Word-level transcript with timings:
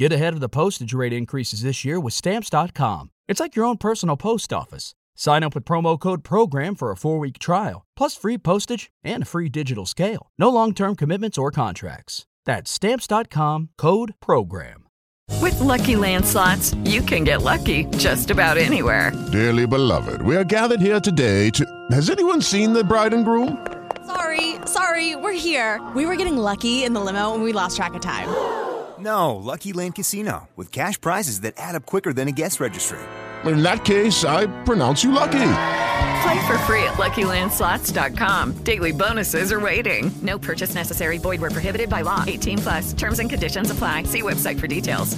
Get 0.00 0.14
ahead 0.14 0.32
of 0.32 0.40
the 0.40 0.48
postage 0.48 0.94
rate 0.94 1.12
increases 1.12 1.60
this 1.60 1.84
year 1.84 2.00
with 2.00 2.14
Stamps.com. 2.14 3.10
It's 3.28 3.38
like 3.38 3.54
your 3.54 3.66
own 3.66 3.76
personal 3.76 4.16
post 4.16 4.50
office. 4.50 4.94
Sign 5.14 5.42
up 5.42 5.54
with 5.54 5.66
promo 5.66 6.00
code 6.00 6.24
PROGRAM 6.24 6.74
for 6.74 6.90
a 6.90 6.96
four 6.96 7.18
week 7.18 7.38
trial, 7.38 7.84
plus 7.98 8.16
free 8.16 8.38
postage 8.38 8.90
and 9.04 9.24
a 9.24 9.26
free 9.26 9.50
digital 9.50 9.84
scale. 9.84 10.30
No 10.38 10.48
long 10.48 10.72
term 10.72 10.96
commitments 10.96 11.36
or 11.36 11.50
contracts. 11.50 12.24
That's 12.46 12.70
Stamps.com 12.70 13.68
code 13.76 14.14
PROGRAM. 14.20 14.86
With 15.42 15.60
Lucky 15.60 15.96
Land 15.96 16.24
slots, 16.24 16.72
you 16.84 17.02
can 17.02 17.24
get 17.24 17.42
lucky 17.42 17.84
just 17.98 18.30
about 18.30 18.56
anywhere. 18.56 19.12
Dearly 19.30 19.66
beloved, 19.66 20.22
we 20.22 20.34
are 20.34 20.44
gathered 20.44 20.80
here 20.80 21.00
today 21.00 21.50
to. 21.50 21.62
Has 21.90 22.08
anyone 22.08 22.40
seen 22.40 22.72
the 22.72 22.82
bride 22.82 23.12
and 23.12 23.22
groom? 23.22 23.66
Sorry, 24.06 24.54
sorry, 24.64 25.14
we're 25.16 25.34
here. 25.36 25.78
We 25.94 26.06
were 26.06 26.16
getting 26.16 26.38
lucky 26.38 26.84
in 26.84 26.94
the 26.94 27.00
limo 27.00 27.34
and 27.34 27.42
we 27.42 27.52
lost 27.52 27.76
track 27.76 27.92
of 27.92 28.00
time. 28.00 28.30
No, 29.00 29.36
Lucky 29.36 29.72
Land 29.72 29.94
Casino, 29.94 30.48
with 30.56 30.70
cash 30.70 31.00
prizes 31.00 31.40
that 31.40 31.54
add 31.56 31.74
up 31.74 31.86
quicker 31.86 32.12
than 32.12 32.28
a 32.28 32.32
guest 32.32 32.60
registry. 32.60 32.98
In 33.44 33.62
that 33.62 33.84
case, 33.84 34.24
I 34.24 34.46
pronounce 34.64 35.02
you 35.02 35.12
lucky. 35.12 35.52
Play 36.22 36.46
for 36.46 36.58
free 36.66 36.84
at 36.84 36.98
LuckyLandSlots.com. 36.98 38.62
Daily 38.64 38.92
bonuses 38.92 39.52
are 39.52 39.60
waiting. 39.60 40.10
No 40.22 40.38
purchase 40.38 40.74
necessary. 40.74 41.18
Void 41.18 41.40
where 41.40 41.50
prohibited 41.50 41.88
by 41.88 42.02
law. 42.02 42.24
18 42.26 42.58
plus. 42.58 42.92
Terms 42.92 43.18
and 43.20 43.30
conditions 43.30 43.70
apply. 43.70 44.04
See 44.04 44.22
website 44.22 44.60
for 44.60 44.66
details. 44.66 45.16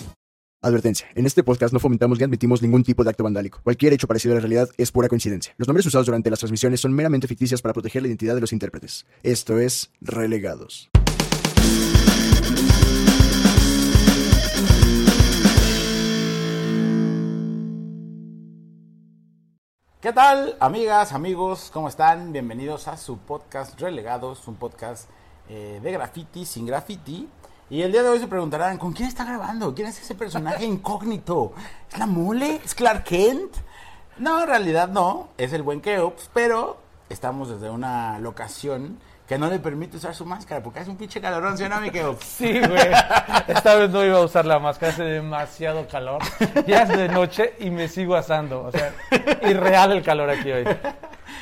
Advertencia. 0.64 1.08
En 1.16 1.26
este 1.26 1.42
podcast 1.42 1.72
no 1.72 1.80
fomentamos 1.80 2.18
ni 2.20 2.24
admitimos 2.24 2.62
ningún 2.62 2.84
tipo 2.84 3.02
de 3.02 3.10
acto 3.10 3.24
vandálico. 3.24 3.60
Cualquier 3.64 3.94
hecho 3.94 4.06
parecido 4.06 4.34
a 4.34 4.36
la 4.36 4.42
realidad 4.42 4.68
es 4.78 4.92
pura 4.92 5.08
coincidencia. 5.08 5.54
Los 5.58 5.66
nombres 5.66 5.84
usados 5.86 6.06
durante 6.06 6.30
las 6.30 6.38
transmisiones 6.38 6.80
son 6.80 6.92
meramente 6.92 7.26
ficticias 7.26 7.60
para 7.60 7.72
proteger 7.72 8.02
la 8.02 8.08
identidad 8.08 8.36
de 8.36 8.42
los 8.42 8.52
intérpretes. 8.52 9.04
Esto 9.24 9.58
es 9.58 9.90
Relegados. 10.00 10.91
¿Qué 20.02 20.12
tal, 20.12 20.56
amigas, 20.58 21.12
amigos? 21.12 21.70
¿Cómo 21.72 21.86
están? 21.86 22.32
Bienvenidos 22.32 22.88
a 22.88 22.96
su 22.96 23.18
podcast 23.18 23.80
Relegados, 23.80 24.48
un 24.48 24.56
podcast 24.56 25.08
eh, 25.48 25.78
de 25.80 25.92
graffiti 25.92 26.44
sin 26.44 26.66
graffiti. 26.66 27.28
Y 27.70 27.82
el 27.82 27.92
día 27.92 28.02
de 28.02 28.08
hoy 28.08 28.18
se 28.18 28.26
preguntarán, 28.26 28.78
¿con 28.78 28.92
quién 28.94 29.06
está 29.06 29.24
grabando? 29.24 29.72
¿Quién 29.76 29.86
es 29.86 30.02
ese 30.02 30.16
personaje 30.16 30.64
incógnito? 30.66 31.52
¿Es 31.88 31.98
la 31.98 32.06
mole? 32.06 32.60
¿Es 32.64 32.74
Clark 32.74 33.04
Kent? 33.04 33.54
No, 34.18 34.40
en 34.40 34.48
realidad 34.48 34.88
no, 34.88 35.28
es 35.38 35.52
el 35.52 35.62
buen 35.62 35.80
Keops, 35.80 36.30
pero 36.34 36.78
estamos 37.08 37.48
desde 37.48 37.70
una 37.70 38.18
locación 38.18 38.98
que 39.26 39.38
no 39.38 39.48
le 39.48 39.58
permite 39.58 39.96
usar 39.96 40.14
su 40.14 40.26
máscara 40.26 40.62
porque 40.62 40.80
hace 40.80 40.90
un 40.90 40.96
pinche 40.96 41.20
calorón, 41.20 41.56
¿sí 41.56 41.64
o 41.64 41.68
no, 41.68 41.80
mi? 41.80 41.90
Sí, 42.20 42.58
güey. 42.58 42.90
Esta 43.48 43.74
vez 43.76 43.90
no 43.90 44.04
iba 44.04 44.18
a 44.18 44.22
usar 44.22 44.44
la 44.44 44.58
máscara, 44.58 44.92
hace 44.92 45.04
demasiado 45.04 45.86
calor. 45.88 46.22
Ya 46.66 46.82
es 46.82 46.88
de 46.88 47.08
noche 47.08 47.54
y 47.60 47.70
me 47.70 47.88
sigo 47.88 48.14
asando. 48.14 48.64
O 48.64 48.72
sea, 48.72 48.92
irreal 49.48 49.92
el 49.92 50.02
calor 50.02 50.30
aquí 50.30 50.50
hoy. 50.50 50.64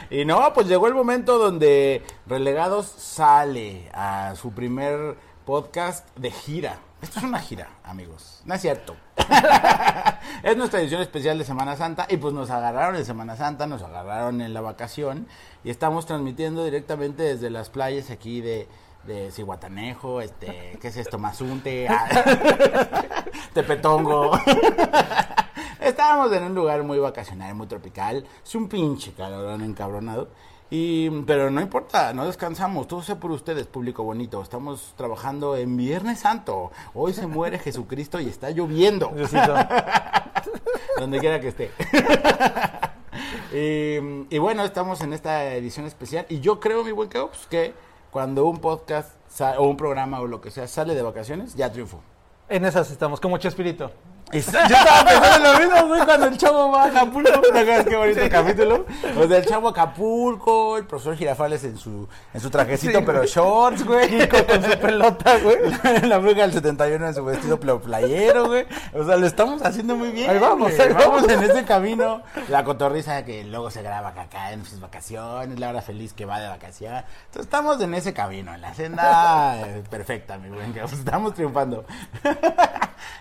Y 0.09 0.25
no, 0.25 0.53
pues 0.53 0.67
llegó 0.67 0.89
el 0.89 0.95
momento 0.95 1.39
donde 1.39 2.03
Relegados 2.27 2.87
sale 2.87 3.89
a 3.95 4.35
su 4.35 4.53
primer 4.53 5.17
podcast 5.45 6.09
de 6.17 6.33
gira. 6.33 6.81
Esto 7.03 7.19
es 7.19 7.25
una 7.25 7.39
gira, 7.39 7.69
amigos. 7.83 8.43
No 8.45 8.55
es 8.55 8.61
cierto. 8.61 8.95
es 10.43 10.57
nuestra 10.57 10.81
edición 10.81 11.01
especial 11.01 11.39
de 11.39 11.45
Semana 11.45 11.77
Santa 11.77 12.07
y 12.11 12.19
pues 12.19 12.35
nos 12.35 12.51
agarraron 12.51 12.97
en 12.97 13.05
Semana 13.05 13.37
Santa, 13.37 13.67
nos 13.67 13.83
agarraron 13.83 14.41
en 14.41 14.53
la 14.53 14.61
vacación 14.61 15.27
y 15.65 15.71
estamos 15.71 16.05
transmitiendo 16.05 16.65
directamente 16.65 17.23
desde 17.23 17.49
las 17.49 17.71
playas 17.71 18.11
aquí 18.11 18.41
de, 18.43 18.69
de 19.05 19.31
Cihuatanejo, 19.31 20.21
este, 20.21 20.79
¿qué 20.81 20.89
es 20.89 20.97
esto? 20.97 21.19
Mazunte, 21.19 21.89
ah, 21.89 22.07
Tepetongo. 23.55 24.33
Estábamos 25.81 26.31
en 26.33 26.45
un 26.45 26.55
lugar 26.55 26.83
muy 26.83 26.99
vacacional, 26.99 27.55
muy 27.55 27.67
tropical. 27.67 28.27
Es 28.45 28.55
un 28.55 28.69
pinche 28.69 29.13
calorón 29.13 29.63
encabronado. 29.63 30.29
Y, 30.73 31.11
pero 31.23 31.51
no 31.51 31.61
importa, 31.61 32.13
no 32.15 32.25
descansamos, 32.27 32.87
todo 32.87 33.03
sea 33.03 33.19
por 33.19 33.33
ustedes, 33.33 33.67
público 33.67 34.05
bonito. 34.05 34.41
Estamos 34.41 34.95
trabajando 34.97 35.57
en 35.57 35.77
Viernes 35.77 36.21
Santo. 36.21 36.71
Hoy 36.95 37.13
se 37.13 37.27
muere 37.27 37.59
Jesucristo 37.59 38.21
y 38.21 38.29
está 38.29 38.51
lloviendo. 38.51 39.13
Donde 40.99 41.19
quiera 41.19 41.41
que 41.41 41.49
esté. 41.49 41.73
y, 43.53 44.35
y 44.35 44.39
bueno, 44.39 44.65
estamos 44.65 45.01
en 45.01 45.13
esta 45.13 45.55
edición 45.55 45.87
especial. 45.87 46.25
Y 46.29 46.39
yo 46.39 46.61
creo, 46.61 46.85
mi 46.85 46.93
buen 46.93 47.09
Keops, 47.09 47.49
que 47.49 47.75
cuando 48.13 48.47
un 48.47 48.59
podcast 48.59 49.11
o 49.59 49.65
un 49.65 49.77
programa 49.77 50.21
o 50.21 50.29
lo 50.29 50.41
que 50.41 50.53
sea 50.53 50.69
sale 50.69 50.95
de 50.95 51.03
vacaciones, 51.03 51.57
ya 51.57 51.73
triunfó. 51.73 52.01
En 52.49 52.65
esas 52.65 52.93
estamos, 52.93 53.21
como 53.21 53.39
Chespirito. 53.39 53.91
Yo 54.33 54.39
estaba 54.39 55.05
pensando 55.05 55.37
en 55.37 55.43
lo 55.43 55.59
mismo, 55.59 55.89
güey, 55.89 56.05
cuando 56.05 56.27
el 56.27 56.39
chavo 56.39 56.71
va 56.71 56.85
a 56.85 56.87
Acapulco. 56.87 57.41
¿Te 57.53 57.85
qué 57.85 57.97
bonito 57.97 58.21
capítulo? 58.31 58.87
O 59.19 59.27
sea, 59.27 59.39
el 59.39 59.45
chavo 59.47 59.69
a 59.69 59.71
Acapulco, 59.73 60.77
el 60.77 60.87
profesor 60.87 61.17
Girafales 61.17 61.65
en 61.65 61.77
su, 61.77 62.09
en 62.33 62.41
su 62.41 62.49
trajecito, 62.49 62.99
Sí, 63.01 63.05
pero 63.05 63.19
güey. 63.19 63.29
shorts, 63.29 63.85
güey. 63.85 64.09
Kiko 64.09 64.47
con 64.47 64.63
su 64.63 64.79
pelota, 64.79 65.39
güey. 65.39 65.57
La 66.09 66.19
bruja 66.19 66.43
del 66.43 66.53
71 66.53 67.09
en 67.09 67.15
su 67.15 67.25
vestido 67.25 67.59
pl- 67.59 67.81
playero, 67.81 68.47
güey. 68.47 68.67
O 68.95 69.05
sea, 69.05 69.17
lo 69.17 69.27
estamos 69.27 69.63
haciendo 69.63 69.97
muy 69.97 70.11
bien. 70.11 70.31
Ahí 70.31 70.39
vamos, 70.39 70.71
güey. 70.77 70.81
ahí 70.89 70.93
vamos. 70.95 71.29
en 71.29 71.43
ese 71.43 71.65
camino. 71.65 72.23
La 72.49 72.63
cotorriza 72.63 73.25
que 73.25 73.43
luego 73.45 73.71
se 73.71 73.83
graba 73.83 74.11
acá 74.11 74.53
en 74.53 74.65
sus 74.65 74.79
vacaciones, 74.81 75.59
la 75.59 75.71
hora 75.71 75.83
feliz 75.83 76.13
que 76.13 76.25
va 76.25 76.39
de 76.39 76.49
vacaciones. 76.49 77.05
Entonces 77.27 77.43
estamos 77.47 77.81
en 77.81 77.95
ese 77.95 78.13
camino, 78.15 78.55
en 78.55 78.61
la 78.61 78.75
senda 78.75 79.57
perfecta, 79.91 80.39
mi 80.39 80.51
buen. 80.51 80.73
que 80.73 80.81
Estamos 80.85 81.35
triunfando. 81.35 81.85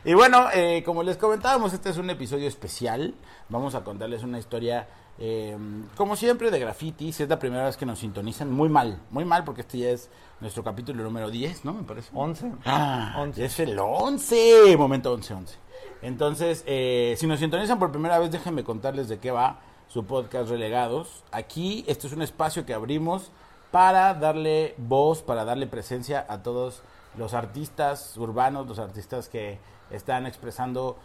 y 0.04 0.14
bueno, 0.14 0.48
eh, 0.54 0.84
como 0.86 0.99
les 1.04 1.18
comentábamos, 1.18 1.74
este 1.74 1.90
es 1.90 1.98
un 1.98 2.10
episodio 2.10 2.48
especial. 2.48 3.14
Vamos 3.50 3.76
a 3.76 3.84
contarles 3.84 4.24
una 4.24 4.40
historia, 4.40 4.88
eh, 5.18 5.58
como 5.96 6.16
siempre, 6.16 6.52
de 6.52 6.60
graffiti. 6.60 7.12
Si 7.14 7.24
es 7.24 7.30
la 7.30 7.40
primera 7.40 7.66
vez 7.66 7.78
que 7.78 7.86
nos 7.86 8.00
sintonizan, 8.00 8.52
muy 8.52 8.70
mal, 8.70 9.00
muy 9.10 9.26
mal, 9.26 9.44
porque 9.44 9.62
este 9.62 9.78
ya 9.78 9.90
es 9.90 10.10
nuestro 10.40 10.64
capítulo 10.64 11.04
número 11.04 11.30
10, 11.30 11.66
¿no? 11.66 11.74
Me 11.74 11.84
parece. 11.84 12.10
11. 12.14 12.52
Ah, 12.66 13.16
11. 13.20 13.46
es 13.46 13.60
el 13.60 13.78
11, 13.80 14.76
momento 14.78 15.14
11, 15.14 15.34
11. 15.34 15.56
Entonces, 16.02 16.64
eh, 16.66 17.16
si 17.18 17.28
nos 17.28 17.40
sintonizan 17.40 17.80
por 17.80 17.92
primera 17.92 18.20
vez, 18.20 18.32
déjenme 18.32 18.64
contarles 18.64 19.10
de 19.10 19.20
qué 19.20 19.32
va 19.32 19.60
su 19.88 20.06
podcast 20.06 20.50
Relegados. 20.50 21.24
Aquí, 21.32 21.84
este 21.88 22.08
es 22.08 22.14
un 22.14 22.22
espacio 22.22 22.66
que 22.66 22.74
abrimos 22.74 23.32
para 23.72 24.14
darle 24.14 24.76
voz, 24.78 25.22
para 25.22 25.46
darle 25.46 25.68
presencia 25.68 26.26
a 26.28 26.42
todos 26.42 26.82
los 27.18 27.34
artistas 27.34 28.18
urbanos, 28.18 28.68
los 28.68 28.80
artistas 28.80 29.30
que 29.30 29.60
están 29.92 30.26
expresando 30.26 30.98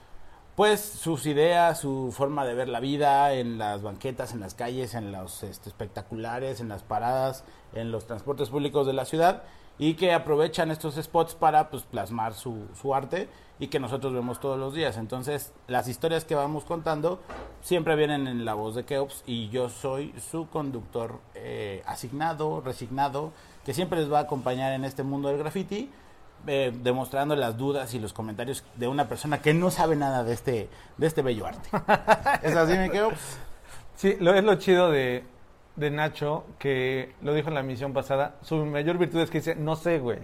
pues 0.56 0.80
sus 0.80 1.26
ideas, 1.26 1.80
su 1.80 2.12
forma 2.12 2.44
de 2.44 2.54
ver 2.54 2.68
la 2.68 2.78
vida 2.78 3.32
en 3.32 3.58
las 3.58 3.82
banquetas, 3.82 4.32
en 4.32 4.40
las 4.40 4.54
calles, 4.54 4.94
en 4.94 5.10
los 5.10 5.42
este, 5.42 5.68
espectaculares, 5.68 6.60
en 6.60 6.68
las 6.68 6.84
paradas, 6.84 7.44
en 7.72 7.90
los 7.90 8.06
transportes 8.06 8.50
públicos 8.50 8.86
de 8.86 8.92
la 8.92 9.04
ciudad 9.04 9.42
y 9.78 9.94
que 9.94 10.12
aprovechan 10.12 10.70
estos 10.70 10.94
spots 10.94 11.34
para 11.34 11.70
pues 11.70 11.82
plasmar 11.82 12.34
su, 12.34 12.68
su 12.80 12.94
arte 12.94 13.28
y 13.58 13.68
que 13.68 13.80
nosotros 13.80 14.12
vemos 14.12 14.40
todos 14.40 14.58
los 14.58 14.74
días. 14.74 14.96
Entonces, 14.96 15.52
las 15.66 15.88
historias 15.88 16.24
que 16.24 16.34
vamos 16.34 16.64
contando 16.64 17.20
siempre 17.60 17.96
vienen 17.96 18.26
en 18.26 18.44
la 18.44 18.54
voz 18.54 18.74
de 18.74 18.84
Keops 18.84 19.24
y 19.26 19.48
yo 19.48 19.68
soy 19.68 20.14
su 20.30 20.48
conductor 20.48 21.20
eh, 21.34 21.82
asignado, 21.86 22.60
resignado, 22.60 23.32
que 23.64 23.74
siempre 23.74 24.00
les 24.00 24.12
va 24.12 24.18
a 24.18 24.22
acompañar 24.22 24.72
en 24.72 24.84
este 24.84 25.02
mundo 25.02 25.28
del 25.28 25.38
graffiti 25.38 25.90
eh, 26.46 26.72
demostrando 26.82 27.34
las 27.36 27.56
dudas 27.56 27.94
y 27.94 27.98
los 27.98 28.12
comentarios 28.12 28.64
de 28.76 28.86
una 28.86 29.08
persona 29.08 29.40
que 29.40 29.54
no 29.54 29.70
sabe 29.70 29.96
nada 29.96 30.24
de 30.24 30.34
este, 30.34 30.68
de 30.98 31.06
este 31.06 31.22
bello 31.22 31.46
arte. 31.46 31.70
¿Es 32.46 32.54
así, 32.54 32.76
me 32.76 32.90
quedo? 32.90 33.12
Sí, 33.96 34.16
lo, 34.20 34.34
es 34.34 34.44
lo 34.44 34.56
chido 34.56 34.90
de, 34.90 35.24
de 35.76 35.90
Nacho, 35.90 36.44
que 36.58 37.14
lo 37.22 37.32
dijo 37.32 37.48
en 37.48 37.54
la 37.54 37.62
misión 37.62 37.94
pasada. 37.94 38.34
Su 38.42 38.56
mayor 38.66 38.98
virtud 38.98 39.20
es 39.20 39.30
que 39.30 39.38
dice, 39.38 39.54
no 39.54 39.74
sé, 39.74 40.00
güey. 40.00 40.18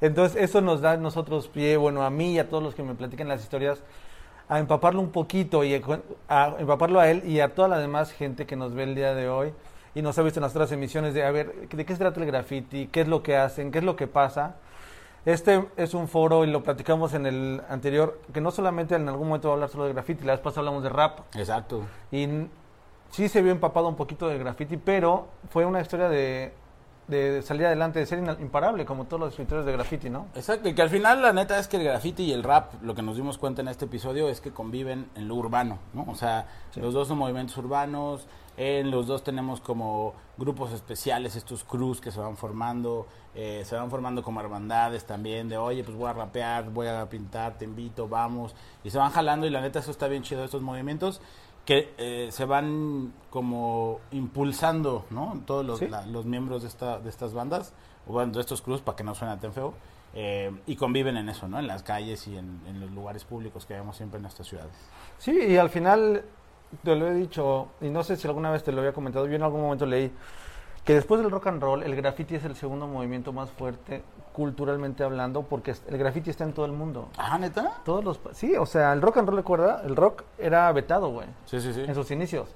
Entonces, 0.00 0.42
eso 0.42 0.60
nos 0.60 0.80
da 0.80 0.92
a 0.92 0.96
nosotros 0.96 1.46
pie, 1.46 1.76
bueno, 1.76 2.02
a 2.02 2.10
mí 2.10 2.32
y 2.32 2.38
a 2.40 2.48
todos 2.48 2.62
los 2.62 2.74
que 2.74 2.82
me 2.82 2.94
platican 2.96 3.28
las 3.28 3.40
historias, 3.40 3.80
a 4.48 4.58
empaparlo 4.58 5.00
un 5.00 5.10
poquito 5.10 5.62
y 5.62 5.74
a 5.74 6.56
empaparlo 6.58 6.98
a 6.98 7.08
él 7.10 7.22
y 7.24 7.38
a 7.38 7.54
toda 7.54 7.68
la 7.68 7.78
demás 7.78 8.10
gente 8.10 8.44
que 8.44 8.56
nos 8.56 8.74
ve 8.74 8.84
el 8.84 8.96
día 8.96 9.14
de 9.14 9.28
hoy 9.28 9.52
y 9.98 10.02
nos 10.02 10.16
ha 10.16 10.22
visto 10.22 10.38
en 10.38 10.42
las 10.42 10.52
otras 10.52 10.70
emisiones 10.70 11.12
de, 11.12 11.24
a 11.24 11.30
ver, 11.32 11.68
¿de 11.68 11.84
qué 11.84 11.92
se 11.92 11.98
trata 11.98 12.20
el 12.20 12.26
graffiti? 12.26 12.86
¿Qué 12.86 13.00
es 13.00 13.08
lo 13.08 13.20
que 13.20 13.36
hacen? 13.36 13.72
¿Qué 13.72 13.78
es 13.78 13.84
lo 13.84 13.96
que 13.96 14.06
pasa? 14.06 14.54
Este 15.26 15.66
es 15.76 15.92
un 15.92 16.06
foro 16.06 16.44
y 16.44 16.46
lo 16.46 16.62
platicamos 16.62 17.14
en 17.14 17.26
el 17.26 17.60
anterior, 17.68 18.20
que 18.32 18.40
no 18.40 18.52
solamente 18.52 18.94
en 18.94 19.08
algún 19.08 19.26
momento 19.26 19.48
va 19.48 19.54
a 19.54 19.56
hablar 19.56 19.70
solo 19.70 19.86
de 19.86 19.94
graffiti, 19.94 20.24
la 20.24 20.34
vez 20.34 20.40
pasada 20.40 20.60
hablamos 20.60 20.84
de 20.84 20.88
rap 20.90 21.18
Exacto. 21.34 21.82
y 22.12 22.28
sí 23.10 23.28
se 23.28 23.42
vio 23.42 23.50
empapado 23.50 23.88
un 23.88 23.96
poquito 23.96 24.28
de 24.28 24.38
graffiti, 24.38 24.76
pero 24.76 25.26
fue 25.50 25.66
una 25.66 25.80
historia 25.80 26.08
de 26.08 26.52
de 27.08 27.42
salir 27.42 27.66
adelante, 27.66 27.98
de 27.98 28.06
ser 28.06 28.18
imparable, 28.40 28.84
como 28.84 29.06
todos 29.06 29.20
los 29.20 29.30
escritores 29.30 29.64
de 29.64 29.72
graffiti, 29.72 30.10
¿no? 30.10 30.26
Exacto, 30.34 30.68
y 30.68 30.74
que 30.74 30.82
al 30.82 30.90
final 30.90 31.22
la 31.22 31.32
neta 31.32 31.58
es 31.58 31.66
que 31.66 31.78
el 31.78 31.84
graffiti 31.84 32.24
y 32.24 32.32
el 32.32 32.42
rap, 32.42 32.74
lo 32.82 32.94
que 32.94 33.02
nos 33.02 33.16
dimos 33.16 33.38
cuenta 33.38 33.62
en 33.62 33.68
este 33.68 33.86
episodio 33.86 34.28
es 34.28 34.40
que 34.40 34.52
conviven 34.52 35.08
en 35.14 35.26
lo 35.26 35.34
urbano, 35.34 35.78
¿no? 35.94 36.04
O 36.08 36.14
sea, 36.14 36.46
los 36.76 36.92
dos 36.92 37.08
son 37.08 37.18
movimientos 37.18 37.56
urbanos, 37.56 38.26
en 38.58 38.90
los 38.90 39.06
dos 39.06 39.22
tenemos 39.22 39.60
como 39.60 40.14
grupos 40.36 40.72
especiales, 40.72 41.36
estos 41.36 41.64
crews 41.64 42.00
que 42.00 42.10
se 42.10 42.18
van 42.18 42.36
formando, 42.36 43.06
eh, 43.34 43.62
se 43.64 43.76
van 43.76 43.88
formando 43.88 44.22
como 44.22 44.40
hermandades 44.40 45.04
también, 45.04 45.48
de 45.48 45.56
oye, 45.56 45.84
pues 45.84 45.96
voy 45.96 46.10
a 46.10 46.12
rapear, 46.12 46.68
voy 46.70 46.88
a 46.88 47.08
pintar, 47.08 47.56
te 47.56 47.64
invito, 47.64 48.08
vamos, 48.08 48.54
y 48.82 48.90
se 48.90 48.98
van 48.98 49.12
jalando 49.12 49.46
y 49.46 49.50
la 49.50 49.60
neta 49.60 49.78
eso 49.78 49.92
está 49.92 50.08
bien 50.08 50.24
chido, 50.24 50.44
estos 50.44 50.60
movimientos 50.60 51.20
que 51.68 51.92
eh, 51.98 52.28
se 52.32 52.46
van 52.46 53.12
como 53.28 54.00
impulsando, 54.10 55.04
¿no? 55.10 55.42
Todos 55.44 55.66
los, 55.66 55.78
Sí. 55.80 55.86
la- 55.86 56.06
los 56.06 56.24
miembros 56.24 56.62
de, 56.62 56.68
esta, 56.68 56.98
de 56.98 57.10
estas 57.10 57.34
bandas, 57.34 57.74
o 58.06 58.12
bueno, 58.14 58.32
de 58.32 58.40
estos 58.40 58.62
crews, 58.62 58.80
para 58.80 58.96
que 58.96 59.04
no 59.04 59.14
suene 59.14 59.36
tan 59.36 59.52
feo, 59.52 59.74
eh, 60.14 60.50
y 60.64 60.76
conviven 60.76 61.18
en 61.18 61.28
eso, 61.28 61.46
¿no? 61.46 61.58
En 61.58 61.66
las 61.66 61.82
calles 61.82 62.26
y 62.26 62.38
en, 62.38 62.62
en 62.66 62.80
los 62.80 62.90
lugares 62.92 63.24
públicos 63.26 63.66
que 63.66 63.74
vemos 63.74 63.98
siempre 63.98 64.16
en 64.16 64.22
nuestras 64.22 64.48
ciudades. 64.48 64.72
Sí, 65.18 65.38
y 65.46 65.58
al 65.58 65.68
final, 65.68 66.24
te 66.82 66.96
lo 66.96 67.06
he 67.06 67.12
dicho, 67.12 67.68
y 67.82 67.90
no 67.90 68.02
sé 68.02 68.16
si 68.16 68.26
alguna 68.26 68.50
vez 68.50 68.64
te 68.64 68.72
lo 68.72 68.78
había 68.80 68.94
comentado, 68.94 69.26
yo 69.26 69.34
en 69.34 69.42
algún 69.42 69.60
momento 69.60 69.84
leí 69.84 70.10
que 70.86 70.94
después 70.94 71.20
del 71.20 71.30
rock 71.30 71.48
and 71.48 71.60
roll, 71.62 71.82
el 71.82 71.94
graffiti 71.96 72.36
es 72.36 72.44
el 72.46 72.56
segundo 72.56 72.86
movimiento 72.86 73.30
más 73.34 73.50
fuerte 73.50 74.02
culturalmente 74.38 75.02
hablando, 75.02 75.42
porque 75.42 75.74
el 75.88 75.98
graffiti 75.98 76.30
está 76.30 76.44
en 76.44 76.52
todo 76.52 76.64
el 76.64 76.70
mundo. 76.72 77.08
Ah, 77.18 77.36
¿neta? 77.38 77.72
Todos 77.84 78.04
los, 78.04 78.20
sí, 78.32 78.54
o 78.56 78.66
sea, 78.66 78.92
el 78.92 79.02
rock 79.02 79.16
and 79.16 79.28
roll, 79.28 79.36
recuerda, 79.36 79.82
el 79.84 79.96
rock 79.96 80.22
era 80.38 80.70
vetado, 80.70 81.08
güey, 81.10 81.26
Sí, 81.44 81.60
sí, 81.60 81.72
sí. 81.74 81.80
en 81.80 81.92
sus 81.96 82.08
inicios. 82.12 82.48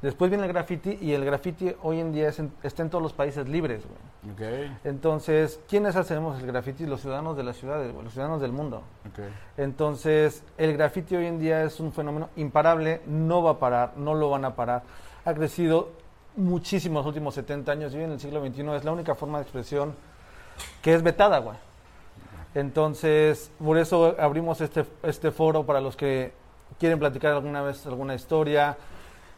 Después 0.00 0.30
viene 0.30 0.44
el 0.46 0.52
graffiti 0.52 0.96
y 1.00 1.12
el 1.12 1.24
graffiti 1.26 1.74
hoy 1.82 2.00
en 2.00 2.12
día 2.12 2.28
es 2.30 2.38
en- 2.38 2.52
está 2.62 2.82
en 2.82 2.88
todos 2.90 3.02
los 3.02 3.12
países 3.12 3.46
libres, 3.48 3.82
güey. 3.86 4.32
Ok, 4.34 4.70
Entonces, 4.84 5.60
¿quiénes 5.68 5.94
hacemos 5.96 6.40
el 6.40 6.46
graffiti? 6.46 6.86
Los 6.86 7.02
ciudadanos 7.02 7.36
de 7.36 7.42
las 7.42 7.56
ciudades, 7.56 7.92
güey, 7.92 8.04
los 8.04 8.12
ciudadanos 8.14 8.40
del 8.40 8.52
mundo. 8.52 8.82
ok. 9.06 9.20
Entonces, 9.58 10.42
el 10.56 10.72
graffiti 10.74 11.16
hoy 11.16 11.26
en 11.26 11.38
día 11.38 11.62
es 11.64 11.80
un 11.80 11.92
fenómeno 11.92 12.30
imparable, 12.36 13.02
no 13.06 13.42
va 13.42 13.52
a 13.52 13.58
parar, 13.58 13.92
no 13.98 14.14
lo 14.14 14.30
van 14.30 14.44
a 14.46 14.54
parar. 14.54 14.82
Ha 15.26 15.34
crecido 15.34 15.90
muchísimo 16.36 16.98
en 16.98 17.04
los 17.04 17.06
últimos 17.06 17.34
70 17.34 17.72
años 17.72 17.92
y 17.94 18.00
en 18.00 18.12
el 18.12 18.20
siglo 18.20 18.40
XXI 18.46 18.70
es 18.76 18.84
la 18.84 18.92
única 18.92 19.14
forma 19.14 19.38
de 19.38 19.42
expresión 19.42 19.94
que 20.82 20.94
es 20.94 21.02
vetada, 21.02 21.38
güey. 21.38 21.56
Entonces, 22.54 23.50
por 23.62 23.76
eso 23.78 24.14
abrimos 24.18 24.60
este, 24.60 24.86
este 25.02 25.30
foro 25.30 25.64
para 25.66 25.80
los 25.80 25.96
que 25.96 26.32
quieren 26.78 26.98
platicar 26.98 27.32
alguna 27.32 27.62
vez 27.62 27.86
alguna 27.86 28.14
historia, 28.14 28.76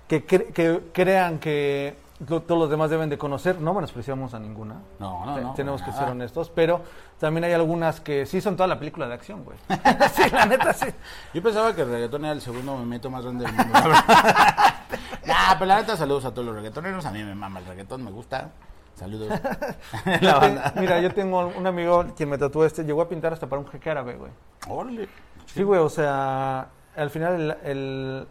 que, 0.07 0.25
cre- 0.27 0.53
que 0.53 0.81
crean 0.93 1.39
que 1.39 1.97
lo- 2.29 2.43
todos 2.43 2.61
los 2.61 2.71
demás 2.71 2.91
deben 2.91 3.11
de 3.11 3.19
conocer. 3.19 3.61
No 3.61 3.75
menospreciamos 3.75 4.35
a 4.35 4.39
ninguna. 4.39 4.77
No, 5.01 5.27
no, 5.27 5.37
no. 5.41 5.55
Tenemos 5.55 5.83
que 5.83 5.89
nada. 5.91 6.01
ser 6.03 6.11
honestos, 6.11 6.51
pero 6.55 6.81
también 7.19 7.45
hay 7.45 7.53
algunas 7.55 8.01
que 8.01 8.25
sí 8.25 8.41
son 8.41 8.57
toda 8.57 8.69
la 8.69 8.79
película 8.79 9.09
de 9.09 9.15
acción, 9.15 9.45
güey. 9.45 9.59
sí, 10.15 10.31
la 10.31 10.47
neta 10.47 10.73
sí. 10.73 10.87
Yo 11.35 11.43
pensaba 11.43 11.75
que 11.75 11.83
el 11.83 11.91
reggaetón 11.91 12.25
era 12.25 12.33
el 12.35 12.41
segundo 12.41 12.75
movimiento 12.77 13.11
más 13.11 13.25
grande 13.25 13.45
del 13.47 13.55
mundo. 13.55 13.73
nah, 15.27 15.55
pero 15.55 15.67
la 15.67 15.81
neta, 15.81 15.97
saludos 15.97 16.25
a 16.25 16.31
todos 16.31 16.47
los 16.47 16.55
reggaetoneros. 16.55 17.05
A 17.05 17.11
mí 17.11 17.23
me 17.25 17.35
mama 17.35 17.59
el 17.59 17.67
reggaetón, 17.67 18.05
me 18.05 18.13
gusta. 18.13 18.51
Saludos. 18.99 19.29
la 20.21 20.35
banda. 20.39 20.73
mira, 20.77 21.01
yo 21.01 21.13
tengo 21.15 21.47
un 21.57 21.67
amigo 21.67 22.05
quien 22.17 22.29
me 22.29 22.39
tatuó 22.39 22.65
este, 22.65 22.85
llegó 22.85 23.03
a 23.03 23.09
pintar 23.09 23.33
hasta 23.33 23.47
para 23.47 23.61
un 23.61 23.69
jeque 23.69 23.91
árabe, 23.91 24.17
güey. 24.17 24.33
Órale. 24.69 25.09
Sí, 25.47 25.63
güey, 25.63 25.81
o 25.81 25.89
sea, 25.89 26.69
al 26.97 27.11
final 27.11 27.35
el, 27.65 28.27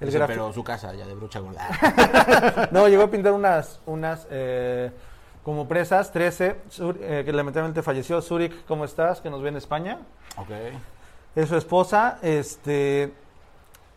el, 0.00 0.10
el 0.12 0.26
pero 0.26 0.52
su 0.52 0.62
casa, 0.62 0.94
ya 0.94 1.06
de 1.06 1.14
brocha 1.14 1.40
gorda. 1.40 1.66
No, 2.70 2.86
llegó 2.88 3.02
a 3.04 3.10
pintar 3.10 3.32
unas, 3.32 3.80
unas 3.86 4.26
eh, 4.30 4.90
como 5.42 5.66
presas, 5.66 6.12
13, 6.12 6.56
Sur- 6.68 6.98
eh, 7.00 7.22
que 7.24 7.32
lamentablemente 7.32 7.82
falleció. 7.82 8.20
Zurich, 8.20 8.64
¿cómo 8.66 8.84
estás? 8.84 9.20
Que 9.20 9.30
nos 9.30 9.42
ve 9.42 9.48
en 9.48 9.56
España. 9.56 9.98
ok. 10.36 10.50
Es 11.34 11.48
su 11.48 11.56
esposa, 11.56 12.18
este... 12.22 13.14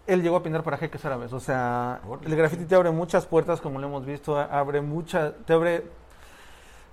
Él 0.05 0.21
llegó 0.21 0.35
a 0.35 0.43
pintar 0.43 0.63
para 0.63 0.77
jeques 0.77 1.03
árabes, 1.05 1.31
o 1.31 1.39
sea, 1.39 2.01
el 2.25 2.35
graffiti 2.35 2.65
te 2.65 2.75
abre 2.75 2.91
muchas 2.91 3.25
puertas, 3.25 3.61
como 3.61 3.79
lo 3.79 3.87
hemos 3.87 4.05
visto, 4.05 4.37
abre 4.37 4.81
mucha, 4.81 5.31
te 5.31 5.53
abre 5.53 5.83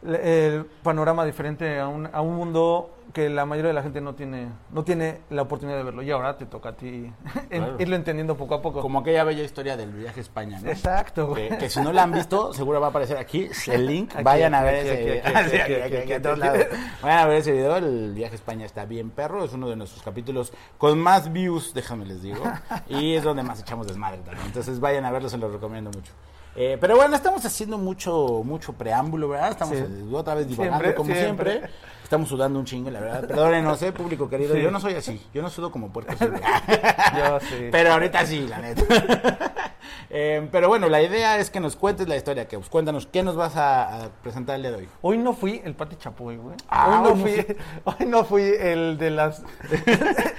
el 0.02 0.64
panorama 0.82 1.24
diferente 1.24 1.78
a 1.78 1.88
un, 1.88 2.08
a 2.12 2.20
un 2.20 2.36
mundo 2.36 2.90
que 3.12 3.28
la 3.28 3.44
mayoría 3.44 3.70
de 3.70 3.74
la 3.74 3.82
gente 3.82 4.00
no 4.00 4.14
tiene, 4.14 4.48
no 4.70 4.84
tiene 4.84 5.20
la 5.30 5.42
oportunidad 5.42 5.76
de 5.78 5.82
verlo. 5.82 6.00
Y 6.02 6.10
ahora 6.12 6.36
te 6.38 6.46
toca 6.46 6.68
a 6.70 6.76
ti 6.76 7.12
Claro. 7.50 7.74
irlo 7.80 7.96
entendiendo 7.96 8.36
poco 8.36 8.54
a 8.54 8.62
poco. 8.62 8.80
Como 8.80 9.00
aquella 9.00 9.24
bella 9.24 9.42
historia 9.42 9.76
del 9.76 9.90
viaje 9.92 10.20
a 10.20 10.22
España, 10.22 10.60
¿no? 10.60 10.70
Exacto. 10.70 11.34
Que, 11.34 11.48
que 11.58 11.68
si 11.68 11.80
no 11.80 11.92
la 11.92 12.04
han 12.04 12.12
visto, 12.12 12.52
seguro 12.54 12.80
va 12.80 12.86
a 12.86 12.90
aparecer 12.90 13.16
aquí 13.16 13.48
el 13.66 13.86
link. 13.86 14.12
Aquí, 14.14 14.22
Vayan 14.22 14.54
a 14.54 14.62
ver 14.62 14.86
ese. 14.86 15.22
Vayan 17.02 17.18
a 17.18 17.26
ver 17.26 17.36
ese 17.38 17.52
video. 17.52 17.76
El 17.76 18.14
viaje 18.14 18.34
a 18.34 18.36
España 18.36 18.64
está 18.64 18.84
bien 18.84 19.10
perro. 19.10 19.44
Es 19.44 19.52
uno 19.52 19.68
de 19.68 19.76
nuestros 19.76 20.02
capítulos 20.04 20.52
con 20.78 20.98
más 21.00 21.32
views, 21.32 21.74
déjame 21.74 22.06
les 22.06 22.22
digo. 22.22 22.44
Y 22.88 23.14
es 23.16 23.24
donde 23.24 23.42
más 23.42 23.60
echamos 23.60 23.86
desmadre 23.88 24.18
también. 24.18 24.46
Entonces 24.46 24.78
vayan 24.78 25.04
a 25.04 25.10
verlo, 25.10 25.28
se 25.28 25.36
los 25.38 25.52
recomiendo 25.52 25.90
mucho. 25.90 26.12
Eh, 26.56 26.76
pero 26.80 26.96
bueno, 26.96 27.14
estamos 27.14 27.44
haciendo 27.44 27.78
mucho 27.78 28.42
mucho 28.44 28.72
preámbulo, 28.72 29.28
¿verdad? 29.28 29.50
Estamos 29.50 29.76
Sí. 29.78 29.84
otra 30.12 30.34
vez 30.34 30.48
divagando 30.48 30.78
Siempre, 30.78 30.94
como 30.96 31.14
siempre. 31.14 31.50
siempre. 31.52 31.70
Estamos 32.10 32.28
sudando 32.28 32.58
un 32.58 32.64
chingo, 32.64 32.90
la 32.90 32.98
verdad. 32.98 33.24
Perdónenos, 33.28 33.80
eh, 33.82 33.92
público 33.92 34.28
querido. 34.28 34.56
Sí. 34.56 34.60
Yo 34.60 34.72
no 34.72 34.80
soy 34.80 34.94
así. 34.94 35.24
Yo 35.32 35.42
no 35.42 35.48
sudo 35.48 35.70
como 35.70 35.92
puerco. 35.92 36.12
Yo 36.18 37.38
sí. 37.38 37.68
Pero 37.70 37.92
ahorita 37.92 38.26
sí, 38.26 38.48
la 38.48 38.58
neta. 38.58 38.82
Eh, 40.12 40.48
pero 40.50 40.66
bueno, 40.68 40.88
la 40.88 41.00
idea 41.00 41.38
es 41.38 41.50
que 41.50 41.60
nos 41.60 41.76
cuentes 41.76 42.08
la 42.08 42.16
historia, 42.16 42.48
que 42.48 42.58
cuéntanos 42.58 43.06
qué 43.06 43.22
nos 43.22 43.36
vas 43.36 43.56
a, 43.56 44.04
a 44.04 44.08
presentar 44.22 44.56
el 44.56 44.62
día 44.62 44.70
de 44.72 44.76
hoy. 44.78 44.88
Hoy 45.02 45.18
no 45.18 45.34
fui 45.34 45.60
el 45.64 45.74
Pati 45.74 45.96
Chapoy, 45.96 46.36
güey. 46.36 46.56
Ah, 46.68 47.00
hoy, 47.04 47.08
no 47.08 47.16
fui, 47.16 47.56
hoy 47.84 48.06
no 48.06 48.24
fui 48.24 48.42
el 48.42 48.98
de 48.98 49.10
las 49.10 49.42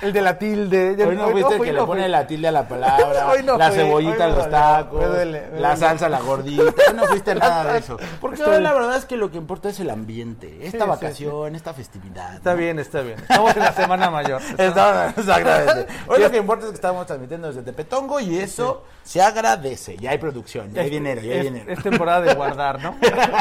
el 0.01 0.11
de 0.11 0.21
la 0.21 0.37
tilde. 0.37 0.95
Yo 0.97 1.07
Hoy 1.07 1.15
no 1.15 1.29
fuiste 1.29 1.53
el 1.53 1.57
fui, 1.57 1.67
que 1.67 1.73
le 1.73 1.83
pone 1.83 2.01
fui. 2.01 2.11
la 2.11 2.27
tilde 2.27 2.47
a 2.49 2.51
la 2.51 2.67
palabra, 2.67 3.29
Hoy 3.29 3.43
no 3.43 3.57
la 3.57 3.69
fui, 3.69 3.77
cebollita 3.77 4.25
a 4.25 4.27
los 4.27 4.49
tacos, 4.49 4.99
me 4.99 5.05
duele, 5.07 5.41
me 5.53 5.59
la 5.61 5.69
duele. 5.69 5.77
salsa 5.77 6.05
a 6.07 6.09
la 6.09 6.19
gordita. 6.19 6.63
Hoy 6.63 6.95
no 6.95 7.03
fuiste 7.05 7.35
nada 7.35 7.73
de 7.73 7.79
eso. 7.79 7.97
Porque 8.19 8.43
hoy 8.43 8.61
la 8.61 8.73
verdad 8.73 8.97
es 8.97 9.05
que 9.05 9.15
lo 9.15 9.31
que 9.31 9.37
importa 9.37 9.69
es 9.69 9.79
el 9.79 9.89
ambiente, 9.89 10.65
esta 10.65 10.83
sí, 10.83 10.89
vacación, 10.89 11.55
esta 11.61 11.73
festividad. 11.73 12.33
Está 12.35 12.51
¿no? 12.51 12.57
bien, 12.57 12.79
está 12.79 13.01
bien. 13.01 13.19
Estamos 13.19 13.55
en 13.55 13.59
la 13.63 13.73
semana 13.73 14.09
mayor. 14.09 14.41
Está- 14.57 15.09
exactamente. 15.09 15.93
Hoy 16.07 16.19
lo 16.19 16.31
que 16.31 16.37
importa 16.37 16.65
es 16.65 16.71
que 16.71 16.75
estamos 16.75 17.05
transmitiendo 17.05 17.47
desde 17.47 17.61
Tepetongo 17.61 18.19
y 18.19 18.39
eso 18.39 18.83
se 19.03 19.21
agradece. 19.21 19.95
Ya 19.97 20.11
hay 20.11 20.17
producción, 20.17 20.73
ya 20.73 20.81
hay 20.81 20.87
Es- 20.87 20.91
dinero, 20.91 21.21
ya 21.21 21.33
hay 21.33 21.37
es, 21.39 21.43
dinero. 21.45 21.71
es 21.71 21.83
temporada 21.83 22.21
de 22.21 22.33
guardar, 22.33 22.81
¿no? 22.81 22.95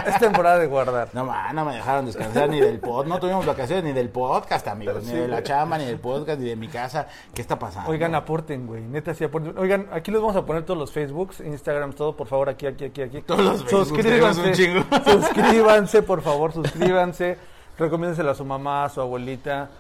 Es 0.06 0.18
temporada 0.18 0.58
de 0.58 0.66
guardar. 0.66 1.08
No, 1.14 1.24
ma, 1.24 1.52
no 1.52 1.64
me 1.64 1.74
dejaron 1.74 2.06
descansar 2.06 2.48
ni 2.50 2.60
del 2.60 2.78
pod, 2.78 3.06
no 3.06 3.18
tuvimos 3.18 3.46
vacaciones 3.46 3.84
ni 3.84 3.92
del 3.92 4.10
podcast, 4.10 4.68
amigos, 4.68 5.02
ni 5.04 5.12
de 5.14 5.28
la 5.28 5.42
chamba, 5.42 5.78
ni 5.78 5.86
del 5.86 5.98
podcast, 5.98 6.38
ni 6.40 6.48
de 6.48 6.56
mi 6.56 6.68
casa. 6.68 7.06
¿Qué 7.34 7.40
está 7.40 7.58
pasando? 7.58 7.90
Oigan, 7.90 8.14
aporten, 8.14 8.66
güey. 8.66 8.82
Neta, 8.82 9.14
sí 9.14 9.24
aporten. 9.24 9.56
Oigan, 9.58 9.88
aquí 9.92 10.10
les 10.10 10.20
vamos 10.20 10.36
a 10.36 10.44
poner 10.44 10.64
todos 10.64 10.78
los 10.78 10.92
Facebooks, 10.92 11.40
Instagrams, 11.40 11.96
todo, 11.96 12.14
por 12.16 12.26
favor, 12.26 12.50
aquí, 12.50 12.66
aquí, 12.66 12.84
aquí, 12.84 13.02
aquí. 13.02 13.22
Todos 13.22 13.40
los 13.44 13.64
Facebooks, 13.64 14.52
chingo. 14.56 14.84
Suscríbanse, 15.04 16.02
por 16.02 16.20
favor, 16.22 16.52
suscríbanse. 16.52 17.49
Recomiéndenselo 17.80 18.30
a 18.30 18.34
su 18.34 18.44
mamá, 18.44 18.84
a 18.84 18.88
su 18.90 19.00
abuelita. 19.00 19.70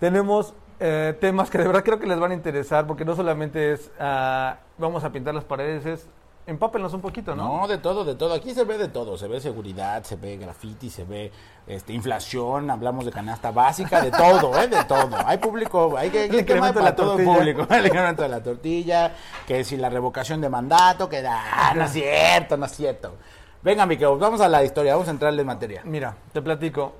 Tenemos 0.00 0.54
eh, 0.80 1.14
temas 1.20 1.50
que 1.50 1.58
de 1.58 1.66
verdad 1.66 1.84
creo 1.84 2.00
que 2.00 2.06
les 2.06 2.18
van 2.18 2.30
a 2.30 2.34
interesar, 2.34 2.86
porque 2.86 3.04
no 3.04 3.14
solamente 3.14 3.74
es 3.74 3.90
ah, 4.00 4.56
vamos 4.78 5.04
a 5.04 5.12
pintar 5.12 5.34
las 5.34 5.44
paredes, 5.44 5.84
es 5.84 6.08
empápenlos 6.46 6.94
un 6.94 7.02
poquito, 7.02 7.34
¿no? 7.34 7.60
No, 7.60 7.68
de 7.68 7.76
todo, 7.76 8.02
de 8.02 8.14
todo. 8.14 8.32
Aquí 8.32 8.54
se 8.54 8.64
ve 8.64 8.78
de 8.78 8.88
todo. 8.88 9.18
Se 9.18 9.28
ve 9.28 9.42
seguridad, 9.42 10.02
se 10.04 10.16
ve 10.16 10.38
graffiti, 10.38 10.88
se 10.88 11.04
ve 11.04 11.30
este, 11.66 11.92
inflación, 11.92 12.70
hablamos 12.70 13.04
de 13.04 13.12
canasta 13.12 13.50
básica, 13.50 14.00
de 14.00 14.10
todo, 14.10 14.58
¿eh? 14.58 14.66
De 14.66 14.82
todo. 14.84 15.16
Hay 15.26 15.36
público, 15.36 15.96
hay 15.98 16.08
que 16.08 16.24
El 16.24 16.44
para 16.46 16.80
la 16.80 16.96
todo 16.96 17.18
el 17.18 17.24
tortilla. 17.24 17.36
público. 17.36 17.66
El 17.74 17.86
incremento 17.86 18.22
de 18.22 18.28
la 18.30 18.42
tortilla, 18.42 19.12
que 19.46 19.64
si 19.64 19.76
la 19.76 19.90
revocación 19.90 20.40
de 20.40 20.48
mandato, 20.48 21.10
que 21.10 21.20
da, 21.20 21.74
no 21.74 21.84
es 21.84 21.92
cierto, 21.92 22.56
no 22.56 22.64
es 22.64 22.72
cierto. 22.72 23.14
Venga, 23.62 23.86
Miquel, 23.86 24.18
vamos 24.18 24.42
a 24.42 24.48
la 24.48 24.62
historia, 24.62 24.92
vamos 24.92 25.08
a 25.08 25.12
entrarle 25.12 25.40
en 25.40 25.46
materia. 25.46 25.80
Mira, 25.84 26.14
te 26.32 26.42
platico. 26.42 26.92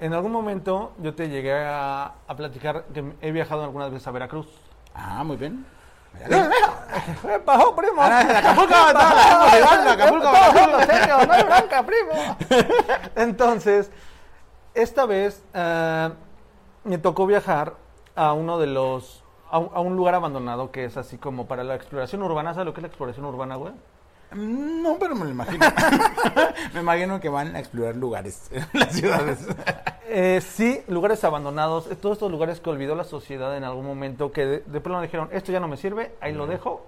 En 0.00 0.14
algún 0.14 0.32
momento 0.32 0.92
yo 0.98 1.14
te 1.14 1.28
llegué 1.28 1.54
a, 1.54 2.12
a 2.26 2.36
platicar 2.36 2.84
que 2.94 3.12
he 3.20 3.32
viajado 3.32 3.64
algunas 3.64 3.90
veces 3.90 4.06
a 4.06 4.10
Veracruz. 4.10 4.46
Ah, 4.94 5.24
muy 5.24 5.36
bien. 5.36 5.66
¿Qué 7.22 7.38
pasó, 7.44 7.74
primo? 7.74 8.02
Ah, 8.02 8.54
bronca, 11.48 11.82
primo. 11.84 12.36
Entonces, 13.16 13.90
esta 14.74 15.06
vez 15.06 15.42
eh, 15.54 16.10
me 16.84 16.98
tocó 16.98 17.26
viajar 17.26 17.74
a 18.14 18.34
uno 18.34 18.58
de 18.58 18.66
los... 18.66 19.24
A 19.50 19.58
un 19.58 19.96
lugar 19.96 20.14
abandonado 20.14 20.70
que 20.70 20.86
es 20.86 20.96
así 20.96 21.18
como 21.18 21.46
para 21.46 21.62
la 21.62 21.74
exploración 21.74 22.22
urbana. 22.22 22.54
¿Sabes 22.54 22.66
lo 22.66 22.72
que 22.72 22.80
es 22.80 22.82
la 22.82 22.88
exploración 22.88 23.26
urbana, 23.26 23.56
güey? 23.56 23.74
No, 24.34 24.96
pero 24.98 25.14
me 25.14 25.24
lo 25.24 25.30
imagino. 25.30 25.64
me 26.74 26.80
imagino 26.80 27.20
que 27.20 27.28
van 27.28 27.54
a 27.56 27.58
explorar 27.60 27.96
lugares 27.96 28.48
en 28.52 28.66
las 28.72 28.92
ciudades. 28.92 29.46
Eh, 30.08 30.40
sí, 30.46 30.82
lugares 30.88 31.24
abandonados, 31.24 31.86
eh, 31.90 31.96
todos 31.96 32.14
estos 32.16 32.30
lugares 32.30 32.60
que 32.60 32.70
olvidó 32.70 32.94
la 32.94 33.04
sociedad 33.04 33.56
en 33.56 33.64
algún 33.64 33.86
momento, 33.86 34.30
que 34.32 34.44
de, 34.46 34.58
de 34.60 34.80
plano 34.80 35.00
dijeron, 35.02 35.28
esto 35.32 35.52
ya 35.52 35.60
no 35.60 35.68
me 35.68 35.76
sirve, 35.76 36.14
ahí 36.20 36.32
lo 36.34 36.46
dejo. 36.46 36.86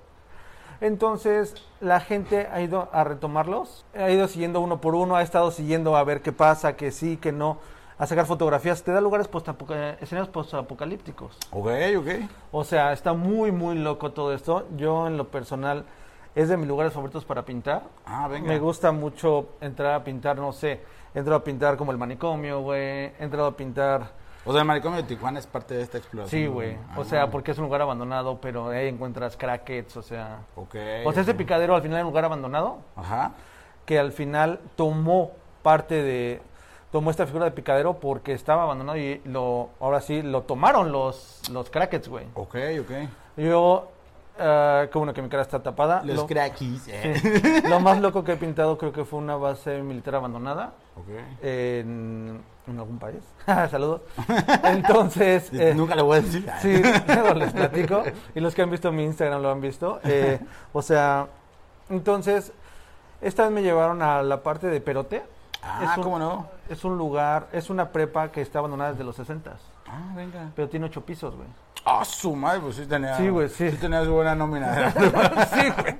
Entonces, 0.80 1.54
la 1.80 2.00
gente 2.00 2.48
ha 2.52 2.60
ido 2.60 2.88
a 2.92 3.04
retomarlos, 3.04 3.84
ha 3.94 4.10
ido 4.10 4.28
siguiendo 4.28 4.60
uno 4.60 4.80
por 4.80 4.94
uno, 4.94 5.16
ha 5.16 5.22
estado 5.22 5.50
siguiendo 5.50 5.96
a 5.96 6.04
ver 6.04 6.20
qué 6.20 6.32
pasa, 6.32 6.76
que 6.76 6.90
sí, 6.90 7.16
que 7.16 7.32
no, 7.32 7.58
a 7.96 8.06
sacar 8.06 8.26
fotografías. 8.26 8.82
Te 8.82 8.92
da 8.92 9.00
lugares 9.00 9.28
postapoca- 9.28 9.96
escenarios 10.00 10.28
postapocalípticos. 10.28 11.38
Ok, 11.52 11.68
ok. 11.98 12.08
O 12.52 12.64
sea, 12.64 12.92
está 12.92 13.12
muy, 13.14 13.52
muy 13.52 13.76
loco 13.78 14.12
todo 14.12 14.34
esto. 14.34 14.66
Yo, 14.76 15.06
en 15.06 15.16
lo 15.16 15.28
personal, 15.28 15.84
es 16.34 16.48
de 16.48 16.56
mis 16.56 16.66
lugares 16.68 16.92
favoritos 16.92 17.24
para 17.24 17.44
pintar. 17.44 17.82
Ah, 18.06 18.28
venga. 18.28 18.48
Me 18.48 18.58
gusta 18.58 18.92
mucho 18.92 19.50
entrar 19.60 19.94
a 19.94 20.04
pintar, 20.04 20.36
no 20.36 20.52
sé, 20.52 20.80
he 21.14 21.18
entrado 21.18 21.38
a 21.38 21.44
pintar 21.44 21.76
como 21.76 21.92
el 21.92 21.98
manicomio, 21.98 22.60
güey, 22.60 22.80
he 22.82 23.14
entrado 23.20 23.46
a 23.46 23.56
pintar... 23.56 24.24
O 24.46 24.52
sea, 24.52 24.60
el 24.60 24.66
manicomio 24.66 24.98
de 25.00 25.04
Tijuana 25.08 25.38
es 25.38 25.46
parte 25.46 25.72
de 25.74 25.82
esta 25.82 25.96
exploración. 25.96 26.38
Sí, 26.42 26.46
güey. 26.46 26.74
O 26.96 27.00
Ah, 27.00 27.04
sea, 27.06 27.30
porque 27.30 27.52
es 27.52 27.58
un 27.58 27.64
lugar 27.64 27.80
abandonado, 27.80 28.40
pero 28.42 28.68
ahí 28.68 28.88
encuentras 28.88 29.36
crackets, 29.38 29.96
o 29.96 30.02
sea... 30.02 30.40
Ok. 30.56 30.74
O 31.06 31.12
sea, 31.12 31.22
ese 31.22 31.32
picadero 31.34 31.74
al 31.74 31.80
final 31.82 31.98
es 31.98 32.02
un 32.02 32.08
lugar 32.10 32.26
abandonado 32.26 32.78
Ajá. 32.94 33.32
que 33.86 33.98
al 33.98 34.12
final 34.12 34.60
tomó 34.76 35.30
parte 35.62 36.02
de... 36.02 36.42
Tomó 36.92 37.10
esta 37.10 37.26
figura 37.26 37.46
de 37.46 37.50
picadero 37.52 37.94
porque 37.94 38.34
estaba 38.34 38.62
abandonado 38.64 38.98
y 38.98 39.20
lo 39.24 39.70
ahora 39.80 40.00
sí 40.00 40.22
lo 40.22 40.42
tomaron 40.42 40.92
los, 40.92 41.40
los 41.50 41.68
crackets, 41.70 42.06
güey. 42.08 42.26
Ok, 42.34 42.54
ok. 42.82 42.90
Yo, 43.38 43.88
ah, 44.38 44.86
qué 44.90 44.98
bueno 44.98 45.12
que 45.14 45.22
mi 45.22 45.28
cara 45.28 45.42
está 45.42 45.62
tapada. 45.62 46.02
Los 46.04 46.16
lo, 46.16 46.26
crackies. 46.26 46.88
eh. 46.88 47.14
sí. 47.62 47.62
Lo 47.68 47.80
más 47.80 48.00
loco 48.00 48.24
que 48.24 48.32
he 48.32 48.36
pintado 48.36 48.76
creo 48.78 48.92
que 48.92 49.04
fue 49.04 49.18
una 49.18 49.36
base 49.36 49.82
militar 49.82 50.16
abandonada 50.16 50.74
Ok. 50.96 51.08
en, 51.42 52.42
en 52.66 52.78
algún 52.78 52.98
país. 52.98 53.22
Saludos. 53.70 54.02
Entonces... 54.64 55.48
eh, 55.52 55.74
Nunca 55.74 55.94
le 55.94 56.02
voy 56.02 56.18
a 56.18 56.20
decir. 56.20 56.48
Sí, 56.60 56.82
luego 57.08 57.34
les 57.34 57.52
platico. 57.52 58.02
Y 58.34 58.40
los 58.40 58.54
que 58.54 58.62
han 58.62 58.70
visto 58.70 58.90
mi 58.92 59.04
Instagram 59.04 59.42
lo 59.42 59.50
han 59.50 59.60
visto. 59.60 60.00
Eh, 60.04 60.38
o 60.72 60.82
sea, 60.82 61.26
entonces, 61.90 62.52
esta 63.20 63.44
vez 63.44 63.52
me 63.52 63.62
llevaron 63.62 64.02
a 64.02 64.22
la 64.22 64.42
parte 64.42 64.66
de 64.68 64.80
Perote. 64.80 65.22
Ah, 65.62 65.80
es 65.90 65.96
un, 65.98 66.02
¿cómo 66.04 66.18
no? 66.18 66.46
Es 66.68 66.84
un 66.84 66.98
lugar, 66.98 67.48
es 67.52 67.70
una 67.70 67.90
prepa 67.90 68.30
que 68.30 68.40
está 68.42 68.58
abandonada 68.58 68.90
desde 68.92 69.04
los 69.04 69.16
60 69.16 69.56
Ah, 69.94 70.12
venga. 70.14 70.50
pero 70.56 70.68
tiene 70.68 70.86
ocho 70.86 71.04
pisos, 71.04 71.34
güey. 71.36 71.48
Ah, 71.84 72.04
su 72.04 72.34
madre, 72.34 72.60
pues 72.60 72.76
sí 72.76 72.86
tenía. 72.86 73.16
Sí, 73.16 73.28
güey, 73.28 73.48
sí. 73.48 73.70
Sí 73.70 73.76
tenía 73.76 74.04
su 74.04 74.12
buena 74.12 74.34
nómina. 74.34 74.90
sí, 75.52 75.70
güey. 75.80 75.96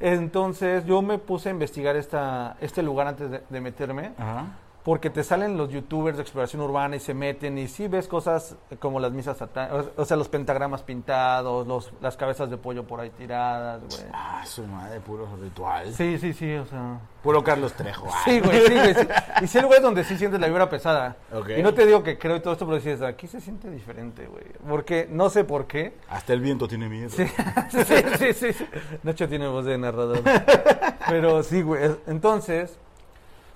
Entonces, 0.00 0.84
yo 0.86 1.02
me 1.02 1.18
puse 1.18 1.50
a 1.50 1.52
investigar 1.52 1.94
esta, 1.96 2.56
este 2.60 2.82
lugar 2.82 3.06
antes 3.06 3.30
de, 3.30 3.42
de 3.48 3.60
meterme. 3.60 4.12
Ajá. 4.18 4.46
Porque 4.82 5.10
te 5.10 5.22
salen 5.22 5.58
los 5.58 5.68
youtubers 5.68 6.16
de 6.16 6.22
exploración 6.22 6.62
urbana 6.62 6.96
y 6.96 7.00
se 7.00 7.12
meten 7.12 7.58
y 7.58 7.68
sí 7.68 7.86
ves 7.86 8.08
cosas 8.08 8.56
como 8.78 8.98
las 8.98 9.12
misas 9.12 9.36
satánicas, 9.36 9.86
o 9.94 10.04
sea, 10.06 10.16
los 10.16 10.28
pentagramas 10.28 10.82
pintados, 10.82 11.66
los, 11.66 11.92
las 12.00 12.16
cabezas 12.16 12.48
de 12.48 12.56
pollo 12.56 12.84
por 12.84 12.98
ahí 12.98 13.10
tiradas, 13.10 13.82
güey. 13.82 14.10
Ah, 14.14 14.42
su 14.46 14.66
madre, 14.66 14.98
puro 15.00 15.28
ritual. 15.38 15.92
Sí, 15.92 16.16
sí, 16.18 16.32
sí, 16.32 16.54
o 16.54 16.64
sea... 16.64 16.98
Puro 17.22 17.44
Carlos 17.44 17.74
Trejo. 17.74 18.08
ah. 18.10 18.22
Sí, 18.24 18.40
güey, 18.40 18.66
sí, 18.66 18.72
güey. 18.74 18.94
sí. 18.94 19.06
Y 19.42 19.46
sí 19.48 19.58
hay 19.58 19.62
lugares 19.64 19.82
donde 19.84 20.02
sí 20.04 20.16
sientes 20.16 20.40
la 20.40 20.46
vibra 20.46 20.70
pesada. 20.70 21.16
Y 21.58 21.62
no 21.62 21.74
te 21.74 21.84
digo 21.84 22.02
que 22.02 22.16
creo 22.18 22.36
y 22.36 22.40
todo 22.40 22.54
esto, 22.54 22.64
pero 22.64 22.76
dices, 22.78 23.02
aquí 23.02 23.26
se 23.26 23.42
siente 23.42 23.68
diferente, 23.70 24.24
güey. 24.28 24.44
Porque, 24.66 25.06
no 25.10 25.28
sé 25.28 25.44
por 25.44 25.66
qué. 25.66 25.92
Hasta 26.08 26.32
el 26.32 26.40
viento 26.40 26.66
tiene 26.66 26.88
miedo. 26.88 27.10
Sí, 27.10 27.26
sí, 27.68 28.32
sí, 28.32 28.52
sí. 28.54 28.66
Nacho 29.02 29.28
tiene 29.28 29.46
voz 29.46 29.66
de 29.66 29.76
narrador. 29.76 30.22
Pero 31.10 31.42
sí, 31.42 31.60
güey. 31.60 31.84
es- 31.84 31.98
Entonces, 32.06 32.78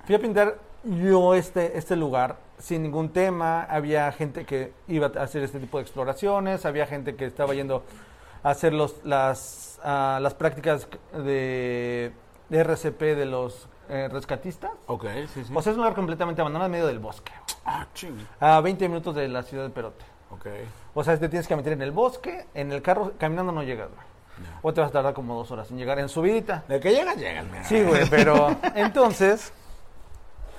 fui 0.04 0.14
a 0.14 0.18
pintar 0.18 0.58
yo 0.84 1.34
este, 1.34 1.78
este 1.78 1.96
lugar 1.96 2.36
sin 2.58 2.82
ningún 2.82 3.10
tema. 3.10 3.64
Había 3.64 4.10
gente 4.12 4.44
que 4.44 4.72
iba 4.88 5.10
a 5.16 5.22
hacer 5.22 5.42
este 5.42 5.58
tipo 5.60 5.78
de 5.78 5.82
exploraciones. 5.82 6.64
Había 6.66 6.86
gente 6.86 7.16
que 7.16 7.26
estaba 7.26 7.54
yendo 7.54 7.82
a 8.42 8.50
hacer 8.50 8.72
los, 8.72 9.04
las, 9.04 9.80
ah, 9.82 10.18
las 10.22 10.34
prácticas 10.34 10.86
de, 11.12 12.12
de 12.48 12.58
RCP 12.58 13.00
de 13.00 13.26
los 13.26 13.68
eh, 13.88 14.08
rescatistas. 14.10 14.70
Ok, 14.86 15.04
sí, 15.32 15.44
sí. 15.44 15.52
O 15.54 15.62
sea, 15.62 15.72
es 15.72 15.76
un 15.76 15.82
lugar 15.82 15.94
completamente 15.94 16.40
abandonado 16.40 16.66
en 16.66 16.72
medio 16.72 16.86
del 16.86 16.98
bosque. 16.98 17.32
ah, 17.64 17.86
ching. 17.94 18.16
A 18.40 18.60
20 18.60 18.88
minutos 18.88 19.14
de 19.14 19.28
la 19.28 19.42
ciudad 19.42 19.64
de 19.64 19.70
Perote. 19.70 20.04
Ok. 20.30 20.46
O 20.94 21.04
sea, 21.04 21.18
te 21.18 21.28
tienes 21.28 21.46
que 21.46 21.56
meter 21.56 21.74
en 21.74 21.82
el 21.82 21.92
bosque, 21.92 22.46
en 22.54 22.72
el 22.72 22.82
carro, 22.82 23.12
caminando 23.18 23.52
no 23.52 23.62
llegas, 23.62 23.88
güey. 23.88 24.14
O 24.62 24.74
te 24.74 24.80
vas 24.80 24.90
a 24.90 24.92
tardar 24.92 25.14
como 25.14 25.36
dos 25.36 25.50
horas 25.52 25.70
en 25.70 25.76
llegar 25.76 25.98
en 26.00 26.08
subidita. 26.08 26.64
De 26.66 26.80
que 26.80 26.90
llegas, 26.92 27.16
llegas, 27.16 27.44
mira. 27.46 27.62
Sí, 27.64 27.82
güey, 27.84 28.08
pero 28.10 28.56
entonces, 28.74 29.52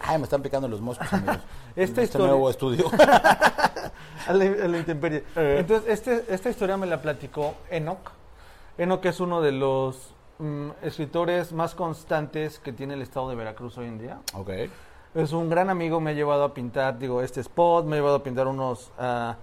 Ay, 0.01 0.17
me 0.17 0.23
están 0.25 0.41
picando 0.41 0.67
los 0.67 0.81
moscos, 0.81 1.11
amigos. 1.13 1.37
Este 1.75 2.03
historia- 2.03 2.27
nuevo 2.27 2.49
estudio. 2.49 2.89
a 4.27 4.33
la, 4.33 4.43
a 4.45 4.67
la 4.67 4.77
intemperie. 4.77 5.23
Entonces, 5.35 5.89
este, 5.91 6.25
esta 6.33 6.49
historia 6.49 6.77
me 6.77 6.85
la 6.87 7.01
platicó 7.01 7.55
Enoch. 7.69 8.11
Enoch 8.77 9.03
es 9.05 9.19
uno 9.19 9.41
de 9.41 9.51
los 9.51 10.13
mm, 10.39 10.69
escritores 10.83 11.51
más 11.53 11.75
constantes 11.75 12.59
que 12.59 12.71
tiene 12.71 12.93
el 12.93 13.01
estado 13.01 13.29
de 13.29 13.35
Veracruz 13.35 13.77
hoy 13.77 13.87
en 13.87 13.99
día. 13.99 14.19
ok. 14.33 14.49
Es 15.15 15.31
un 15.31 15.49
gran 15.49 15.69
amigo, 15.69 16.01
me 16.01 16.11
ha 16.11 16.13
llevado 16.13 16.43
a 16.43 16.53
pintar, 16.53 16.99
digo, 16.99 17.21
este 17.21 17.39
spot, 17.39 17.85
me 17.85 17.95
ha 17.95 17.99
llevado 17.99 18.17
a 18.17 18.23
pintar 18.23 18.47
unos, 18.47 18.91
ah, 18.99 19.37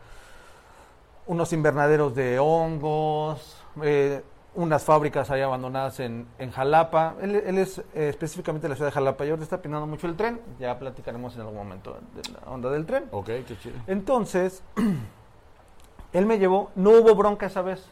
unos 1.27 1.51
invernaderos 1.55 2.15
de 2.15 2.39
hongos, 2.39 3.57
eh, 3.83 4.23
unas 4.55 4.85
fábricas 4.85 5.31
ahí 5.31 5.41
abandonadas 5.41 6.01
en, 6.01 6.27
en 6.39 6.51
Jalapa. 6.51 7.15
Él, 7.21 7.37
él 7.37 7.59
es 7.59 7.79
eh, 7.79 8.09
específicamente 8.09 8.67
de 8.67 8.71
la 8.71 8.77
ciudad 8.77 8.91
de 8.91 8.95
Jalapa 8.95 9.25
y 9.25 9.31
ahorita 9.31 9.45
está 9.45 9.63
pintando 9.63 9.87
mucho 9.87 10.07
el 10.07 10.17
tren. 10.17 10.41
Ya 10.59 10.79
platicaremos 10.79 11.35
en 11.35 11.43
algún 11.43 11.57
momento 11.57 11.97
de 12.15 12.33
la 12.33 12.51
onda 12.51 12.71
del 12.71 12.85
tren. 12.85 13.05
Ok, 13.11 13.27
qué 13.27 13.57
chido. 13.61 13.77
Entonces, 13.87 14.63
él 16.13 16.27
me 16.27 16.39
llevó, 16.39 16.71
no 16.75 16.91
hubo 16.91 17.15
bronca 17.15 17.47
esa 17.47 17.63
vez. 17.63 17.89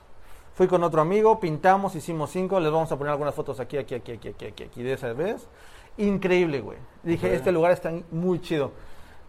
Fui 0.54 0.66
con 0.66 0.82
otro 0.84 1.00
amigo, 1.00 1.40
pintamos, 1.40 1.94
hicimos 1.94 2.30
cinco, 2.30 2.60
les 2.60 2.70
vamos 2.70 2.92
a 2.92 2.98
poner 2.98 3.12
algunas 3.12 3.34
fotos 3.34 3.60
aquí, 3.60 3.78
aquí, 3.78 3.94
aquí, 3.94 4.12
aquí, 4.12 4.28
aquí, 4.28 4.46
aquí, 4.46 4.62
aquí 4.64 4.82
de 4.82 4.92
esa 4.92 5.12
vez. 5.14 5.48
Increíble, 5.96 6.60
güey. 6.60 6.78
Dije, 7.02 7.34
este 7.34 7.52
lugar 7.52 7.72
está 7.72 7.92
muy 8.10 8.40
chido. 8.40 8.72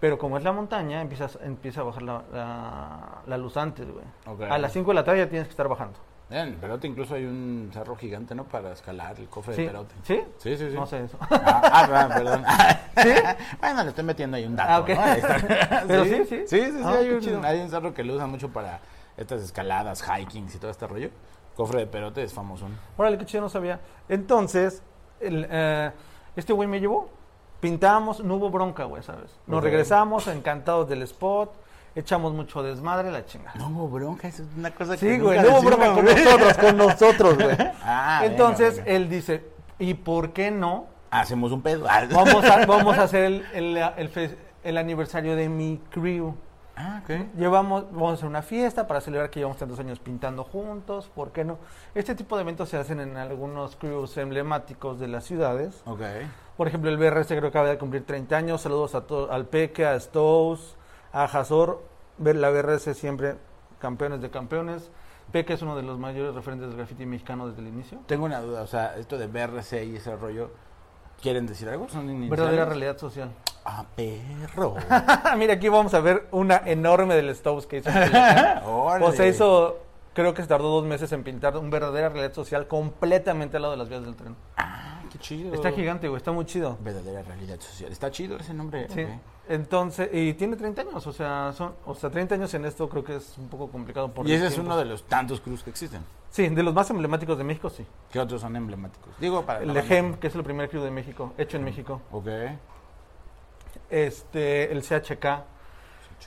Pero 0.01 0.17
como 0.17 0.37
es 0.37 0.43
la 0.43 0.51
montaña, 0.51 0.99
empieza, 0.99 1.29
empieza 1.43 1.81
a 1.81 1.83
bajar 1.83 2.01
la, 2.01 2.23
la, 2.33 3.21
la 3.27 3.37
luz 3.37 3.55
antes, 3.55 3.87
güey. 3.89 4.03
Ok. 4.25 4.41
A 4.51 4.57
las 4.57 4.73
5 4.73 4.89
de 4.89 4.95
la 4.95 5.03
tarde 5.03 5.19
ya 5.19 5.29
tienes 5.29 5.47
que 5.47 5.51
estar 5.51 5.67
bajando. 5.67 5.99
En 6.31 6.55
Perote 6.55 6.87
incluso 6.87 7.15
hay 7.15 7.25
un 7.25 7.69
cerro 7.73 7.95
gigante, 7.97 8.33
¿no? 8.33 8.45
Para 8.45 8.71
escalar 8.71 9.19
el 9.19 9.27
cofre 9.27 9.53
¿Sí? 9.53 9.61
de 9.63 9.67
Perote. 9.67 9.95
¿Sí? 10.03 10.23
Sí, 10.37 10.57
sí, 10.57 10.69
sí. 10.69 10.75
No 10.75 10.85
sé 10.85 11.03
eso. 11.03 11.17
Ah, 11.19 11.87
ah, 11.89 12.07
perdón. 12.07 12.43
bueno, 13.59 13.83
le 13.83 13.89
estoy 13.89 14.03
metiendo 14.05 14.37
ahí 14.37 14.45
un 14.45 14.55
dato. 14.55 14.71
Ah, 14.71 14.79
ok. 14.79 14.89
¿no? 14.89 15.77
Pero 15.87 16.05
sí, 16.05 16.25
sí. 16.25 16.43
Sí, 16.47 16.59
sí, 16.61 16.71
sí. 16.71 16.81
Ah, 16.83 16.95
hay, 16.99 17.09
un, 17.09 17.19
chido. 17.19 17.41
hay 17.43 17.59
un 17.59 17.69
cerro 17.69 17.93
que 17.93 18.03
lo 18.03 18.15
usan 18.15 18.31
mucho 18.31 18.49
para 18.49 18.79
estas 19.17 19.41
escaladas, 19.41 20.03
hikings 20.07 20.55
y 20.55 20.57
todo 20.57 20.71
este 20.71 20.87
rollo. 20.87 21.09
Cofre 21.55 21.81
de 21.81 21.87
Perote 21.87 22.23
es 22.23 22.33
famoso. 22.33 22.67
Órale, 22.97 23.17
qué 23.17 23.25
chido, 23.25 23.41
no 23.41 23.49
sabía. 23.49 23.81
Entonces, 24.07 24.81
el, 25.19 25.45
eh, 25.49 25.91
este 26.35 26.53
güey 26.53 26.67
me 26.67 26.79
llevó, 26.79 27.09
pintamos, 27.59 28.23
no 28.23 28.35
hubo 28.35 28.49
bronca, 28.49 28.85
güey, 28.85 29.03
¿sabes? 29.03 29.37
Nos 29.47 29.61
regresamos 29.61 30.27
encantados 30.27 30.87
del 30.87 31.01
spot, 31.03 31.53
echamos 31.95 32.33
mucho 32.33 32.63
desmadre, 32.63 33.11
la 33.11 33.25
chingada. 33.25 33.55
No 33.57 33.67
hubo 33.67 33.89
bronca, 33.89 34.27
es 34.27 34.41
una 34.57 34.71
cosa 34.71 34.93
que 34.97 34.99
Sí, 34.99 35.19
güey, 35.19 35.41
no 35.41 35.49
hubo 35.49 35.61
bronca 35.61 35.93
con 35.93 36.05
nosotros, 36.05 36.57
con 36.57 36.77
nosotros, 36.77 37.37
güey. 37.37 37.57
Ah, 37.83 38.21
Entonces, 38.23 38.77
venga, 38.77 38.85
venga. 38.85 38.97
él 38.97 39.09
dice, 39.09 39.45
¿y 39.79 39.93
por 39.95 40.33
qué 40.33 40.51
no? 40.51 40.85
Hacemos 41.09 41.51
un 41.51 41.61
pedo. 41.61 41.85
Vamos 42.13 42.45
a, 42.45 42.65
vamos 42.65 42.97
a 42.97 43.03
hacer 43.03 43.25
el, 43.25 43.45
el, 43.53 43.77
el 43.97 44.09
el 44.63 44.77
aniversario 44.77 45.35
de 45.35 45.49
mi 45.49 45.79
crew. 45.89 46.35
Ah, 46.75 47.01
ok. 47.03 47.35
Llevamos, 47.37 47.91
vamos 47.91 48.11
a 48.11 48.13
hacer 48.13 48.27
una 48.27 48.41
fiesta 48.41 48.87
para 48.87 49.01
celebrar 49.01 49.29
que 49.29 49.39
llevamos 49.39 49.57
tantos 49.57 49.79
años 49.79 49.99
pintando 49.99 50.43
juntos, 50.43 51.11
¿por 51.13 51.31
qué 51.31 51.43
no? 51.43 51.57
Este 51.93 52.15
tipo 52.15 52.35
de 52.37 52.43
eventos 52.43 52.69
se 52.69 52.77
hacen 52.77 52.99
en 52.99 53.17
algunos 53.17 53.75
crews 53.75 54.17
emblemáticos 54.17 54.99
de 54.99 55.07
las 55.07 55.25
ciudades. 55.25 55.81
Ok. 55.85 56.01
Por 56.57 56.67
ejemplo, 56.67 56.89
el 56.89 56.97
BRS 56.97 57.27
creo 57.27 57.41
que 57.41 57.47
acaba 57.47 57.69
de 57.69 57.77
cumplir 57.77 58.05
30 58.05 58.35
años. 58.35 58.61
Saludos 58.61 58.95
a 58.95 59.03
al 59.33 59.45
Peque, 59.47 59.85
a 59.85 59.99
Stows, 59.99 60.75
a 61.13 61.27
Jazor. 61.27 61.83
Ver 62.17 62.35
La 62.35 62.49
BRS 62.49 62.95
siempre 62.95 63.35
campeones 63.79 64.21
de 64.21 64.29
campeones. 64.29 64.91
Peque 65.31 65.53
es 65.53 65.61
uno 65.61 65.75
de 65.75 65.83
los 65.83 65.97
mayores 65.97 66.35
referentes 66.35 66.67
del 66.67 66.77
graffiti 66.77 67.05
mexicano 67.05 67.47
desde 67.47 67.61
el 67.61 67.67
inicio. 67.69 67.99
Tengo 68.05 68.25
una 68.25 68.41
duda, 68.41 68.61
o 68.61 68.67
sea, 68.67 68.97
esto 68.97 69.17
de 69.17 69.27
BRC 69.27 69.85
y 69.85 69.95
ese 69.95 70.15
rollo, 70.15 70.51
¿quieren 71.21 71.47
decir 71.47 71.69
algo? 71.69 71.87
¿Son 71.89 72.03
iniciales? 72.03 72.29
Verdadera 72.29 72.65
realidad 72.65 72.97
social. 72.97 73.31
Ah, 73.63 73.85
perro. 73.95 74.75
Mira, 75.37 75.53
aquí 75.53 75.69
vamos 75.69 75.93
a 75.93 75.99
ver 75.99 76.27
una 76.31 76.61
enorme 76.65 77.15
del 77.15 77.33
Stows 77.33 77.65
que 77.65 77.77
hizo. 77.77 77.89
o 78.65 79.11
sea, 79.13 79.27
hizo, 79.27 79.79
creo 80.13 80.33
que 80.33 80.41
se 80.41 80.47
tardó 80.47 80.69
dos 80.69 80.85
meses 80.85 81.11
en 81.11 81.23
pintar 81.23 81.55
un 81.57 81.69
verdadera 81.69 82.09
realidad 82.09 82.33
social 82.33 82.67
completamente 82.67 83.57
al 83.57 83.63
lado 83.63 83.71
de 83.73 83.77
las 83.77 83.89
vías 83.89 84.03
del 84.03 84.15
tren. 84.15 84.35
Ah, 84.57 84.80
chido. 85.21 85.53
Está 85.53 85.71
gigante, 85.71 86.07
güey, 86.07 86.17
está 86.17 86.31
muy 86.31 86.45
chido. 86.45 86.77
Verdadera 86.81 87.21
realidad 87.23 87.59
social. 87.59 87.91
Está 87.91 88.11
chido 88.11 88.37
ese 88.37 88.53
nombre. 88.53 88.87
Sí. 88.89 89.05
Entonces, 89.47 90.09
y 90.11 90.33
tiene 90.33 90.55
30 90.55 90.81
años, 90.81 91.07
o 91.07 91.13
sea, 91.13 91.51
son, 91.53 91.73
o 91.85 91.95
sea, 91.95 92.09
30 92.09 92.35
años 92.35 92.53
en 92.53 92.65
esto 92.65 92.87
creo 92.89 93.03
que 93.03 93.15
es 93.15 93.37
un 93.37 93.47
poco 93.49 93.69
complicado 93.69 94.13
por 94.13 94.27
Y 94.27 94.33
ese 94.33 94.47
es 94.47 94.57
uno 94.57 94.77
de 94.77 94.85
los 94.85 95.03
tantos 95.03 95.41
cruz 95.41 95.63
que 95.63 95.69
existen. 95.69 96.03
Sí, 96.29 96.47
de 96.47 96.63
los 96.63 96.73
más 96.73 96.89
emblemáticos 96.89 97.37
de 97.37 97.43
México, 97.43 97.69
sí. 97.69 97.85
¿Qué 98.11 98.19
otros 98.19 98.41
son 98.41 98.55
emblemáticos? 98.55 99.13
Digo, 99.19 99.45
para... 99.45 99.61
El 99.61 100.17
que 100.19 100.27
es 100.27 100.35
el 100.35 100.43
primer 100.43 100.69
crew 100.69 100.83
de 100.83 100.91
México, 100.91 101.33
hecho 101.37 101.57
en 101.57 101.63
México. 101.63 102.01
Ok. 102.11 102.27
Este, 103.89 104.71
el 104.71 104.81
CHK, 104.81 105.43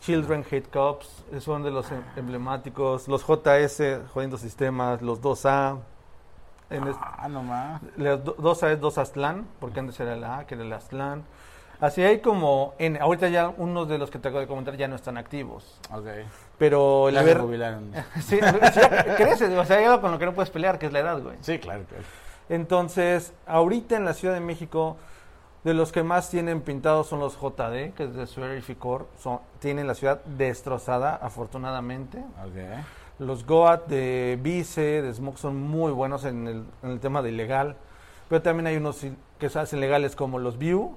Children 0.01 0.45
Hate 0.51 0.69
Cops, 0.69 1.25
son 1.41 1.63
de 1.63 1.71
los 1.71 1.91
em- 1.91 2.03
emblemáticos. 2.17 3.09
Los 3.09 3.25
JS, 3.27 4.07
Jodiendo 4.13 4.37
Sistemas, 4.37 5.01
los 5.01 5.23
2A, 5.23 5.79
En 6.71 6.85
Ah, 7.01 7.29
nomás. 7.29 7.81
las 7.97 8.25
do- 8.25 8.37
dos 8.39 8.63
A 8.63 8.73
es 8.73 8.81
dos 8.81 8.99
Aztlán, 8.99 9.47
porque 9.61 9.81
antes 9.81 9.99
era 10.01 10.15
el 10.15 10.25
A, 10.25 10.47
que 10.47 10.55
era 10.55 10.65
el 10.65 10.73
Aztlán. 10.73 11.25
Así 11.81 12.03
hay 12.03 12.21
como, 12.21 12.75
en, 12.79 13.01
ahorita 13.01 13.29
ya 13.29 13.49
unos 13.49 13.89
de 13.89 13.99
los 13.99 14.11
que 14.11 14.19
te 14.19 14.29
acabo 14.29 14.41
de 14.41 14.47
comentar 14.47 14.77
ya 14.77 14.89
no 14.89 14.97
están 14.97 15.19
activos. 15.19 15.79
Ok. 15.93 16.07
Pero 16.57 17.09
el 17.09 17.17
Ya 17.17 17.25
se 17.25 17.35
jubilaron. 17.37 17.93
Sí, 18.23 18.39
creces, 19.17 19.53
o 19.59 19.65
sea, 19.65 19.79
hay 19.79 19.85
algo 19.85 20.01
con 20.01 20.13
lo 20.13 20.19
que 20.19 20.25
no 20.27 20.33
puedes 20.35 20.51
pelear, 20.51 20.79
que 20.79 20.87
es 20.87 20.93
la 20.93 21.01
edad, 21.01 21.21
güey. 21.21 21.37
Sí, 21.41 21.59
claro, 21.59 21.83
claro. 21.89 22.05
Entonces, 22.49 23.33
ahorita 23.47 23.97
en 23.97 24.05
la 24.05 24.15
Ciudad 24.15 24.35
de 24.35 24.41
México, 24.41 24.97
de 25.65 25.75
los 25.75 25.93
que 25.93 26.03
más 26.03 26.31
tienen 26.31 26.61
pintados 26.61 27.07
son 27.09 27.21
los 27.21 27.37
JD, 27.41 27.93
que 27.95 28.05
es 28.05 28.15
de. 28.15 28.27
Son, 29.19 29.41
tienen 29.59 29.87
la 29.87 29.95
ciudad 29.95 30.23
destrozada, 30.25 31.17
afortunadamente. 31.17 32.19
Ok. 32.19 32.85
Los 33.19 33.47
Goat 33.47 33.87
de 33.87 34.39
Vice, 34.43 35.03
de 35.03 35.15
Smoke 35.15 35.39
son 35.39 35.61
muy 35.61 35.93
buenos 35.93 36.25
en 36.25 36.49
el, 36.49 36.65
en 36.83 36.91
el 36.91 37.01
tema 37.01 37.23
de 37.23 37.31
ilegal. 37.31 37.77
Pero 38.29 38.43
también 38.43 38.67
hay 38.67 38.77
unos 38.77 39.01
que 39.39 39.49
se 39.49 39.59
hacen 39.59 39.81
legales 39.81 40.17
como 40.17 40.39
los 40.39 40.59
View, 40.59 40.97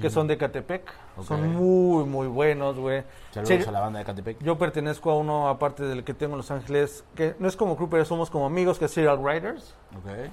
que 0.00 0.10
son 0.10 0.26
de 0.26 0.38
Catepec. 0.38 0.82
Son 1.22 1.54
muy, 1.54 2.04
muy 2.04 2.26
buenos, 2.26 2.76
güey. 2.76 3.04
Saludos 3.30 3.68
a 3.68 3.72
la 3.72 3.80
banda 3.80 3.98
de 3.98 4.04
Catepec. 4.04 4.42
yo 4.42 4.58
pertenezco 4.58 5.10
a 5.10 5.18
uno, 5.18 5.48
aparte 5.48 5.84
del 5.84 6.02
que 6.02 6.14
tengo 6.14 6.32
en 6.32 6.38
Los 6.38 6.50
Ángeles, 6.50 7.04
que 7.14 7.34
no 7.38 7.46
es 7.46 7.56
como 7.56 7.76
crew, 7.76 7.88
pero 7.88 8.04
somos 8.04 8.30
como 8.30 8.46
amigos, 8.46 8.78
que 8.78 8.86
es 8.86 8.90
Serial 8.90 9.18
Riders 9.22 9.74
Ok. 9.98 10.30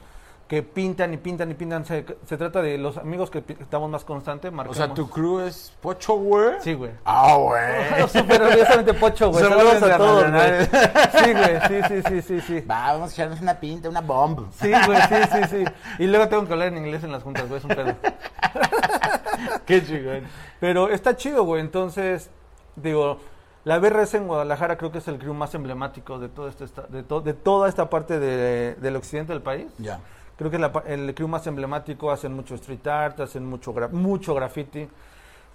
Que 0.47 0.61
pintan 0.61 1.13
y 1.13 1.17
pintan 1.17 1.49
y 1.49 1.53
pintan. 1.55 1.83
Se, 1.85 2.05
se 2.27 2.37
trata 2.37 2.61
de 2.61 2.77
los 2.77 2.97
amigos 2.97 3.29
que 3.31 3.43
estamos 3.59 3.89
más 3.89 4.03
constantes. 4.03 4.51
O 4.51 4.55
Marcamos. 4.55 4.77
sea, 4.77 4.93
tu 4.93 5.09
crew 5.09 5.39
es 5.39 5.73
Pocho, 5.81 6.13
güey. 6.15 6.55
Sí, 6.59 6.73
güey. 6.73 6.91
Ah, 7.05 7.35
güey. 7.37 8.07
Súper 8.09 8.41
orgullosamente 8.43 8.93
pocho, 8.93 9.31
güey. 9.31 9.43
Saludos 9.43 9.81
a 9.81 9.97
todos, 9.97 10.31
güey. 10.31 10.65
Sí, 10.65 11.33
güey. 11.33 11.59
Sí, 11.67 11.81
sí, 11.87 12.01
sí, 12.07 12.21
sí, 12.21 12.41
sí. 12.41 12.59
Va, 12.61 12.93
vamos 12.93 13.09
a 13.11 13.13
echarnos 13.13 13.41
una 13.41 13.55
pinta, 13.59 13.89
una 13.89 14.01
bomb. 14.01 14.51
Sí, 14.59 14.71
güey, 14.85 15.01
sí, 15.01 15.15
sí, 15.31 15.39
sí. 15.49 15.63
Y 15.99 16.07
luego 16.07 16.27
tengo 16.27 16.45
que 16.45 16.53
hablar 16.53 16.67
en 16.67 16.77
inglés 16.77 17.03
en 17.03 17.11
las 17.11 17.23
juntas, 17.23 17.47
güey. 17.47 17.57
Es 17.59 17.63
un 17.65 17.69
pedo. 17.75 17.95
Qué 19.65 19.83
chingón. 19.85 20.23
Pero 20.59 20.89
está 20.89 21.15
chido, 21.15 21.43
güey. 21.45 21.61
Entonces, 21.61 22.29
digo, 22.75 23.17
la 23.63 23.79
BRS 23.79 24.13
en 24.15 24.27
Guadalajara 24.27 24.77
creo 24.77 24.91
que 24.91 24.97
es 24.99 25.07
el 25.07 25.17
crew 25.19 25.33
más 25.33 25.53
emblemático 25.55 26.19
de, 26.19 26.29
todo 26.29 26.47
este, 26.47 26.65
esta- 26.65 26.83
de, 26.83 27.03
to- 27.03 27.21
de 27.21 27.33
toda 27.33 27.69
esta 27.69 27.89
parte 27.89 28.19
de- 28.19 28.75
del 28.75 28.95
occidente 28.95 29.33
del 29.33 29.41
país. 29.41 29.67
Ya. 29.79 29.99
Creo 30.37 30.49
que 30.49 30.57
es 30.57 30.61
la 30.61 30.71
el 30.87 31.13
crew 31.13 31.27
más 31.27 31.45
emblemático, 31.47 32.11
hacen 32.11 32.33
mucho 32.33 32.55
street 32.55 32.85
art, 32.87 33.19
hacen 33.19 33.45
mucho, 33.45 33.73
gra- 33.73 33.89
mucho 33.91 34.33
graffiti. 34.33 34.87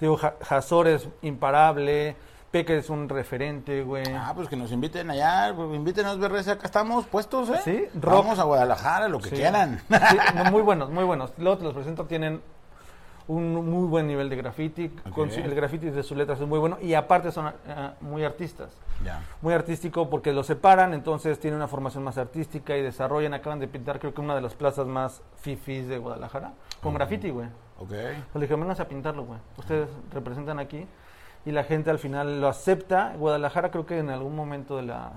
Digo, 0.01 0.19
Hazor 0.49 0.87
es 0.89 1.09
imparable, 1.23 2.15
Peque 2.53 2.79
es 2.79 2.89
un 2.89 3.09
referente, 3.09 3.83
güey. 3.83 4.05
Ah, 4.15 4.33
pues 4.35 4.49
que 4.49 4.57
nos 4.57 4.71
inviten 4.73 5.11
allá, 5.11 5.53
pues, 5.55 5.75
invítenos, 5.75 6.19
BRS, 6.19 6.49
acá 6.53 6.67
estamos 6.67 7.07
puestos, 7.07 7.51
¿eh? 7.51 7.61
Sí, 7.65 7.85
rock. 8.01 8.15
Vamos 8.15 8.39
a 8.39 8.45
Guadalajara, 8.45 9.09
lo 9.09 9.19
que 9.19 9.31
Sí. 9.31 9.37
quieran. 9.37 9.83
Sí, 9.89 9.95
no, 10.37 10.45
muy 10.53 10.63
buenos, 10.63 10.89
muy 10.91 11.05
buenos. 11.05 11.33
Luego 11.39 11.59
te 11.59 11.65
los 11.65 11.75
presento, 11.75 12.05
tienen 12.07 12.41
un 13.29 13.55
muy 13.71 13.87
buen 13.87 14.07
nivel 14.07 14.29
de 14.29 14.37
graffiti. 14.37 14.89
con 15.15 15.31
su- 15.31 15.41
el 15.41 15.55
graffiti 15.55 15.91
de 15.91 16.03
sus 16.03 16.17
letras 16.17 16.41
es 16.41 16.47
muy 16.49 16.59
bueno 16.59 16.79
y 16.81 16.95
aparte 16.95 17.31
son 17.31 17.47
ah, 17.47 17.93
muy 18.01 18.25
artistas. 18.25 18.71
Muy 19.43 19.55
artístico 19.55 20.09
porque 20.11 20.33
los 20.33 20.47
separan, 20.47 20.95
entonces 20.95 21.39
tienen 21.39 21.59
una 21.59 21.69
formación 21.69 22.03
más 22.05 22.19
artística 22.19 22.77
y 22.77 22.83
desarrollan. 22.83 23.35
Acaban 23.35 23.61
de 23.61 23.69
pintar, 23.69 23.99
creo 24.01 24.13
que 24.15 24.21
una 24.21 24.35
de 24.35 24.41
las 24.41 24.55
plazas 24.55 24.87
más 24.87 25.23
fifis 25.37 25.87
de 25.89 25.99
Guadalajara 25.99 26.53
con 26.83 26.95
graffiti, 26.95 27.31
güey. 27.31 27.47
Ok. 27.79 27.89
Pues 27.91 28.35
le 28.35 28.41
dije, 28.41 28.55
vengas 28.57 28.81
a 28.81 28.89
pintarlo, 28.89 29.25
güey. 29.25 29.39
Ustedes 29.57 29.89
representan 30.13 30.59
aquí. 30.59 30.87
Y 31.47 31.53
la 31.53 31.63
gente 31.65 31.91
al 31.91 31.99
final 31.99 32.41
lo 32.41 32.49
acepta. 32.49 33.15
Guadalajara 33.17 33.71
creo 33.71 33.87
que 33.87 33.99
en 33.99 34.11
algún 34.11 34.35
momento 34.35 34.77
de 34.77 34.83
la, 34.83 35.13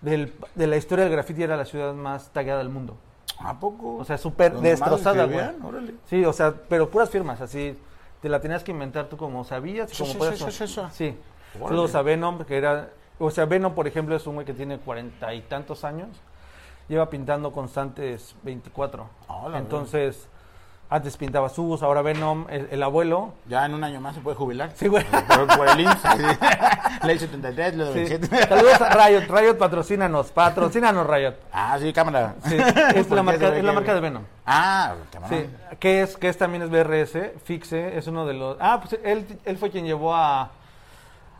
del- 0.00 0.32
de 0.54 0.66
la 0.66 0.76
historia 0.76 1.04
del 1.04 1.12
graffiti 1.12 1.42
era 1.42 1.56
la 1.56 1.64
ciudad 1.64 1.92
más 1.92 2.30
tagueada 2.30 2.58
del 2.60 2.68
mundo. 2.70 2.96
¿A 3.40 3.58
poco? 3.58 3.96
O 3.96 4.04
sea, 4.04 4.16
súper 4.18 4.52
¿Donde 4.52 4.70
más 4.70 4.80
destrozada, 4.80 5.24
güey. 5.26 5.94
Sí, 6.06 6.24
o 6.24 6.32
sea, 6.32 6.54
pero 6.68 6.88
puras 6.90 7.10
firmas, 7.10 7.40
así. 7.40 7.76
Te 8.20 8.28
la 8.28 8.40
tenías 8.40 8.64
que 8.64 8.70
inventar 8.70 9.06
tú 9.08 9.16
como 9.16 9.44
sabías 9.44 9.92
y 9.92 9.94
Sí, 9.96 10.02
como 10.02 10.12
sí, 10.12 10.18
podías. 10.18 10.38
sí, 10.38 10.50
sí, 10.50 10.66
sí. 10.66 10.80
Sí. 10.92 11.18
Órale. 11.56 11.68
Saludos 11.68 11.94
a 11.94 12.02
Venom, 12.02 12.44
que 12.44 12.56
era... 12.56 12.90
O 13.18 13.30
sea, 13.30 13.44
Venom, 13.44 13.74
por 13.74 13.86
ejemplo, 13.86 14.16
es 14.16 14.26
un 14.26 14.34
güey 14.34 14.46
que 14.46 14.54
tiene 14.54 14.78
cuarenta 14.78 15.34
y 15.34 15.42
tantos 15.42 15.84
años. 15.84 16.08
Lleva 16.88 17.08
pintando 17.10 17.52
constantes 17.52 18.34
24. 18.42 19.06
Hola, 19.28 19.58
Entonces, 19.58 20.26
antes 20.94 21.16
pintaba 21.16 21.48
sus, 21.48 21.82
ahora 21.82 22.02
Venom, 22.02 22.46
el, 22.50 22.68
el 22.70 22.82
abuelo. 22.82 23.32
Ya 23.48 23.66
en 23.66 23.74
un 23.74 23.82
año 23.82 24.00
más 24.00 24.14
se 24.14 24.20
puede 24.20 24.36
jubilar. 24.36 24.70
Sí, 24.76 24.86
güey. 24.86 25.04
Por, 25.04 25.46
por 25.56 25.68
el 25.68 25.80
IMSS. 25.80 26.04
Ley 27.04 27.18
73, 27.18 27.74
lo 27.76 27.86
Sí. 27.92 27.94
27. 28.04 28.48
Saludos 28.48 28.80
a 28.80 28.90
Riot. 29.08 29.22
Riot, 29.28 29.54
patrocínanos. 29.58 30.30
Patrocínanos, 30.30 31.04
Riot. 31.06 31.34
Ah, 31.52 31.76
sí, 31.80 31.92
cámara. 31.92 32.36
Sí, 32.46 32.56
es, 32.94 33.06
¿Por 33.06 33.16
la 33.16 33.22
qué 33.22 33.26
marca, 33.26 33.46
se 33.46 33.50
ve 33.50 33.58
es 33.58 33.64
la 33.64 33.72
marca 33.72 33.94
de 33.94 34.00
Venom. 34.00 34.22
Ah, 34.46 34.94
cámara. 35.12 35.36
Sí, 35.36 35.46
que 35.80 36.02
es, 36.02 36.16
que 36.16 36.28
es 36.28 36.38
también 36.38 36.62
es 36.62 36.70
BRS, 36.70 37.32
Fixe, 37.44 37.98
es 37.98 38.06
uno 38.06 38.24
de 38.24 38.34
los... 38.34 38.56
Ah, 38.60 38.80
pues 38.80 39.00
él, 39.02 39.26
él 39.44 39.58
fue 39.58 39.70
quien 39.70 39.84
llevó 39.86 40.14
a, 40.14 40.50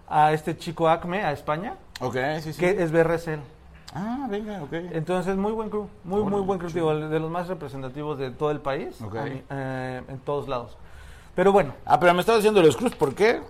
a 0.08 0.32
este 0.32 0.56
chico 0.58 0.88
Acme 0.88 1.22
a 1.24 1.30
España, 1.32 1.74
Ok, 2.00 2.16
sí, 2.40 2.52
sí. 2.52 2.58
que 2.60 2.82
es 2.82 2.90
BRS 2.90 3.28
él. 3.28 3.40
Ah, 3.92 4.26
venga, 4.28 4.62
ok. 4.62 4.72
Entonces, 4.92 5.36
muy 5.36 5.52
buen 5.52 5.70
crew, 5.70 5.88
muy, 6.04 6.22
muy 6.22 6.40
buen 6.40 6.58
crew, 6.58 6.70
digo, 6.70 6.94
de 6.94 7.20
los 7.20 7.30
más 7.30 7.46
representativos 7.48 8.18
de 8.18 8.30
todo 8.30 8.50
el 8.50 8.60
país, 8.60 9.00
mí, 9.00 9.42
eh, 9.50 10.02
en 10.08 10.18
todos 10.20 10.48
lados. 10.48 10.76
Pero 11.34 11.52
bueno, 11.52 11.74
Ah, 11.84 11.98
pero 12.00 12.14
me 12.14 12.20
estaba 12.20 12.38
diciendo 12.38 12.62
los 12.62 12.76
cruz, 12.76 12.94
¿por 12.94 13.14
qué? 13.14 13.40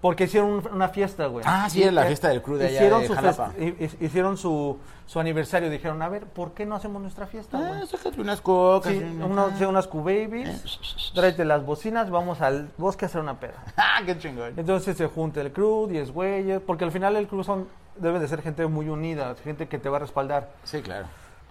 Porque 0.00 0.24
hicieron 0.24 0.50
un- 0.50 0.68
una 0.72 0.88
fiesta, 0.88 1.26
güey. 1.26 1.44
Ah, 1.46 1.68
sí, 1.68 1.82
era 1.82 1.92
la 1.92 2.04
Eh, 2.04 2.06
fiesta 2.06 2.28
del 2.28 2.40
crew 2.42 2.56
de 2.56 2.66
allá 2.66 2.74
hicieron 2.76 3.00
de 3.02 3.06
su 3.06 3.14
Jalapa. 3.14 3.52
Hicieron 4.00 4.36
su, 4.38 4.78
su 5.06 5.20
aniversario, 5.20 5.68
dijeron, 5.68 6.00
a 6.02 6.08
ver, 6.08 6.24
¿por 6.26 6.52
qué 6.52 6.64
no 6.64 6.74
hacemos 6.76 7.02
nuestra 7.02 7.26
fiesta, 7.26 7.58
güey? 7.58 7.82
Ah, 7.82 7.86
sácate 7.86 8.20
unas 8.20 8.40
cocas. 8.40 8.92
Sí, 8.92 8.98
y 8.98 9.22
unos, 9.22 9.52
sí, 9.58 9.64
unas 9.64 9.86
Q-Babies, 9.86 11.12
tráete 11.14 11.44
las 11.44 11.64
bocinas, 11.66 12.08
vamos 12.10 12.40
al 12.40 12.70
bosque 12.78 13.04
a 13.04 13.08
hacer 13.08 13.20
una 13.20 13.38
peda. 13.40 13.54
Ah, 13.76 14.00
qué 14.06 14.16
chingón. 14.18 14.54
Entonces 14.56 14.96
se 14.96 15.06
junta 15.06 15.40
el 15.42 15.52
crew, 15.52 15.86
10 15.86 16.12
güeyes, 16.12 16.60
porque 16.66 16.84
al 16.84 16.92
final 16.92 17.16
el 17.16 17.26
crew 17.28 17.44
son, 17.44 17.68
debe 17.96 18.18
de 18.20 18.28
ser 18.28 18.40
gente 18.40 18.66
muy 18.66 18.88
unida, 18.88 19.34
gente 19.44 19.68
que 19.68 19.78
te 19.78 19.88
va 19.90 19.98
a 19.98 20.00
respaldar. 20.00 20.48
Sí, 20.64 20.80
claro. 20.80 21.06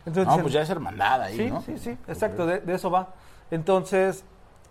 Entonces, 0.05 0.35
No, 0.35 0.41
pues 0.41 0.53
ya 0.53 0.61
es 0.61 0.69
hermandad 0.69 1.21
ahí, 1.21 1.35
sí, 1.37 1.49
¿no? 1.51 1.61
sí, 1.61 1.77
sí, 1.77 1.91
exacto, 2.07 2.45
de, 2.47 2.61
de 2.61 2.73
eso 2.73 2.89
va. 2.89 3.09
Entonces 3.51 4.23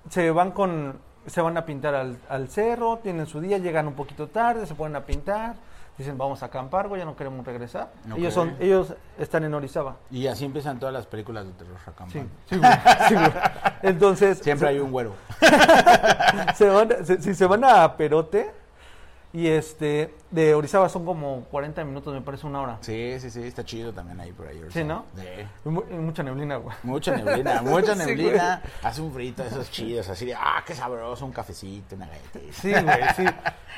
se 0.08 0.30
van 0.30 0.50
con, 0.52 0.98
se 1.28 1.40
van 1.40 1.56
a 1.56 1.64
pintar 1.64 1.94
al, 1.94 2.16
al 2.28 2.48
cerro, 2.48 2.98
tienen 2.98 3.26
su 3.26 3.40
día, 3.40 3.58
llegan 3.58 3.86
un 3.88 3.94
poquito 3.94 4.28
tarde, 4.28 4.66
se 4.66 4.74
ponen 4.74 4.96
a 4.96 5.00
pintar, 5.04 5.54
dicen 5.96 6.16
vamos 6.16 6.42
a 6.42 6.46
acampar, 6.46 6.88
ya 6.96 7.04
no 7.04 7.16
queremos 7.16 7.44
regresar. 7.44 7.90
Ellos 8.16 8.32
son, 8.34 8.54
ellos 8.60 8.94
están 9.18 9.44
en 9.44 9.52
Orizaba. 9.54 9.96
Y 10.10 10.26
así 10.26 10.44
empiezan 10.44 10.78
todas 10.78 10.92
las 10.94 11.06
películas 11.06 11.44
de 11.46 11.52
terror 11.52 11.76
acá. 11.86 12.04
Sí, 12.10 12.22
sí, 12.48 12.56
güey, 12.56 12.70
sí, 13.08 13.14
güey. 13.14 13.30
Entonces 13.82 14.38
Siempre 14.38 14.68
se- 14.68 14.74
hay 14.74 14.80
un 14.80 14.90
güero. 14.92 15.14
se 16.54 16.68
van, 16.68 17.04
se- 17.04 17.20
si 17.22 17.34
se 17.34 17.46
van 17.46 17.64
a 17.64 17.96
Perote 17.96 18.50
y 19.38 19.46
este 19.48 20.14
de 20.30 20.54
Orizaba 20.54 20.88
son 20.88 21.04
como 21.04 21.44
40 21.50 21.84
minutos, 21.84 22.12
me 22.12 22.20
parece 22.22 22.46
una 22.46 22.60
hora. 22.60 22.78
Sí, 22.80 23.16
sí, 23.20 23.30
sí, 23.30 23.42
está 23.42 23.64
chido 23.64 23.92
también 23.92 24.18
ahí 24.20 24.32
por 24.32 24.48
ahí. 24.48 24.60
Sí, 24.70 24.82
¿no? 24.82 25.04
Sí. 25.16 25.68
Mu- 25.68 25.84
mucha 25.84 26.22
neblina, 26.22 26.56
güey. 26.56 26.76
Mucha 26.82 27.16
neblina, 27.16 27.62
mucha 27.62 27.94
Sí, 27.94 27.98
neblina. 28.06 28.62
Hace 28.82 29.00
un 29.00 29.12
frito 29.12 29.42
de 29.42 29.48
esos 29.50 29.70
chidos, 29.70 30.08
así 30.08 30.26
de, 30.26 30.34
ah, 30.34 30.62
qué 30.66 30.74
sabroso, 30.74 31.24
un 31.24 31.32
cafecito, 31.32 31.94
una 31.94 32.06
galletita. 32.08 32.52
Sí, 32.52 32.72
güey, 32.72 32.98
sí. 33.16 33.24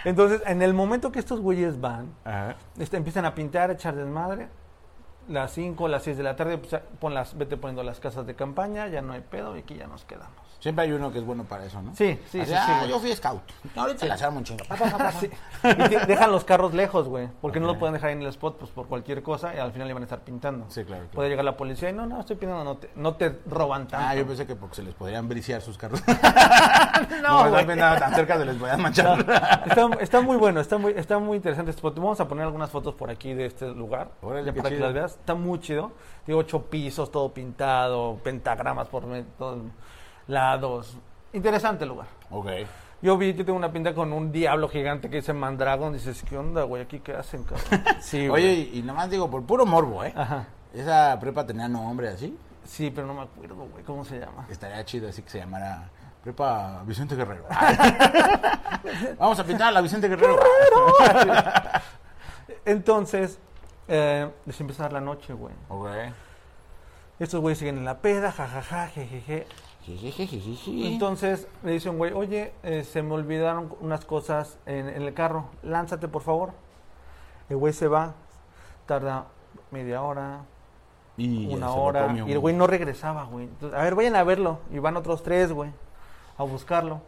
Entonces, 0.05 0.43
en 0.47 0.63
el 0.63 0.73
momento 0.73 1.13
que 1.13 1.19
estos 1.19 1.41
güeyes 1.41 1.81
van, 1.81 2.15
Ajá. 2.25 2.57
este, 2.79 2.97
empiezan 2.97 3.25
a 3.27 3.35
pintar, 3.35 3.71
a 3.71 3.75
echar 3.75 3.95
desmadre. 3.95 4.49
Las 5.29 5.53
5, 5.53 5.87
las 5.87 6.03
6 6.03 6.17
de 6.17 6.23
la 6.25 6.35
tarde, 6.35 6.59
pues, 6.59 6.81
pon 6.99 7.15
las, 7.15 7.37
vete 7.39 7.57
poniendo 7.57 7.83
las 7.85 8.01
casas 8.01 8.27
de 8.27 8.35
campaña, 8.35 8.89
ya 8.89 9.01
no 9.03 9.13
hay 9.13 9.21
pedo 9.21 9.55
y 9.57 9.61
aquí 9.61 9.77
ya 9.77 9.87
nos 9.87 10.05
quedamos. 10.05 10.40
Siempre 10.61 10.85
hay 10.85 10.93
uno 10.93 11.11
que 11.11 11.19
es 11.19 11.25
bueno 11.25 11.45
para 11.45 11.65
eso, 11.65 11.81
¿no? 11.83 11.95
Sí, 11.97 12.19
sí, 12.31 12.41
Así, 12.41 12.51
sí, 12.51 12.57
ah, 12.57 12.65
sí, 12.67 12.73
güey. 12.79 12.91
yo 12.91 13.01
fui 13.01 13.13
scout. 13.17 13.43
Ahorita 13.75 14.07
las 14.07 14.23
armo 14.23 14.39
un 14.39 14.45
chingo. 14.45 14.63
Sí. 15.21 15.31
Y 15.65 15.75
te- 15.89 16.07
dejan 16.07 16.31
los 16.31 16.45
carros 16.45 16.73
lejos, 16.75 17.09
güey, 17.09 17.29
porque 17.41 17.59
no 17.61 17.67
lo 17.67 17.79
pueden 17.79 17.95
dejar 17.95 18.11
en 18.11 18.21
el 18.23 18.29
spot 18.29 18.59
pues 18.59 18.71
por 18.71 18.87
cualquier 18.87 19.23
cosa 19.23 19.55
y 19.55 19.59
al 19.59 19.73
final 19.73 19.89
le 19.89 19.95
van 19.95 20.03
a 20.03 20.07
estar 20.07 20.21
pintando. 20.21 20.67
Sí, 20.69 20.85
claro, 20.85 21.03
claro. 21.05 21.11
Puede 21.15 21.29
llegar 21.31 21.45
la 21.45 21.57
policía 21.57 21.91
y 21.91 21.93
no, 21.93 22.07
no, 22.07 22.21
estoy 22.21 22.37
pintando, 22.37 22.63
no 22.65 22.77
te, 22.77 22.91
no 22.95 23.15
te 23.15 23.39
roban 23.47 23.89
tanto. 23.89 24.07
Ah, 24.09 24.15
yo 24.15 24.27
pensé 24.27 24.47
que 24.47 24.55
porque 24.55 24.77
se 24.77 24.83
les 24.83 24.95
podrían 24.95 25.29
briciar 25.29 25.61
sus 25.63 25.77
carros. 25.79 26.03
No, 27.23 27.45
no, 27.45 27.51
güey. 27.51 27.67
tan 27.79 28.15
cerca 28.15 28.39
se 28.39 28.45
les 28.45 28.57
podían 28.57 28.81
manchar. 28.83 29.21
Está, 29.67 29.89
está 30.01 30.21
muy 30.21 30.37
bueno, 30.37 30.61
está 30.61 30.79
muy, 30.79 30.93
está 30.97 31.19
muy 31.19 31.37
interesante 31.37 31.71
este 31.71 31.81
spot. 31.81 31.97
Vamos 31.97 32.21
a 32.21 32.29
poner 32.29 32.45
algunas 32.45 32.71
fotos 32.71 32.95
por 32.95 33.11
aquí 33.11 33.33
de 33.35 33.47
este 33.47 33.69
lugar, 33.69 34.11
Órale, 34.23 34.53
para 34.53 34.69
que 34.69 34.77
chido. 34.77 34.87
las 34.87 34.95
veas. 34.95 35.13
Está 35.13 35.35
muy 35.35 35.59
chido. 35.61 35.93
Digo, 36.27 36.39
ocho 36.41 36.63
pisos, 36.67 37.11
todo 37.11 37.33
pintado, 37.33 38.19
pentagramas 38.23 38.89
por 38.89 39.07
me- 39.07 39.25
todos 40.31 40.33
lados. 40.33 40.97
Interesante 41.33 41.85
el 41.85 41.91
lugar. 41.91 42.07
ok. 42.31 42.47
Yo 43.03 43.17
vi 43.17 43.33
que 43.33 43.45
tengo 43.45 43.57
una 43.57 43.73
pinta 43.73 43.95
con 43.95 44.13
un 44.13 44.31
diablo 44.31 44.69
gigante 44.69 45.09
que 45.09 45.17
dice 45.17 45.33
Mandragon. 45.33 45.95
Dices, 45.95 46.23
¿qué 46.29 46.37
onda, 46.37 46.65
güey? 46.65 46.83
¿Aquí 46.83 47.01
qué 47.01 47.15
hacen, 47.15 47.45
cabrón? 47.45 47.83
Sí. 48.01 48.29
Oye, 48.29 48.53
y, 48.53 48.79
y 48.81 48.83
nomás 48.83 49.09
digo, 49.09 49.31
por 49.31 49.43
puro 49.45 49.65
morbo, 49.65 50.05
¿eh? 50.05 50.13
Ajá. 50.15 50.45
Esa 50.75 51.19
prepa 51.19 51.47
tenía 51.47 51.67
nombre 51.67 52.11
así. 52.11 52.37
Sí, 52.63 52.91
pero 52.95 53.07
no 53.07 53.15
me 53.15 53.23
acuerdo, 53.23 53.55
güey. 53.55 53.83
¿Cómo 53.85 54.05
se 54.05 54.19
llama? 54.19 54.47
Estaría 54.51 54.85
chido 54.85 55.09
así 55.09 55.23
que 55.23 55.31
se 55.31 55.39
llamara 55.39 55.89
Prepa 56.23 56.83
Vicente 56.85 57.17
Guerrero. 57.17 57.47
Vamos 59.19 59.39
a 59.39 59.45
pintar 59.45 59.69
a 59.69 59.73
la 59.73 59.81
Vicente 59.81 60.07
Guerrero. 60.07 60.37
Entonces, 62.67 63.39
eh, 63.89 64.31
les 64.45 64.61
empieza 64.61 64.83
a 64.83 64.85
dar 64.85 64.93
la 64.93 65.01
noche, 65.01 65.33
güey. 65.33 65.55
Ok. 65.71 65.89
Estos 67.19 67.41
güeyes 67.41 67.59
siguen 67.59 67.79
en 67.79 67.87
la 67.87 67.97
peda, 67.99 68.31
jajaja, 68.31 68.89
jejeje. 68.89 68.99
Jijijijiji. 68.99 69.70
Entonces 70.87 71.49
le 71.63 71.73
dice 71.73 71.89
un 71.91 71.99
güey, 71.99 72.13
oye, 72.13 72.53
eh, 72.63 72.85
se 72.85 73.03
me 73.03 73.15
olvidaron 73.15 73.75
unas 73.81 74.05
cosas 74.05 74.59
en, 74.67 74.89
en 74.89 75.03
el 75.03 75.15
carro, 75.15 75.47
lánzate 75.63 76.09
por 76.09 76.23
favor. 76.23 76.53
El 77.49 77.57
güey 77.57 77.73
se 77.73 77.89
va, 77.89 78.15
tarda 78.87 79.27
media 79.71 80.03
hora, 80.03 80.43
Y 81.17 81.53
una 81.53 81.71
hora, 81.71 82.07
comió, 82.07 82.29
y 82.29 82.33
el 82.33 82.39
güey 82.39 82.55
no 82.55 82.67
regresaba, 82.67 83.25
güey. 83.25 83.47
Entonces, 83.47 83.79
a 83.79 83.83
ver, 83.83 83.95
vayan 83.95 84.17
a 84.17 84.23
verlo, 84.23 84.61
y 84.71 84.79
van 84.79 84.97
otros 84.97 85.23
tres, 85.23 85.53
güey, 85.53 85.71
a 86.39 86.43
buscarlo. 86.45 87.01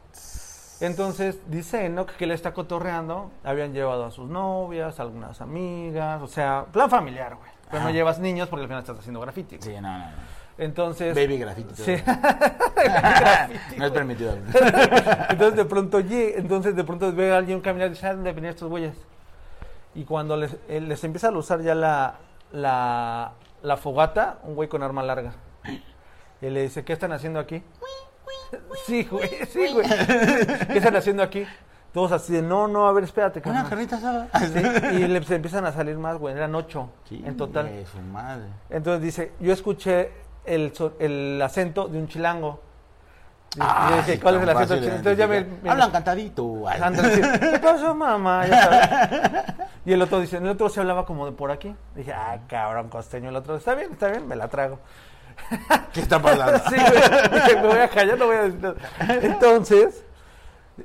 Entonces 0.80 1.38
dice 1.48 1.86
Enoch 1.86 2.10
que 2.16 2.26
le 2.26 2.34
está 2.34 2.52
cotorreando, 2.52 3.30
habían 3.44 3.72
llevado 3.72 4.04
a 4.04 4.10
sus 4.10 4.28
novias, 4.28 4.98
algunas 4.98 5.40
amigas, 5.40 6.20
o 6.22 6.26
sea, 6.26 6.66
plan 6.72 6.90
familiar, 6.90 7.36
güey. 7.36 7.50
Pero 7.70 7.84
no 7.84 7.90
llevas 7.90 8.18
niños 8.18 8.48
porque 8.48 8.62
al 8.62 8.68
final 8.68 8.80
estás 8.82 8.98
haciendo 8.98 9.20
graffiti. 9.20 9.56
güey. 9.58 9.76
Sí, 9.76 9.80
no, 9.80 9.96
no, 9.96 9.98
no. 9.98 10.41
Entonces... 10.58 11.14
Baby 11.14 11.38
graffiti. 11.38 11.74
Sí. 11.74 11.96
no 13.78 13.86
es 13.86 13.90
permitido. 13.92 14.34
entonces 15.30 15.56
de 15.56 15.64
pronto 15.64 16.00
lle- 16.00 16.34
entonces 16.36 16.76
de 16.76 16.84
pronto 16.84 17.12
ve 17.12 17.32
a 17.32 17.38
alguien 17.38 17.60
caminar 17.60 17.88
y 17.88 17.90
dice, 17.90 18.06
"Ah, 18.06 18.14
¿dónde 18.14 18.32
venían 18.32 18.50
estos 18.52 18.68
güeyes? 18.68 18.94
Y 19.94 20.04
cuando 20.04 20.36
les, 20.36 20.56
eh, 20.68 20.80
les 20.80 21.02
empieza 21.04 21.28
a 21.28 21.32
usar 21.32 21.60
ya 21.62 21.74
la, 21.74 22.14
la, 22.52 23.32
la 23.62 23.76
fogata, 23.76 24.38
un 24.44 24.54
güey 24.54 24.68
con 24.68 24.82
arma 24.82 25.02
larga. 25.02 25.32
Y 26.40 26.48
le 26.50 26.62
dice, 26.62 26.84
¿qué 26.84 26.92
están 26.94 27.12
haciendo 27.12 27.38
aquí? 27.38 27.62
Sí, 28.86 29.04
güey, 29.04 29.28
sí, 29.48 29.68
güey. 29.72 29.86
¿Qué 30.68 30.78
están 30.78 30.96
haciendo 30.96 31.22
aquí? 31.22 31.46
Todos 31.92 32.10
así 32.12 32.32
de, 32.32 32.40
no, 32.42 32.68
no, 32.68 32.88
a 32.88 32.92
ver, 32.92 33.04
espérate. 33.04 33.40
Una 33.44 33.64
carnal". 33.64 33.68
carnita 33.68 33.96
asada. 33.96 34.28
Sí, 34.40 34.96
y 34.96 35.06
les 35.08 35.30
empiezan 35.30 35.66
a 35.66 35.72
salir 35.72 35.96
más, 35.98 36.16
güey, 36.18 36.34
eran 36.34 36.54
ocho 36.54 36.88
Sí, 37.08 37.22
en 37.24 37.36
total. 37.36 37.68
güey, 37.68 37.84
su 37.86 38.00
madre. 38.00 38.44
Entonces 38.70 39.02
dice, 39.02 39.32
yo 39.40 39.52
escuché 39.52 40.10
el, 40.44 40.72
el 40.98 41.40
acento 41.42 41.88
de 41.88 41.98
un 41.98 42.08
chilango. 42.08 42.60
Y- 43.54 43.58
Ah, 43.60 43.88
yo 43.90 43.96
dije, 43.96 44.20
¿cuál 44.20 44.36
es 44.36 44.42
el 44.42 44.48
acento? 44.50 44.74
chilango? 44.76 44.96
Entonces 44.96 45.18
ya 45.18 45.26
me, 45.26 45.40
me- 45.62 45.70
Hablan 45.70 45.90
cantadito. 45.90 46.64
¿qué 47.40 47.58
pasó, 47.62 47.94
mamá? 47.94 48.46
Ya 48.46 48.62
sabes. 48.62 49.44
Y 49.84 49.92
el 49.92 50.00
otro 50.00 50.20
dice, 50.20 50.36
el 50.36 50.46
otro 50.48 50.68
se 50.68 50.78
hablaba 50.78 51.04
como 51.04 51.26
de 51.26 51.32
por 51.32 51.50
aquí. 51.50 51.74
Dije, 51.96 52.12
ah, 52.12 52.38
cabrón, 52.48 52.88
costeño. 52.88 53.30
El 53.30 53.36
otro, 53.36 53.56
está 53.56 53.74
bien, 53.74 53.90
está 53.92 54.06
bien, 54.08 54.28
me 54.28 54.36
la 54.36 54.46
trago. 54.48 54.78
¿Qué 55.92 56.00
está 56.00 56.22
pasando? 56.22 56.58
Sí, 56.70 56.76
güey. 56.76 57.30
Dije, 57.40 57.56
me 57.56 57.66
voy 57.66 57.78
a 57.78 57.88
callar, 57.88 58.16
no 58.16 58.26
voy 58.26 58.36
a 58.36 58.42
decir 58.42 58.60
nada. 58.60 58.74
Entonces, 59.22 60.04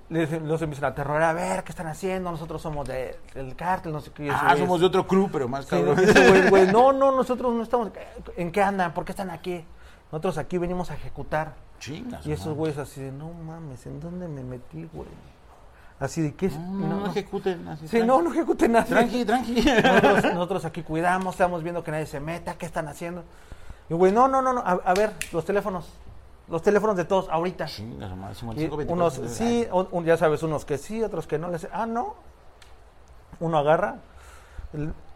los 0.09 0.61
empiezan 0.61 0.85
a 0.85 0.87
aterrorar, 0.89 1.23
a 1.23 1.33
ver, 1.33 1.63
¿qué 1.63 1.71
están 1.71 1.87
haciendo? 1.87 2.31
Nosotros 2.31 2.61
somos 2.61 2.87
de- 2.87 3.17
del 3.33 3.55
cártel, 3.55 3.91
no 3.91 4.01
sé 4.01 4.11
qué. 4.11 4.29
Ah, 4.31 4.55
somos 4.57 4.75
es- 4.75 4.81
de 4.81 4.85
otro 4.87 5.07
crew, 5.07 5.29
pero 5.31 5.47
más 5.47 5.65
cabrón. 5.65 5.95
dice, 5.97 6.29
güey, 6.29 6.49
güey, 6.49 6.67
no, 6.71 6.91
no, 6.93 7.11
nosotros 7.11 7.53
no 7.53 7.63
estamos. 7.63 7.91
¿En 8.35 8.51
qué 8.51 8.61
andan? 8.63 8.93
¿Por 8.93 9.05
qué 9.05 9.11
están 9.11 9.29
aquí? 9.29 9.63
Nosotros 10.11 10.37
aquí 10.37 10.57
venimos 10.57 10.89
a 10.91 10.95
ejecutar. 10.95 11.53
Chingas. 11.79 12.25
Y 12.25 12.31
esos 12.31 12.55
güeyes 12.55 12.77
así 12.77 13.01
de, 13.01 13.11
no 13.11 13.29
mames, 13.31 13.85
¿en 13.85 13.99
dónde 13.99 14.27
me 14.27 14.43
metí, 14.43 14.89
güey? 14.93 15.07
Así 15.99 16.21
de, 16.21 16.33
¿qué 16.35 16.45
es? 16.47 16.55
No, 16.57 16.87
no, 16.99 17.07
ejecuten. 17.07 17.67
Así, 17.67 17.87
Sí, 17.87 18.03
no, 18.03 18.21
no 18.21 18.31
ejecuten 18.31 18.71
nada. 18.71 18.85
Tranqui, 18.85 19.25
tranqui. 19.25 19.61
Nosotros, 19.63 20.23
nosotros 20.33 20.65
aquí 20.65 20.83
cuidamos, 20.83 21.33
estamos 21.35 21.63
viendo 21.63 21.83
que 21.83 21.91
nadie 21.91 22.05
se 22.05 22.19
meta, 22.19 22.53
¿qué 22.55 22.65
están 22.67 22.87
haciendo? 22.87 23.23
Y 23.89 23.93
güey, 23.95 24.11
no, 24.11 24.27
no, 24.27 24.41
no, 24.41 24.53
no, 24.53 24.59
a, 24.61 24.73
a 24.85 24.93
ver, 24.93 25.13
los 25.31 25.43
teléfonos, 25.45 25.89
los 26.49 26.61
teléfonos 26.61 26.95
de 26.95 27.05
todos, 27.05 27.27
ahorita. 27.29 27.65
Chingas, 27.65 28.15
madre, 28.15 28.33
Y 28.33 28.39
55, 28.39 28.77
24, 28.77 28.93
unos, 29.21 29.31
sí, 29.31 29.67
un- 29.91 30.05
ya 30.05 30.17
sabes, 30.17 30.41
unos 30.43 30.63
que 30.65 30.77
sí, 30.77 31.03
otros 31.03 31.27
que 31.27 31.37
no. 31.37 31.49
Les, 31.49 31.67
ah, 31.73 31.85
no. 31.85 32.15
Uno 33.39 33.57
agarra, 33.57 33.97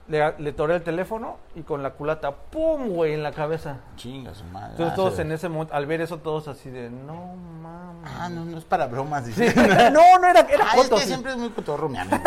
le, 0.07 0.33
le 0.37 0.51
torea 0.53 0.75
el 0.75 0.83
teléfono 0.83 1.37
y 1.55 1.61
con 1.61 1.81
la 1.81 1.91
culata, 1.91 2.31
¡pum! 2.31 2.89
güey, 2.89 3.13
en 3.13 3.23
la 3.23 3.31
cabeza. 3.31 3.77
Chingas, 3.95 4.37
su 4.37 4.43
madre. 4.45 4.71
Entonces 4.71 4.93
Ah, 4.93 4.95
todos 4.95 5.19
en 5.19 5.31
ese 5.31 5.47
momento, 5.49 5.73
al 5.73 5.85
ver 5.85 6.01
eso, 6.01 6.17
todos 6.17 6.47
así 6.49 6.69
de, 6.69 6.89
no 6.89 7.35
mames. 7.61 8.11
Ah, 8.19 8.29
no, 8.29 8.43
no 8.45 8.57
es 8.57 8.65
para 8.65 8.87
bromas. 8.87 9.25
Sí. 9.25 9.45
No, 9.91 10.19
no 10.19 10.27
era, 10.27 10.41
era 10.41 10.65
Ah, 10.71 10.77
es 10.77 10.89
que 10.89 10.97
sí. 10.99 11.07
siempre 11.07 11.31
es 11.31 11.37
muy 11.37 11.49
cotorro, 11.51 11.87
mi 11.89 11.97
amigo. 11.97 12.17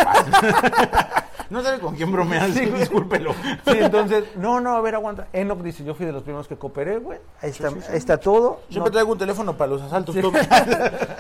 no 1.51 1.63
sabe 1.63 1.79
con 1.81 1.95
quién 1.97 2.11
bromear, 2.11 2.51
Sí, 2.51 2.65
discúlpelo. 2.79 3.33
Sí, 3.65 3.79
entonces, 3.79 4.25
no, 4.37 4.61
no, 4.61 4.77
a 4.77 4.81
ver, 4.81 4.95
aguanta. 4.95 5.29
Enoch 5.33 5.61
dice, 5.63 5.85
yo 5.85 5.95
fui 5.95 6.07
de 6.07 6.13
los 6.13 6.23
primeros 6.23 6.49
que 6.49 6.57
cooperé, 6.57 6.99
güey. 6.99 7.19
Ahí 7.41 7.51
está, 7.51 7.69
ahí 7.69 7.97
está 7.97 8.19
todo. 8.19 8.61
Siempre 8.69 8.91
No- 8.91 8.93
traigo 8.93 9.13
un 9.13 9.19
teléfono 9.19 9.57
para 9.57 9.71
los 9.71 9.83
asaltos. 9.83 10.15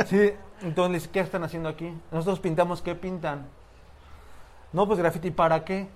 Sí. 0.08 0.32
entonces 0.62 1.08
¿qué 1.08 1.20
están 1.20 1.44
haciendo 1.44 1.68
aquí? 1.68 1.92
Nosotros 2.10 2.40
pintamos, 2.40 2.82
¿qué 2.82 2.94
pintan? 2.94 3.46
No, 4.72 4.86
pues 4.86 4.98
graffiti, 4.98 5.30
¿para 5.30 5.64
qué? 5.64 5.88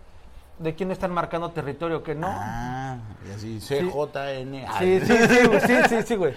¿De 0.58 0.74
quién 0.74 0.90
están 0.90 1.12
marcando 1.12 1.50
territorio? 1.50 2.02
que 2.02 2.14
no? 2.14 2.28
Ah, 2.30 2.96
y 3.28 3.32
así, 3.32 3.58
CJN. 3.60 4.66
Sí, 4.78 5.00
sí, 5.00 5.16
sí, 5.28 5.46
güey, 5.46 5.60
sí, 5.60 5.74
sí, 5.88 6.02
sí, 6.04 6.16
güey. 6.16 6.34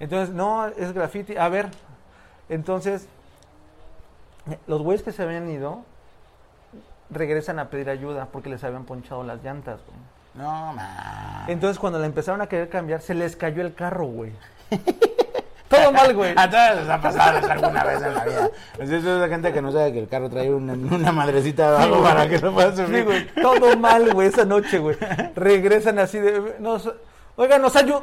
Entonces, 0.00 0.34
no, 0.34 0.66
es 0.66 0.92
graffiti. 0.92 1.36
A 1.36 1.48
ver, 1.48 1.68
entonces, 2.48 3.08
los 4.66 4.82
güeyes 4.82 5.02
que 5.02 5.12
se 5.12 5.22
habían 5.22 5.48
ido 5.48 5.84
regresan 7.12 7.58
a 7.58 7.70
pedir 7.70 7.90
ayuda 7.90 8.26
porque 8.32 8.48
les 8.48 8.62
habían 8.64 8.84
ponchado 8.84 9.22
las 9.22 9.42
llantas, 9.42 9.80
güey. 9.86 9.98
No, 10.34 10.72
man. 10.72 11.44
Entonces, 11.46 11.78
cuando 11.78 11.98
la 11.98 12.06
empezaron 12.06 12.40
a 12.40 12.46
querer 12.46 12.68
cambiar, 12.68 13.02
se 13.02 13.14
les 13.14 13.36
cayó 13.36 13.62
el 13.62 13.74
carro, 13.74 14.06
güey. 14.06 14.32
Todo 15.68 15.90
mal, 15.90 16.14
güey. 16.14 16.34
A 16.36 16.50
todos 16.50 16.80
les 16.80 16.88
ha 16.88 17.00
pasado 17.00 17.38
eso 17.38 17.50
alguna 17.50 17.82
vez 17.82 18.02
en 18.02 18.14
la 18.14 18.24
vida. 18.24 18.50
Es 18.78 19.04
la 19.04 19.28
gente 19.28 19.52
que 19.54 19.62
no 19.62 19.72
sabe 19.72 19.92
que 19.92 20.00
el 20.00 20.08
carro 20.08 20.28
trae 20.28 20.52
una, 20.52 20.74
una 20.74 21.12
madrecita 21.12 21.68
abajo 21.68 22.02
para 22.02 22.28
que 22.28 22.38
no 22.40 22.52
pueda 22.52 22.76
subir. 22.76 22.94
Sí, 22.94 23.02
güey, 23.02 23.26
todo 23.40 23.74
mal, 23.78 24.12
güey, 24.12 24.28
esa 24.28 24.44
noche, 24.44 24.78
güey. 24.78 24.98
Regresan 25.34 25.98
así 25.98 26.18
de, 26.18 26.56
nos, 26.58 26.92
oiga, 27.36 27.58
nos 27.58 27.74
ayuda. 27.74 28.02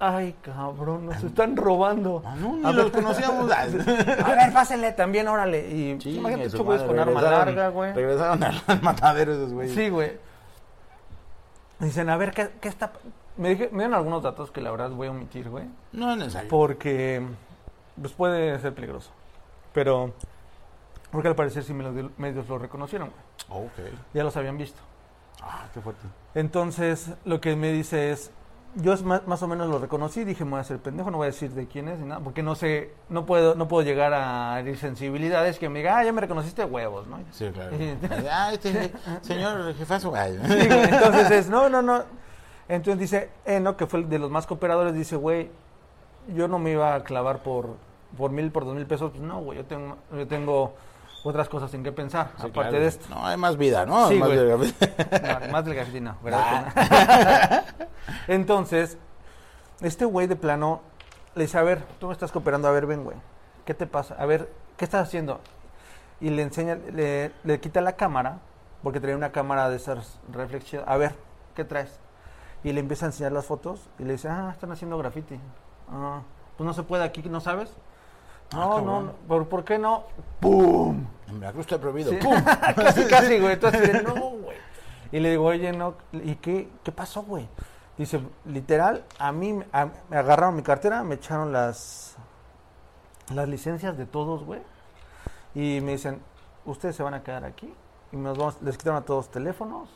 Ay, 0.00 0.34
cabrón, 0.42 1.06
nos 1.06 1.22
están 1.24 1.56
robando. 1.56 2.22
Ah, 2.24 2.36
no, 2.38 2.56
ni 2.56 2.64
A 2.64 2.70
los 2.72 2.90
conocíamos. 2.92 3.50
A 3.52 3.64
ver, 3.66 4.52
pásenle 4.52 4.92
también, 4.92 5.26
órale. 5.26 5.68
Y 5.68 6.00
Sí, 6.00 6.16
imagínate, 6.18 6.50
su 6.50 6.56
ocho 6.58 6.64
güeyes 6.64 6.84
con 6.84 6.98
arma 7.00 7.20
larga, 7.20 7.68
güey. 7.70 7.92
Regresaron 7.94 8.42
al, 8.44 8.62
al 8.68 8.82
matadero 8.82 9.32
esos 9.32 9.52
güeyes. 9.52 9.74
Sí, 9.74 9.88
güey. 9.90 10.12
Dicen, 11.80 12.08
a 12.10 12.16
ver, 12.16 12.32
¿qué, 12.32 12.50
qué 12.60 12.68
está...? 12.68 12.92
Me, 13.36 13.50
dije- 13.50 13.68
me 13.70 13.78
dieron 13.84 13.94
algunos 13.94 14.22
datos 14.22 14.50
que 14.50 14.60
la 14.60 14.70
verdad 14.72 14.90
voy 14.90 15.06
a 15.06 15.10
omitir, 15.12 15.48
güey. 15.48 15.64
No 15.92 16.10
es 16.12 16.18
necesario. 16.18 16.48
Porque, 16.48 17.24
pues 18.00 18.12
puede 18.12 18.58
ser 18.60 18.74
peligroso. 18.74 19.10
Pero, 19.72 20.12
porque 21.12 21.28
al 21.28 21.36
parecer 21.36 21.62
sí 21.62 21.72
me 21.72 21.84
los- 21.84 22.18
medios 22.18 22.48
lo 22.48 22.58
reconocieron, 22.58 23.10
güey. 23.48 23.64
Ok. 23.66 23.72
Ya 24.14 24.24
los 24.24 24.36
habían 24.36 24.58
visto. 24.58 24.80
Ah, 25.40 25.66
qué 25.72 25.80
fuerte. 25.80 26.02
Entonces, 26.34 27.12
lo 27.24 27.40
que 27.40 27.54
me 27.54 27.70
dice 27.72 28.10
es, 28.10 28.32
yo 28.74 28.96
más, 29.04 29.26
más 29.26 29.42
o 29.42 29.48
menos 29.48 29.68
lo 29.68 29.78
reconocí, 29.78 30.24
dije, 30.24 30.44
me 30.44 30.52
voy 30.52 30.58
a 30.58 30.60
hacer 30.60 30.78
pendejo, 30.78 31.10
no 31.10 31.18
voy 31.18 31.26
a 31.26 31.30
decir 31.30 31.50
de 31.50 31.66
quién 31.66 31.88
es 31.88 31.98
ni 31.98 32.06
nada, 32.06 32.20
porque 32.20 32.42
no 32.42 32.54
sé, 32.54 32.92
no 33.08 33.26
puedo, 33.26 33.54
no 33.54 33.66
puedo 33.66 33.84
llegar 33.84 34.12
a 34.14 34.60
herir 34.60 34.76
sensibilidades 34.76 35.58
que 35.58 35.68
me 35.68 35.80
diga, 35.80 35.98
ah, 35.98 36.04
ya 36.04 36.12
me 36.12 36.20
reconociste 36.20 36.64
huevos, 36.64 37.06
¿no? 37.06 37.18
Sí, 37.32 37.50
claro. 37.52 37.76
Ah, 38.30 38.50
este 38.52 38.92
señor 39.22 39.74
jefazo. 39.74 40.12
Sí, 40.14 40.52
Entonces 40.58 41.30
es, 41.30 41.48
no, 41.48 41.68
no, 41.68 41.82
no. 41.82 42.04
Entonces 42.68 43.00
dice, 43.00 43.30
eh, 43.46 43.60
no, 43.60 43.76
que 43.76 43.86
fue 43.86 44.00
el 44.00 44.08
de 44.08 44.18
los 44.18 44.30
más 44.30 44.46
cooperadores, 44.46 44.94
dice, 44.94 45.16
güey, 45.16 45.50
yo 46.34 46.46
no 46.46 46.58
me 46.58 46.72
iba 46.72 46.94
a 46.94 47.02
clavar 47.02 47.42
por, 47.42 47.76
por 48.16 48.30
mil, 48.30 48.50
por 48.50 48.64
dos 48.64 48.74
mil 48.74 48.86
pesos, 48.86 49.10
pues 49.10 49.22
no, 49.22 49.40
güey, 49.40 49.58
yo 49.58 49.64
tengo, 49.64 49.96
yo 50.12 50.28
tengo 50.28 50.74
otras 51.24 51.48
cosas 51.48 51.72
en 51.74 51.82
qué 51.82 51.92
pensar, 51.92 52.28
Sí, 52.36 52.46
aparte 52.46 52.52
claro. 52.52 52.78
de 52.80 52.86
esto. 52.86 53.06
No, 53.14 53.26
hay 53.26 53.36
más 53.36 53.56
vida, 53.56 53.84
¿no? 53.86 54.08
Sí, 54.08 54.14
Más 54.18 54.28
güey. 54.28 54.38
de- 54.38 54.56
No, 55.46 55.52
más 55.52 55.64
del 55.64 55.74
graffiti 55.74 56.00
no, 56.00 56.10
Ah. 56.10 56.16
¿verdad? 56.22 57.64
Entonces, 58.28 58.98
este 59.80 60.04
güey 60.04 60.26
de 60.26 60.36
plano 60.36 60.80
le 61.34 61.42
dice, 61.44 61.58
a 61.58 61.62
ver, 61.62 61.82
tú 61.98 62.06
me 62.06 62.12
estás 62.12 62.32
cooperando, 62.32 62.68
a 62.68 62.70
ver, 62.72 62.86
ven, 62.86 63.04
güey, 63.04 63.16
¿qué 63.64 63.74
te 63.74 63.86
pasa? 63.86 64.14
A 64.18 64.26
ver, 64.26 64.50
¿qué 64.76 64.84
estás 64.84 65.06
haciendo? 65.06 65.40
Y 66.20 66.30
le 66.30 66.42
enseña, 66.42 66.74
le, 66.92 67.32
le 67.44 67.60
quita 67.60 67.80
la 67.80 67.92
cámara, 67.92 68.38
porque 68.82 69.00
traía 69.00 69.16
una 69.16 69.30
cámara 69.32 69.68
de 69.70 69.76
esas 69.76 70.18
reflexión, 70.32 70.82
a 70.86 70.96
ver, 70.96 71.14
¿qué 71.54 71.64
traes? 71.64 71.98
Y 72.64 72.72
le 72.72 72.80
empieza 72.80 73.06
a 73.06 73.08
enseñar 73.08 73.32
las 73.32 73.46
fotos 73.46 73.88
y 73.98 74.04
le 74.04 74.12
dice, 74.14 74.28
ah, 74.28 74.50
están 74.52 74.72
haciendo 74.72 74.98
graffiti. 74.98 75.38
Ah, 75.90 76.22
pues 76.56 76.66
no 76.66 76.72
se 76.74 76.82
puede 76.82 77.04
aquí, 77.04 77.22
¿no 77.28 77.40
sabes? 77.40 77.70
Ah, 78.52 78.80
No, 78.84 79.02
no, 79.02 79.12
¿por, 79.26 79.48
por 79.48 79.64
qué 79.64 79.78
no? 79.78 80.04
¡Pum! 80.40 81.06
En 81.28 81.40
Veracruz 81.40 81.66
está 81.66 81.78
prohibido. 81.78 82.10
Sí. 82.10 82.16
¡Pum! 82.16 82.42
casi, 82.76 83.04
casi, 83.06 83.38
güey. 83.38 83.52
Entonces, 83.54 83.82
dice, 83.82 84.02
no, 84.02 84.14
güey. 84.14 84.56
Y 85.12 85.20
le 85.20 85.30
digo, 85.30 85.44
oye, 85.44 85.72
no, 85.72 85.94
¿y 86.12 86.36
qué, 86.36 86.68
qué 86.82 86.92
pasó, 86.92 87.22
güey? 87.22 87.48
Dice, 87.96 88.20
literal, 88.46 89.04
a 89.18 89.32
mí 89.32 89.52
me- 89.52 89.66
a- 89.72 89.88
me 90.08 90.16
agarraron 90.16 90.54
mi 90.56 90.62
cartera, 90.62 91.02
me 91.02 91.16
echaron 91.16 91.52
las, 91.52 92.16
las 93.34 93.48
licencias 93.48 93.96
de 93.98 94.06
todos, 94.06 94.44
güey. 94.44 94.60
Y 95.54 95.80
me 95.82 95.92
dicen, 95.92 96.22
ustedes 96.64 96.94
se 96.96 97.02
van 97.02 97.14
a 97.14 97.22
quedar 97.22 97.44
aquí. 97.44 97.72
Y 98.12 98.16
nos 98.16 98.38
vamos, 98.38 98.56
les 98.62 98.78
quitaron 98.78 99.02
a 99.02 99.04
todos 99.04 99.30
teléfonos. 99.30 99.88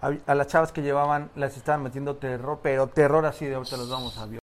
A, 0.00 0.10
a 0.26 0.34
las 0.34 0.46
chavas 0.48 0.72
que 0.72 0.82
llevaban, 0.82 1.30
las 1.36 1.56
estaban 1.56 1.82
metiendo 1.82 2.16
terror, 2.16 2.58
pero 2.62 2.88
terror 2.88 3.24
así 3.24 3.46
de 3.46 3.54
ahorita 3.54 3.76
los 3.76 3.88
vamos 3.88 4.18
a 4.18 4.26
violar, 4.26 4.41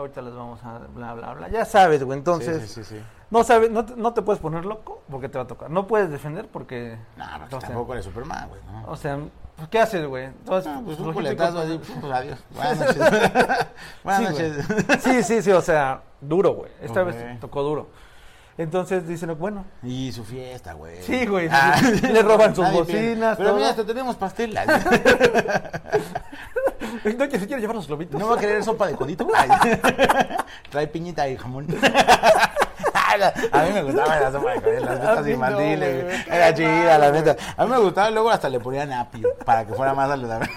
ahorita 0.00 0.22
les 0.22 0.34
vamos 0.34 0.62
a 0.64 0.78
bla, 0.94 1.14
bla, 1.14 1.34
bla. 1.34 1.48
Ya 1.48 1.64
sabes, 1.64 2.02
güey. 2.04 2.18
Entonces, 2.18 2.62
Sí, 2.62 2.68
sí, 2.68 2.84
sí. 2.84 2.96
sí. 2.96 3.02
no 3.30 3.44
sabes, 3.44 3.70
no, 3.70 3.84
te- 3.84 3.96
no 3.96 4.12
te 4.12 4.22
puedes 4.22 4.40
poner 4.40 4.64
loco 4.64 5.02
porque 5.10 5.28
te 5.28 5.38
va 5.38 5.44
a 5.44 5.46
tocar. 5.46 5.70
No 5.70 5.86
puedes 5.86 6.10
defender 6.10 6.48
porque. 6.48 6.98
No, 7.16 7.24
porque 7.38 7.56
sea, 7.56 7.68
tampoco 7.68 7.92
eres 7.92 8.04
Superman, 8.04 8.48
güey. 8.48 8.60
¿no? 8.70 8.84
O 8.90 8.96
sea, 8.96 9.18
pues, 9.56 9.68
¿qué 9.68 9.78
haces, 9.78 10.06
güey? 10.06 10.24
Entonces, 10.26 10.72
pues 10.84 10.98
lo 10.98 11.06
un 11.08 11.12
culetazo 11.14 11.54
pues, 11.58 11.66
así, 11.68 11.80
pues 12.00 12.12
adiós. 12.12 12.38
Buenas 12.54 12.78
noches. 12.78 12.96
Buenas 14.04 14.20
Sí, 14.20 14.24
noches. 14.24 14.66
Sí, 15.02 15.22
sí, 15.22 15.42
sí, 15.42 15.50
o 15.52 15.60
sea, 15.60 16.02
duro, 16.20 16.54
güey. 16.54 16.70
Esta 16.80 17.02
vez 17.02 17.40
tocó 17.40 17.62
duro. 17.62 17.88
Entonces 18.58 19.06
dicen, 19.08 19.34
bueno, 19.38 19.64
Y 19.82 20.12
su 20.12 20.22
fiesta, 20.22 20.74
güey. 20.74 21.00
Sí, 21.02 21.24
güey, 21.24 21.48
Ah, 21.50 21.80
le 22.02 22.20
roban 22.22 22.54
sus 22.54 22.70
bocinas, 22.70 23.38
Pero 23.38 23.50
todo. 23.50 23.56
mira, 23.58 23.70
hasta 23.70 23.86
tenemos 23.86 24.16
pastel. 24.16 24.54
no, 27.18 27.28
que 27.28 27.38
se 27.38 27.46
quiere 27.46 27.60
llevar 27.60 27.76
los 27.76 27.86
globitos. 27.86 28.18
¿No 28.20 28.28
va 28.28 28.36
a 28.36 28.38
querer 28.38 28.62
sopa 28.62 28.86
de 28.86 28.94
codito? 28.94 29.26
Trae 30.70 30.86
piñita 30.86 31.28
y 31.28 31.36
jamón. 31.36 31.66
A 33.52 33.62
mí 33.64 33.72
me 33.72 33.82
gustaba 33.82 34.20
la 34.20 34.32
sopa 34.32 34.52
de 34.52 34.60
codito, 34.60 34.84
las 34.84 34.98
fiestas 34.98 35.24
no, 35.24 35.30
infantiles. 35.30 36.04
güey. 36.04 36.16
Era 36.28 36.54
chida, 36.54 36.98
la 36.98 37.10
neta. 37.10 37.36
A 37.56 37.64
mí 37.64 37.70
me 37.70 37.78
gustaba 37.78 38.10
luego 38.10 38.30
hasta 38.30 38.48
le 38.48 38.60
ponían 38.60 38.92
apio 38.92 39.28
para 39.44 39.66
que 39.66 39.74
fuera 39.74 39.94
más 39.94 40.08
saludable. 40.08 40.48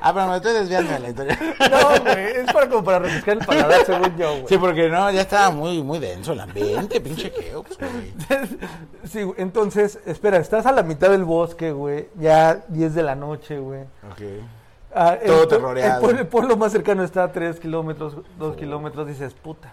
Ah, 0.00 0.12
pero 0.12 0.28
me 0.28 0.36
estoy 0.36 0.52
desviando 0.52 0.92
de 0.92 0.98
la 1.00 1.08
historia. 1.08 1.38
No, 1.70 2.02
güey, 2.02 2.36
es 2.36 2.52
para, 2.52 2.68
como 2.68 2.84
para 2.84 2.98
refrescar 3.00 3.38
el 3.38 3.46
paladar, 3.46 3.84
según 3.84 4.16
yo, 4.16 4.30
güey. 4.32 4.48
Sí, 4.48 4.58
porque 4.58 4.88
no, 4.88 5.10
ya 5.10 5.22
estaba 5.22 5.50
muy, 5.50 5.82
muy 5.82 5.98
denso 5.98 6.32
el 6.32 6.40
ambiente, 6.40 7.00
pinche 7.00 7.32
queo, 7.32 7.62
pues, 7.62 7.78
güey. 7.78 8.14
Sí, 9.04 9.20
entonces, 9.36 9.98
espera, 10.06 10.38
estás 10.38 10.66
a 10.66 10.72
la 10.72 10.82
mitad 10.82 11.10
del 11.10 11.24
bosque, 11.24 11.72
güey, 11.72 12.08
ya 12.16 12.62
10 12.68 12.94
de 12.94 13.02
la 13.02 13.14
noche, 13.14 13.58
güey. 13.58 13.82
Ok. 14.10 14.22
Ah, 14.98 15.18
el 15.20 15.26
Todo 15.26 15.44
pue- 15.44 15.48
terroreado. 15.48 15.94
El 15.96 16.00
pueblo, 16.00 16.20
el 16.20 16.26
pueblo 16.26 16.56
más 16.56 16.72
cercano 16.72 17.02
está 17.04 17.24
a 17.24 17.30
3 17.32 17.60
kilómetros, 17.60 18.16
2 18.38 18.56
kilómetros, 18.56 19.06
dices, 19.06 19.34
puta. 19.34 19.70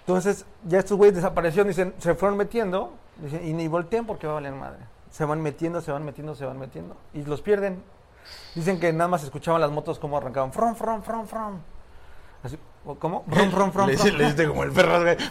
Entonces, 0.00 0.44
ya 0.66 0.80
estos 0.80 0.98
güeyes 0.98 1.14
desaparecieron, 1.16 1.66
dicen, 1.68 1.94
se 1.98 2.14
fueron 2.14 2.36
metiendo, 2.36 2.92
dicen, 3.16 3.42
y 3.46 3.54
ni 3.54 3.68
voltean 3.68 4.04
porque 4.04 4.26
va 4.26 4.34
a 4.34 4.36
valer 4.36 4.52
madre. 4.52 4.80
Se 5.10 5.24
van 5.24 5.40
metiendo, 5.40 5.80
se 5.80 5.92
van 5.92 6.04
metiendo, 6.04 6.34
se 6.34 6.44
van 6.44 6.58
metiendo, 6.58 6.94
y 7.14 7.24
los 7.24 7.40
pierden. 7.40 7.82
Dicen 8.54 8.78
que 8.78 8.92
nada 8.92 9.08
más 9.08 9.24
escuchaban 9.24 9.62
las 9.62 9.70
motos 9.70 9.98
como 9.98 10.18
arrancaban, 10.18 10.52
from, 10.52 10.74
from, 10.74 11.02
from, 11.02 11.26
from. 11.26 11.58
Así, 12.42 12.58
¿o 12.84 12.96
¿Cómo? 12.96 13.24
From, 13.30 13.50
from, 13.50 13.72
from, 13.72 13.88
Le, 13.88 14.24
diste 14.26 14.46
como 14.46 14.62
el 14.64 14.72
perro, 14.72 15.00
güey. 15.00 15.16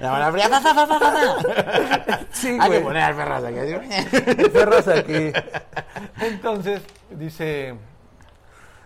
La 0.00 0.10
mano 0.10 0.32
fría, 0.32 0.48
fa, 0.48 0.60
fa, 0.60 0.74
fa, 0.74 0.86
fa, 0.86 1.00
fa, 1.00 1.10
fa. 1.10 2.20
Sí, 2.30 2.56
Hay 2.60 2.70
que 2.70 2.80
poner 2.80 3.02
al 3.02 3.14
perros 4.52 4.88
aquí. 4.88 5.32
Entonces, 6.20 6.82
dice. 7.10 7.74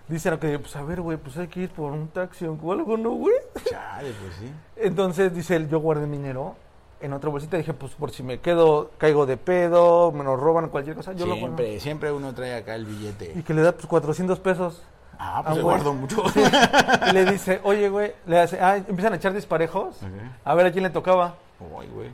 Dice 0.09 0.37
que, 0.41 0.59
pues 0.59 0.75
a 0.75 0.83
ver, 0.83 1.01
güey, 1.01 1.19
pues 1.19 1.37
hay 1.37 1.47
que 1.47 1.61
ir 1.61 1.71
por 1.71 1.93
un 1.93 2.09
taxi 2.09 2.45
o 2.45 2.73
algo, 2.73 2.97
¿no, 2.97 3.11
güey? 3.11 3.37
Chale, 3.65 4.11
pues 4.21 4.35
sí. 4.41 4.53
Entonces, 4.77 5.33
dice 5.33 5.55
él, 5.55 5.69
yo 5.69 5.79
guardé 5.79 6.09
mi 6.09 6.17
dinero 6.17 6.57
en 7.01 7.13
otra 7.13 7.31
bolsita. 7.31 7.57
Dije, 7.57 7.75
pues 7.75 7.93
por 7.93 8.11
si 8.11 8.25
me 8.25 8.41
quedo, 8.41 8.91
caigo 8.99 9.25
de 9.25 9.37
pedo, 9.37 10.11
me 10.11 10.25
lo 10.25 10.37
roban, 10.37 10.69
cualquier 10.69 10.97
cosa, 10.97 11.13
yo 11.13 11.27
lo 11.27 11.37
guardo. 11.37 11.57
Siempre, 11.57 11.79
siempre 11.81 12.11
uno 12.13 12.35
trae 12.35 12.57
acá 12.57 12.75
el 12.75 12.83
Y 12.83 12.85
billete. 12.87 13.43
que 13.45 13.55
le 13.55 13.63
da, 13.63 13.71
pues, 13.71 13.87
400 13.87 14.41
pesos. 14.41 14.83
Ah, 15.23 15.43
pues 15.45 15.57
güey. 15.57 15.65
guardo 15.65 15.93
mucho. 15.93 16.25
Y 17.11 17.13
le 17.13 17.27
dice, 17.27 17.61
oye, 17.63 17.91
güey, 17.91 18.15
le 18.27 18.41
hace, 18.41 18.59
ah, 18.61 18.77
empiezan 18.77 19.13
a 19.13 19.17
echar 19.17 19.35
disparejos. 19.35 20.01
A 20.45 20.55
ver 20.55 20.67
a 20.67 20.73
quién 20.73 20.83
le 20.85 20.91
tocaba. 20.91 21.35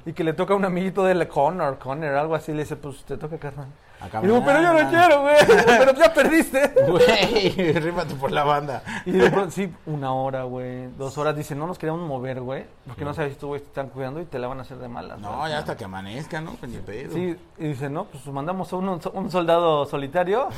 Y 0.04 0.12
que 0.12 0.24
le 0.24 0.32
toca 0.32 0.54
a 0.54 0.56
un 0.56 0.64
amiguito 0.64 1.04
de 1.04 1.28
Connor, 1.28 1.78
Connor, 1.78 2.14
algo 2.14 2.34
así. 2.34 2.52
Le 2.52 2.64
dice, 2.64 2.74
pues 2.74 3.04
te 3.04 3.16
toca, 3.16 3.38
carnal. 3.38 3.68
Y 4.22 4.26
digo, 4.26 4.42
pero 4.44 4.60
yo 4.60 4.72
no 4.72 4.90
quiero, 4.90 5.22
güey. 5.22 5.36
pero 5.66 5.94
ya 5.94 6.12
perdiste. 6.12 6.72
Güey, 6.88 7.72
rímate 7.80 8.14
por 8.14 8.30
la 8.30 8.44
banda. 8.44 8.82
Y 9.06 9.12
de 9.12 9.30
pronto, 9.30 9.50
sí, 9.50 9.72
una 9.86 10.12
hora, 10.12 10.44
güey, 10.44 10.88
dos 10.98 11.16
horas. 11.18 11.34
Dice, 11.34 11.54
no 11.54 11.66
nos 11.66 11.78
queremos 11.78 12.06
mover, 12.06 12.40
güey, 12.40 12.66
porque 12.86 13.04
no 13.04 13.14
sabes 13.14 13.32
si 13.32 13.38
tú, 13.38 13.48
güey, 13.48 13.60
te 13.60 13.68
están 13.68 13.88
cuidando 13.88 14.20
y 14.20 14.26
te 14.26 14.38
la 14.38 14.48
van 14.48 14.58
a 14.58 14.62
hacer 14.62 14.76
de 14.76 14.88
malas. 14.88 15.18
No, 15.18 15.48
ya 15.48 15.58
hasta 15.58 15.76
que 15.76 15.84
amanezca, 15.84 16.40
¿no? 16.40 16.52
Pues 16.52 16.70
ni 16.70 16.78
pedo. 16.78 17.14
Sí, 17.14 17.36
y 17.58 17.68
dice, 17.68 17.88
no, 17.88 18.04
pues 18.04 18.26
mandamos 18.26 18.72
a 18.72 18.76
un, 18.76 19.00
un 19.12 19.30
soldado 19.30 19.86
solitario, 19.86 20.48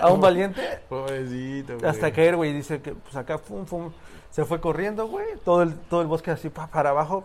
a 0.00 0.10
un 0.12 0.20
valiente, 0.22 0.80
Pobrecito, 0.88 1.78
güey. 1.78 1.90
hasta 1.90 2.12
caer, 2.12 2.36
güey. 2.36 2.50
Y 2.50 2.54
dice 2.54 2.80
que, 2.80 2.92
pues 2.92 3.16
acá, 3.16 3.38
fum, 3.38 3.66
fum, 3.66 3.90
se 4.30 4.44
fue 4.44 4.60
corriendo, 4.60 5.08
güey, 5.08 5.26
todo 5.44 5.62
el, 5.62 5.74
todo 5.74 6.00
el 6.00 6.06
bosque 6.06 6.30
así 6.30 6.48
pa, 6.48 6.68
para 6.68 6.90
abajo, 6.90 7.24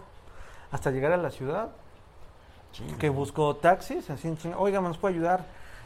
hasta 0.72 0.90
llegar 0.92 1.12
a 1.12 1.18
la 1.18 1.30
ciudad. 1.30 1.70
Que 3.00 3.10
buscó 3.10 3.56
taxis, 3.56 4.10
así 4.10 4.28
en 4.28 4.38
oiga, 4.58 4.82
¿nos 4.82 4.98
puede 4.98 5.16
ayudar? 5.16 5.46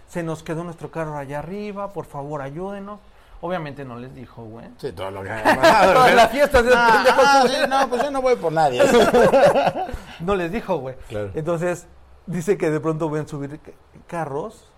Se 0.10 0.24
nos 0.24 0.44
quedó 0.44 0.64
nuestro 0.64 0.92
carro 0.92 1.16
allá 1.18 1.40
arriba, 1.40 1.94
por 1.94 2.06
favor, 2.06 2.42
ayúdenos. 2.42 3.00
Obviamente 3.40 3.86
no 3.86 3.96
les 3.98 4.14
dijo, 4.14 4.44
güey. 4.44 4.68
Sí, 4.78 4.92
todo 4.92 5.10
lo 5.10 5.24
que. 5.24 5.30
Todas 5.94 6.14
las 6.16 6.30
fiestas 6.32 6.64
de 6.66 6.72
Ah, 6.76 7.04
ah, 7.10 7.44
sí, 7.48 7.56
no, 7.68 7.90
pues 7.90 8.04
yo 8.04 8.12
no 8.12 8.22
voy 8.22 8.36
por 8.36 8.52
nadie. 8.52 8.82
No 10.20 10.36
les 10.36 10.52
dijo, 10.52 10.78
güey. 10.78 10.96
Claro. 11.10 11.32
Entonces, 11.34 11.88
dice 12.28 12.56
que 12.58 12.70
de 12.70 12.80
pronto 12.80 13.10
ven 13.10 13.28
subir 13.28 13.60
ca- 13.60 13.72
carros, 14.06 14.70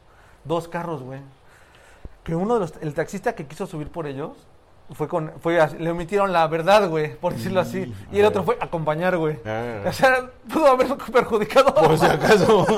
dos 0.46 0.68
carros, 0.70 1.02
güey. 1.04 1.20
Que 2.24 2.34
uno 2.36 2.54
de 2.54 2.60
los, 2.62 2.74
el 2.80 2.94
taxista 2.94 3.34
que 3.36 3.46
quiso 3.48 3.68
subir 3.68 3.92
por 3.92 4.08
ellos, 4.08 4.32
fue 4.92 5.08
con, 5.08 5.32
fue 5.40 5.60
le 5.80 5.92
omitieron 5.92 6.32
la 6.34 6.46
verdad, 6.48 6.88
güey, 6.90 7.16
por 7.16 7.34
decirlo 7.34 7.62
así. 7.62 7.94
Y 8.12 8.20
el 8.20 8.26
otro 8.26 8.44
fue 8.44 8.58
acompañar, 8.60 9.18
güey. 9.18 9.40
Ah. 9.46 9.84
O 9.88 9.92
sea, 9.94 10.30
pudo 10.52 10.68
haber 10.68 10.88
perjudicado. 11.12 11.74
Por 11.74 11.98
si 11.98 12.06
acaso. 12.06 12.66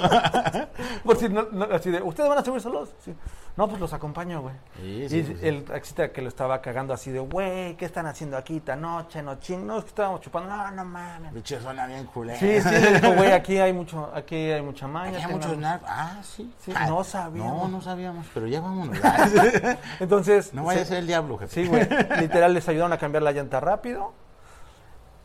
Por 1.03 1.17
si 1.17 1.29
no, 1.29 1.43
no, 1.51 1.65
así 1.65 1.91
de, 1.91 2.01
¿ustedes 2.01 2.27
van 2.29 2.39
a 2.39 2.43
subir 2.43 2.59
solos? 2.61 2.89
Sí. 3.03 3.13
No, 3.55 3.67
pues 3.67 3.79
los 3.79 3.93
acompaño, 3.93 4.41
güey. 4.41 4.55
Sí, 4.81 5.07
sí, 5.09 5.17
y 5.19 5.23
sí, 5.23 5.37
el 5.43 5.63
taxista 5.63 6.11
que 6.11 6.21
lo 6.21 6.27
estaba 6.27 6.61
cagando 6.61 6.93
así 6.93 7.11
de, 7.11 7.19
güey, 7.19 7.75
¿qué 7.77 7.85
están 7.85 8.05
haciendo 8.07 8.37
aquí 8.37 8.57
esta 8.57 8.75
noche? 8.75 9.21
No, 9.21 9.35
ching, 9.39 9.65
no, 9.65 9.77
es 9.77 9.83
que 9.83 9.89
estábamos 9.89 10.21
chupando. 10.21 10.49
No, 10.49 10.71
no 10.71 10.83
mames. 10.85 11.31
Bicho, 11.33 11.59
suena 11.61 11.85
bien 11.87 12.05
culero. 12.05 12.39
Sí, 12.39 12.59
sí, 12.61 12.69
le 12.69 12.99
dijo, 12.99 13.13
güey, 13.13 13.31
aquí 13.31 13.57
hay 13.57 13.71
mucho, 13.71 14.11
aquí 14.13 14.35
hay 14.35 14.61
mucha 14.61 14.87
maña. 14.87 15.19
Tengan- 15.19 15.31
muchos. 15.31 15.57
Ah, 15.87 16.17
sí. 16.23 16.51
Sí, 16.59 16.73
Ah, 16.75 16.87
no 16.87 17.03
sabíamos. 17.03 17.61
No, 17.63 17.67
no 17.77 17.81
sabíamos, 17.81 18.25
pero 18.33 18.47
ya 18.47 18.59
vámonos. 18.61 18.97
Entonces, 19.99 20.53
No 20.53 20.63
vaya 20.65 20.81
a 20.81 20.83
se- 20.83 20.89
ser 20.89 20.97
el 20.99 21.07
diablo, 21.07 21.37
jefe. 21.37 21.61
sí, 21.63 21.67
güey, 21.69 21.87
literal 22.19 22.53
les 22.53 22.67
ayudaron 22.67 22.93
a 22.93 22.97
cambiar 22.97 23.23
la 23.23 23.31
llanta 23.31 23.59
rápido. 23.59 24.13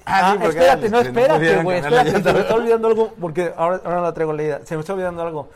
Ah, 0.04 0.33
sí, 0.33 0.38
porque 0.40 0.59
espérate, 0.59 0.90
no, 0.90 1.00
espérate, 1.00 1.62
güey, 1.62 1.78
espérate, 1.78 2.11
se 2.22 2.33
me 2.33 2.40
está 2.40 2.54
olvidando 2.54 2.88
algo, 2.88 3.14
porque 3.20 3.52
ahora, 3.56 3.80
ahora 3.85 4.00
la 4.00 4.14
traigo 4.14 4.33
leída, 4.33 4.61
se 4.64 4.74
me 4.74 4.80
está 4.80 4.94
olvidando 4.94 5.22
algo. 5.22 5.48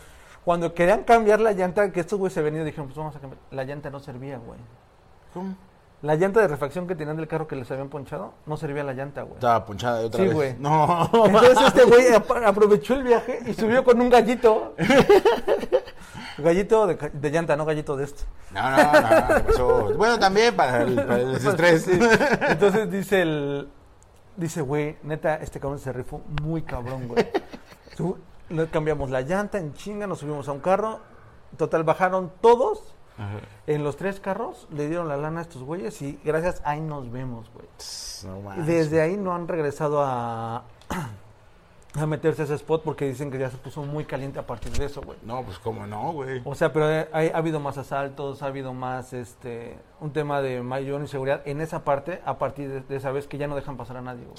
Cuando 0.44 0.74
querían 0.74 1.04
cambiar 1.04 1.40
la 1.40 1.52
llanta, 1.52 1.90
que 1.90 2.00
estos 2.00 2.18
güeyes 2.18 2.34
se 2.34 2.42
venían 2.42 2.62
y 2.62 2.66
dijeron, 2.66 2.86
pues 2.86 2.98
vamos 2.98 3.16
a 3.16 3.20
cambiar, 3.20 3.40
la 3.50 3.64
llanta 3.64 3.88
no 3.90 3.98
servía, 3.98 4.38
güey. 4.38 4.60
¿Cómo? 5.32 5.56
La 6.04 6.16
llanta 6.16 6.40
de 6.40 6.48
refacción 6.48 6.86
que 6.86 6.94
tenían 6.94 7.16
del 7.16 7.26
carro 7.26 7.46
que 7.48 7.56
les 7.56 7.70
habían 7.70 7.88
ponchado, 7.88 8.34
no 8.44 8.58
servía 8.58 8.84
la 8.84 8.92
llanta, 8.92 9.22
güey. 9.22 9.36
Estaba 9.36 9.64
ponchada 9.64 10.00
de 10.00 10.04
otra 10.04 10.20
Sí, 10.20 10.26
vez. 10.26 10.34
güey. 10.34 10.54
No. 10.58 11.10
Entonces 11.24 11.58
este 11.68 11.84
güey 11.84 12.12
ap- 12.12 12.30
aprovechó 12.44 12.92
el 12.94 13.04
viaje 13.04 13.38
y 13.46 13.54
subió 13.54 13.82
con 13.84 13.98
un 14.00 14.10
gallito. 14.10 14.74
gallito 16.38 16.86
de, 16.86 17.30
llanta, 17.30 17.56
no 17.56 17.64
gallito 17.64 17.96
de 17.96 18.04
este. 18.04 18.24
No, 18.52 18.70
no, 18.70 18.76
no, 18.76 19.34
¿qué 19.34 19.40
pasó? 19.44 19.94
Bueno, 19.96 20.18
también 20.18 20.54
para 20.54 20.82
el, 20.82 20.94
para 20.96 21.20
el. 21.20 21.40
Sí. 21.80 21.98
Entonces 22.48 22.90
dice 22.90 23.22
el. 23.22 23.68
Dice, 24.36 24.60
güey, 24.62 24.96
neta, 25.04 25.36
este 25.36 25.60
cabrón 25.60 25.78
se 25.78 25.92
rifó 25.92 26.20
muy 26.42 26.62
cabrón, 26.62 27.08
güey. 27.08 28.68
Cambiamos 28.70 29.10
la 29.10 29.20
llanta 29.22 29.58
en 29.58 29.72
chinga, 29.74 30.06
nos 30.06 30.18
subimos 30.18 30.48
a 30.48 30.52
un 30.52 30.60
carro. 30.60 30.98
Total, 31.56 31.84
bajaron 31.84 32.32
todos. 32.40 32.94
En 33.66 33.84
los 33.84 33.96
tres 33.96 34.18
carros 34.20 34.66
le 34.70 34.88
dieron 34.88 35.08
la 35.08 35.16
lana 35.16 35.40
a 35.40 35.42
estos 35.42 35.62
güeyes 35.62 36.00
y 36.02 36.18
gracias, 36.24 36.60
ahí 36.64 36.80
nos 36.80 37.10
vemos, 37.10 37.48
güey. 37.54 37.66
No. 38.24 38.64
Desde 38.64 39.00
ahí 39.00 39.16
no 39.16 39.34
han 39.34 39.46
regresado 39.46 40.02
a, 40.02 40.64
a 41.94 42.06
meterse 42.06 42.42
a 42.42 42.44
ese 42.46 42.54
spot 42.54 42.82
porque 42.82 43.06
dicen 43.06 43.30
que 43.30 43.38
ya 43.38 43.50
se 43.50 43.56
puso 43.56 43.82
muy 43.82 44.04
caliente 44.04 44.38
a 44.40 44.46
partir 44.46 44.72
de 44.72 44.86
eso, 44.86 45.00
güey. 45.00 45.18
No, 45.22 45.42
pues 45.42 45.58
cómo 45.58 45.86
no, 45.86 46.12
güey. 46.12 46.42
O 46.44 46.54
sea, 46.54 46.72
pero 46.72 46.90
eh, 46.90 47.08
ha 47.12 47.38
habido 47.38 47.60
más 47.60 47.78
asaltos, 47.78 48.42
ha 48.42 48.46
habido 48.46 48.72
más, 48.74 49.12
este, 49.12 49.78
un 50.00 50.12
tema 50.12 50.40
de 50.40 50.62
mayor 50.62 51.00
inseguridad 51.00 51.42
en 51.44 51.60
esa 51.60 51.84
parte 51.84 52.20
a 52.24 52.38
partir 52.38 52.68
de, 52.68 52.80
de 52.80 52.96
esa 52.96 53.12
vez 53.12 53.28
que 53.28 53.38
ya 53.38 53.46
no 53.46 53.54
dejan 53.54 53.76
pasar 53.76 53.98
a 53.98 54.02
nadie, 54.02 54.24
güey. 54.24 54.36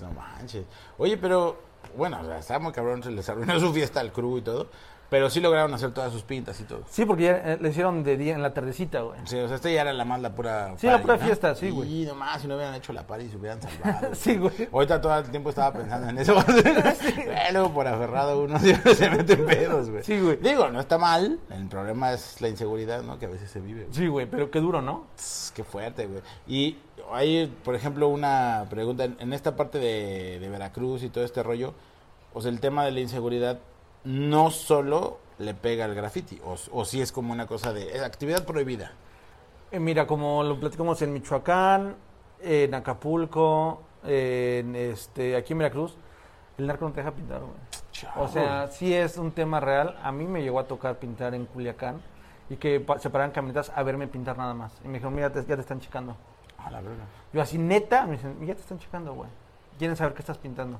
No 0.00 0.12
manches. 0.12 0.64
Oye, 0.98 1.16
pero, 1.16 1.56
bueno, 1.96 2.20
o 2.20 2.24
sea, 2.24 2.38
está 2.38 2.58
muy 2.58 2.72
cabrón, 2.72 3.02
se 3.02 3.10
les 3.10 3.28
arruinó 3.28 3.58
su 3.60 3.72
fiesta 3.72 4.00
al 4.00 4.12
crew 4.12 4.38
y 4.38 4.42
todo. 4.42 4.68
Pero 5.12 5.28
sí 5.28 5.40
lograron 5.40 5.74
hacer 5.74 5.92
todas 5.92 6.10
sus 6.10 6.22
pintas 6.22 6.58
y 6.58 6.64
todo. 6.64 6.84
Sí, 6.88 7.04
porque 7.04 7.24
ya 7.24 7.32
eh, 7.32 7.58
le 7.60 7.68
hicieron 7.68 8.02
de 8.02 8.16
día 8.16 8.34
en 8.34 8.40
la 8.40 8.54
tardecita, 8.54 9.02
güey. 9.02 9.20
Sí, 9.26 9.38
o 9.38 9.46
sea, 9.46 9.56
este 9.56 9.70
ya 9.74 9.82
era 9.82 9.92
la 9.92 10.06
más 10.06 10.22
la 10.22 10.34
pura. 10.34 10.72
Sí, 10.78 10.86
la 10.86 11.02
pura 11.02 11.18
¿no? 11.18 11.22
fiesta, 11.22 11.54
sí, 11.54 11.68
güey. 11.68 12.00
Y 12.00 12.06
nomás, 12.06 12.40
si 12.40 12.48
no 12.48 12.54
hubieran 12.54 12.74
hecho 12.74 12.94
la 12.94 13.06
party, 13.06 13.28
se 13.28 13.36
hubieran 13.36 13.60
salvado. 13.60 14.14
Sí, 14.14 14.38
güey. 14.38 14.70
Ahorita 14.72 15.02
todo 15.02 15.18
el 15.18 15.30
tiempo 15.30 15.50
estaba 15.50 15.70
pensando 15.74 16.08
en 16.08 16.16
eso. 16.16 16.34
Luego 17.52 17.74
por 17.74 17.86
aferrado 17.86 18.42
uno 18.42 18.58
se 18.94 19.10
mete 19.10 19.34
en 19.34 19.44
pedos, 19.44 19.90
güey. 19.90 20.02
Sí, 20.02 20.18
güey. 20.18 20.38
Digo, 20.38 20.70
no 20.70 20.80
está 20.80 20.96
mal. 20.96 21.38
El 21.50 21.68
problema 21.68 22.14
es 22.14 22.40
la 22.40 22.48
inseguridad, 22.48 23.02
¿no? 23.02 23.18
Que 23.18 23.26
a 23.26 23.28
veces 23.28 23.50
se 23.50 23.60
vive. 23.60 23.82
güey. 23.82 23.94
Sí, 23.94 24.06
güey, 24.06 24.24
pero 24.24 24.50
qué 24.50 24.60
duro, 24.60 24.80
¿no? 24.80 25.08
Tss, 25.16 25.52
Qué 25.54 25.62
fuerte, 25.62 26.06
güey. 26.06 26.22
Y 26.46 26.78
hay, 27.12 27.54
por 27.62 27.74
ejemplo, 27.74 28.08
una 28.08 28.64
pregunta. 28.70 29.04
En, 29.04 29.18
en 29.20 29.34
esta 29.34 29.56
parte 29.56 29.78
de, 29.78 30.38
de 30.40 30.48
Veracruz 30.48 31.02
y 31.02 31.10
todo 31.10 31.22
este 31.22 31.42
rollo, 31.42 31.74
o 32.32 32.40
sea, 32.40 32.50
el 32.50 32.60
tema 32.60 32.86
de 32.86 32.92
la 32.92 33.00
inseguridad 33.00 33.58
no 34.04 34.50
solo 34.50 35.18
le 35.38 35.54
pega 35.54 35.84
al 35.84 35.94
graffiti, 35.94 36.40
o, 36.44 36.56
o 36.72 36.84
sí 36.84 37.00
es 37.00 37.12
como 37.12 37.32
una 37.32 37.46
cosa 37.46 37.72
de 37.72 38.00
actividad 38.04 38.44
prohibida. 38.44 38.92
Eh, 39.70 39.80
mira, 39.80 40.06
como 40.06 40.42
lo 40.42 40.58
platicamos 40.60 41.00
en 41.02 41.12
Michoacán, 41.12 41.96
en 42.40 42.74
Acapulco, 42.74 43.82
en 44.04 44.74
este, 44.76 45.36
aquí 45.36 45.52
en 45.52 45.58
Veracruz, 45.60 45.96
el 46.58 46.66
narco 46.66 46.84
no 46.84 46.92
te 46.92 47.00
deja 47.00 47.12
pintar, 47.12 47.40
güey. 47.40 47.52
O 48.16 48.28
sea, 48.28 48.66
sí 48.68 48.92
es 48.92 49.16
un 49.16 49.32
tema 49.32 49.60
real. 49.60 49.96
A 50.02 50.12
mí 50.12 50.26
me 50.26 50.42
llegó 50.42 50.58
a 50.58 50.64
tocar 50.66 50.98
pintar 50.98 51.34
en 51.34 51.46
Culiacán 51.46 52.00
y 52.50 52.56
que 52.56 52.84
se 52.98 53.10
paraban 53.10 53.30
camionetas 53.32 53.70
a 53.74 53.82
verme 53.82 54.06
pintar 54.08 54.36
nada 54.36 54.54
más. 54.54 54.72
Y 54.84 54.88
me 54.88 54.94
dijeron, 54.94 55.14
mira, 55.14 55.30
te- 55.30 55.44
ya 55.44 55.54
te 55.54 55.60
están 55.62 55.80
checando. 55.80 56.16
A 56.58 56.70
la 56.70 56.80
verga. 56.80 57.04
Yo 57.32 57.40
así, 57.40 57.58
neta, 57.58 58.06
me 58.06 58.12
dicen, 58.12 58.44
ya 58.46 58.54
te 58.54 58.60
están 58.60 58.78
checando, 58.78 59.14
güey. 59.14 59.30
Quieren 59.78 59.96
saber 59.96 60.14
qué 60.14 60.20
estás 60.20 60.38
pintando. 60.38 60.78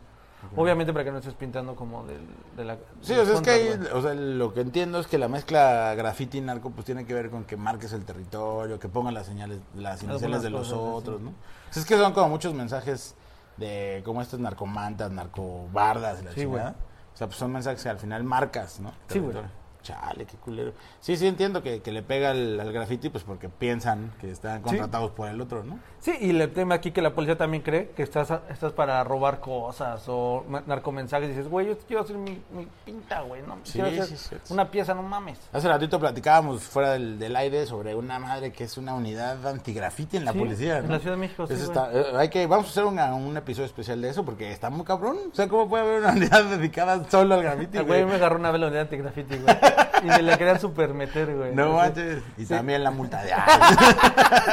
Obviamente 0.57 0.93
para 0.93 1.05
que 1.05 1.13
no 1.13 1.19
estés 1.19 1.35
pintando 1.35 1.75
como 1.77 2.05
del, 2.05 2.27
de 2.57 2.65
la... 2.65 2.77
Sí, 3.01 3.15
de 3.15 3.21
o 3.21 3.25
sea, 3.25 3.35
es 3.35 3.41
que 3.41 3.77
güey. 3.77 3.93
o 3.93 4.03
sea, 4.03 4.15
lo 4.15 4.53
que 4.53 4.61
entiendo 4.61 4.99
es 4.99 5.07
que 5.07 5.19
la 5.19 5.29
mezcla 5.29 5.95
graffiti 5.95 6.39
y 6.39 6.41
narco 6.41 6.71
pues 6.71 6.85
tiene 6.85 7.07
que 7.07 7.15
ver 7.15 7.31
con 7.31 7.45
que 7.45 7.57
marques 7.57 7.93
el 7.93 8.05
territorio, 8.05 8.79
que 8.79 8.89
pongan 8.89 9.15
las 9.15 9.27
señales, 9.27 9.61
las 9.77 10.03
iniciales 10.03 10.43
de 10.43 10.51
los 10.51 10.69
cosas, 10.69 10.79
sí. 10.79 10.91
otros, 10.93 11.21
¿no? 11.21 11.31
O 11.31 11.73
sea, 11.73 11.83
es 11.83 11.89
que 11.89 11.97
son 11.97 12.13
como 12.13 12.29
muchos 12.29 12.55
mensajes 12.55 13.15
de 13.57 14.03
como 14.05 14.21
estos 14.21 14.41
narcomantas, 14.41 15.11
narcobardas 15.11 16.23
la 16.25 16.33
Sí. 16.33 16.45
O 16.45 17.17
sea, 17.17 17.27
pues 17.27 17.39
son 17.39 17.53
mensajes 17.53 17.83
que 17.83 17.89
al 17.89 17.99
final 17.99 18.25
marcas, 18.25 18.81
¿no? 18.81 18.93
Sí, 19.09 19.19
güey. 19.19 19.37
Chale, 19.83 20.25
qué 20.27 20.37
culero. 20.37 20.73
Sí, 21.01 21.17
sí 21.17 21.27
entiendo 21.27 21.63
que, 21.63 21.81
que 21.83 21.91
le 21.93 22.03
pega 22.03 22.31
al, 22.31 22.61
al 22.61 22.73
graffiti 22.73 23.09
pues 23.09 23.25
porque 23.25 23.49
piensan 23.49 24.13
que 24.21 24.31
están 24.31 24.63
contratados 24.63 25.11
por 25.11 25.29
el 25.29 25.41
otro, 25.41 25.65
¿no? 25.65 25.79
Sí, 26.01 26.13
y 26.21 26.31
el 26.31 26.53
tema 26.53 26.77
aquí 26.77 26.91
que 26.93 27.03
la 27.03 27.15
policía 27.15 27.37
también 27.37 27.63
cree 27.63 27.91
que 27.91 28.03
estás, 28.03 28.33
estás 28.51 28.73
para 28.73 29.03
robar 29.05 29.41
cosas 29.41 30.03
o 30.09 30.45
narcomensajes. 30.67 31.29
Dices, 31.29 31.49
güey, 31.49 31.67
yo 31.69 31.79
quiero 31.87 32.03
hacer 32.03 32.17
mi, 32.17 32.41
mi 32.53 32.67
pinta, 32.85 33.21
güey, 33.23 33.43
no 33.43 33.59
Sí, 33.65 33.81
quiero 33.81 34.03
hacer 34.03 34.17
sí, 34.17 34.37
una 34.51 34.71
pieza, 34.71 34.95
no 34.95 35.03
mames. 35.03 35.39
Hace 35.53 35.69
ratito 35.69 35.99
platicábamos 36.01 36.63
fuera 36.63 36.93
del, 36.93 37.19
del 37.19 37.35
aire 37.37 37.67
sobre 37.67 37.95
una 37.95 38.19
madre 38.19 38.53
que 38.53 38.65
es 38.65 38.77
una 38.79 38.95
unidad 38.95 39.45
antigrafiti 39.47 40.17
en 40.17 40.25
la 40.25 40.33
policía. 40.33 40.79
en 40.79 40.89
la 40.91 40.99
Ciudad 40.99 41.15
de 41.17 41.21
México, 41.21 41.45
Eso 41.45 41.55
está- 41.55 41.91
eh, 41.93 42.05
hay 42.17 42.29
que, 42.29 42.47
vamos 42.47 42.67
a 42.67 42.71
hacer 42.71 42.85
una- 42.85 43.15
un 43.15 43.37
episodio 43.37 43.67
especial 43.67 44.01
de 44.01 44.09
eso 44.11 44.25
porque 44.25 44.51
está 44.53 44.71
muy 44.71 44.85
cabrón. 44.85 45.17
O 45.33 45.35
sea, 45.35 45.49
¿cómo 45.49 45.69
puede 45.69 45.83
haber 45.85 46.01
una 46.01 46.13
unidad 46.13 46.45
dedicada 46.45 47.05
solo 47.11 47.35
al 47.35 47.43
grafiti? 47.43 47.79
El 47.79 47.85
güey? 47.85 48.03
güey 48.03 48.11
me 48.13 48.17
agarró 48.17 48.37
una 48.39 48.51
vez 48.51 48.61
la 48.61 48.67
unidad 48.69 48.83
antigrafiti, 48.83 49.37
güey. 49.39 49.57
y 50.03 50.07
me 50.07 50.23
la 50.23 50.37
querían 50.39 50.61
super 50.61 50.93
meter, 50.95 51.35
güey. 51.35 51.55
No 51.55 51.75
manches. 51.75 52.23
Y 52.37 52.43
Sí. 52.45 52.55
también 52.55 52.83
la 52.85 52.91
multa 52.91 53.23
de. 53.23 53.33
Ah, 53.33 54.49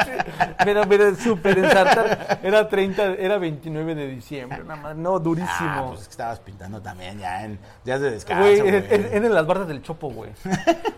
Pero, 0.63 0.83
pero 0.87 1.15
súper 1.15 1.57
ensartar. 1.59 2.39
Era 2.43 2.67
30, 2.67 3.13
era 3.13 3.37
29 3.37 3.95
de 3.95 4.07
diciembre. 4.07 4.63
Nada 4.63 4.75
más. 4.75 4.95
No, 4.95 5.15
ah, 5.15 5.19
durísimo. 5.19 5.87
pues 5.89 6.01
es 6.01 6.07
que 6.07 6.11
estabas 6.11 6.39
pintando 6.39 6.81
también 6.81 7.17
ya 7.19 7.43
en 7.45 7.59
días 7.83 8.01
de 8.01 8.11
descanso. 8.11 8.43
Güey, 8.43 8.59
güey. 8.59 8.83
en, 8.89 9.33
las 9.33 9.45
bardas 9.45 9.67
del 9.67 9.81
Chopo, 9.81 10.09
güey. 10.09 10.31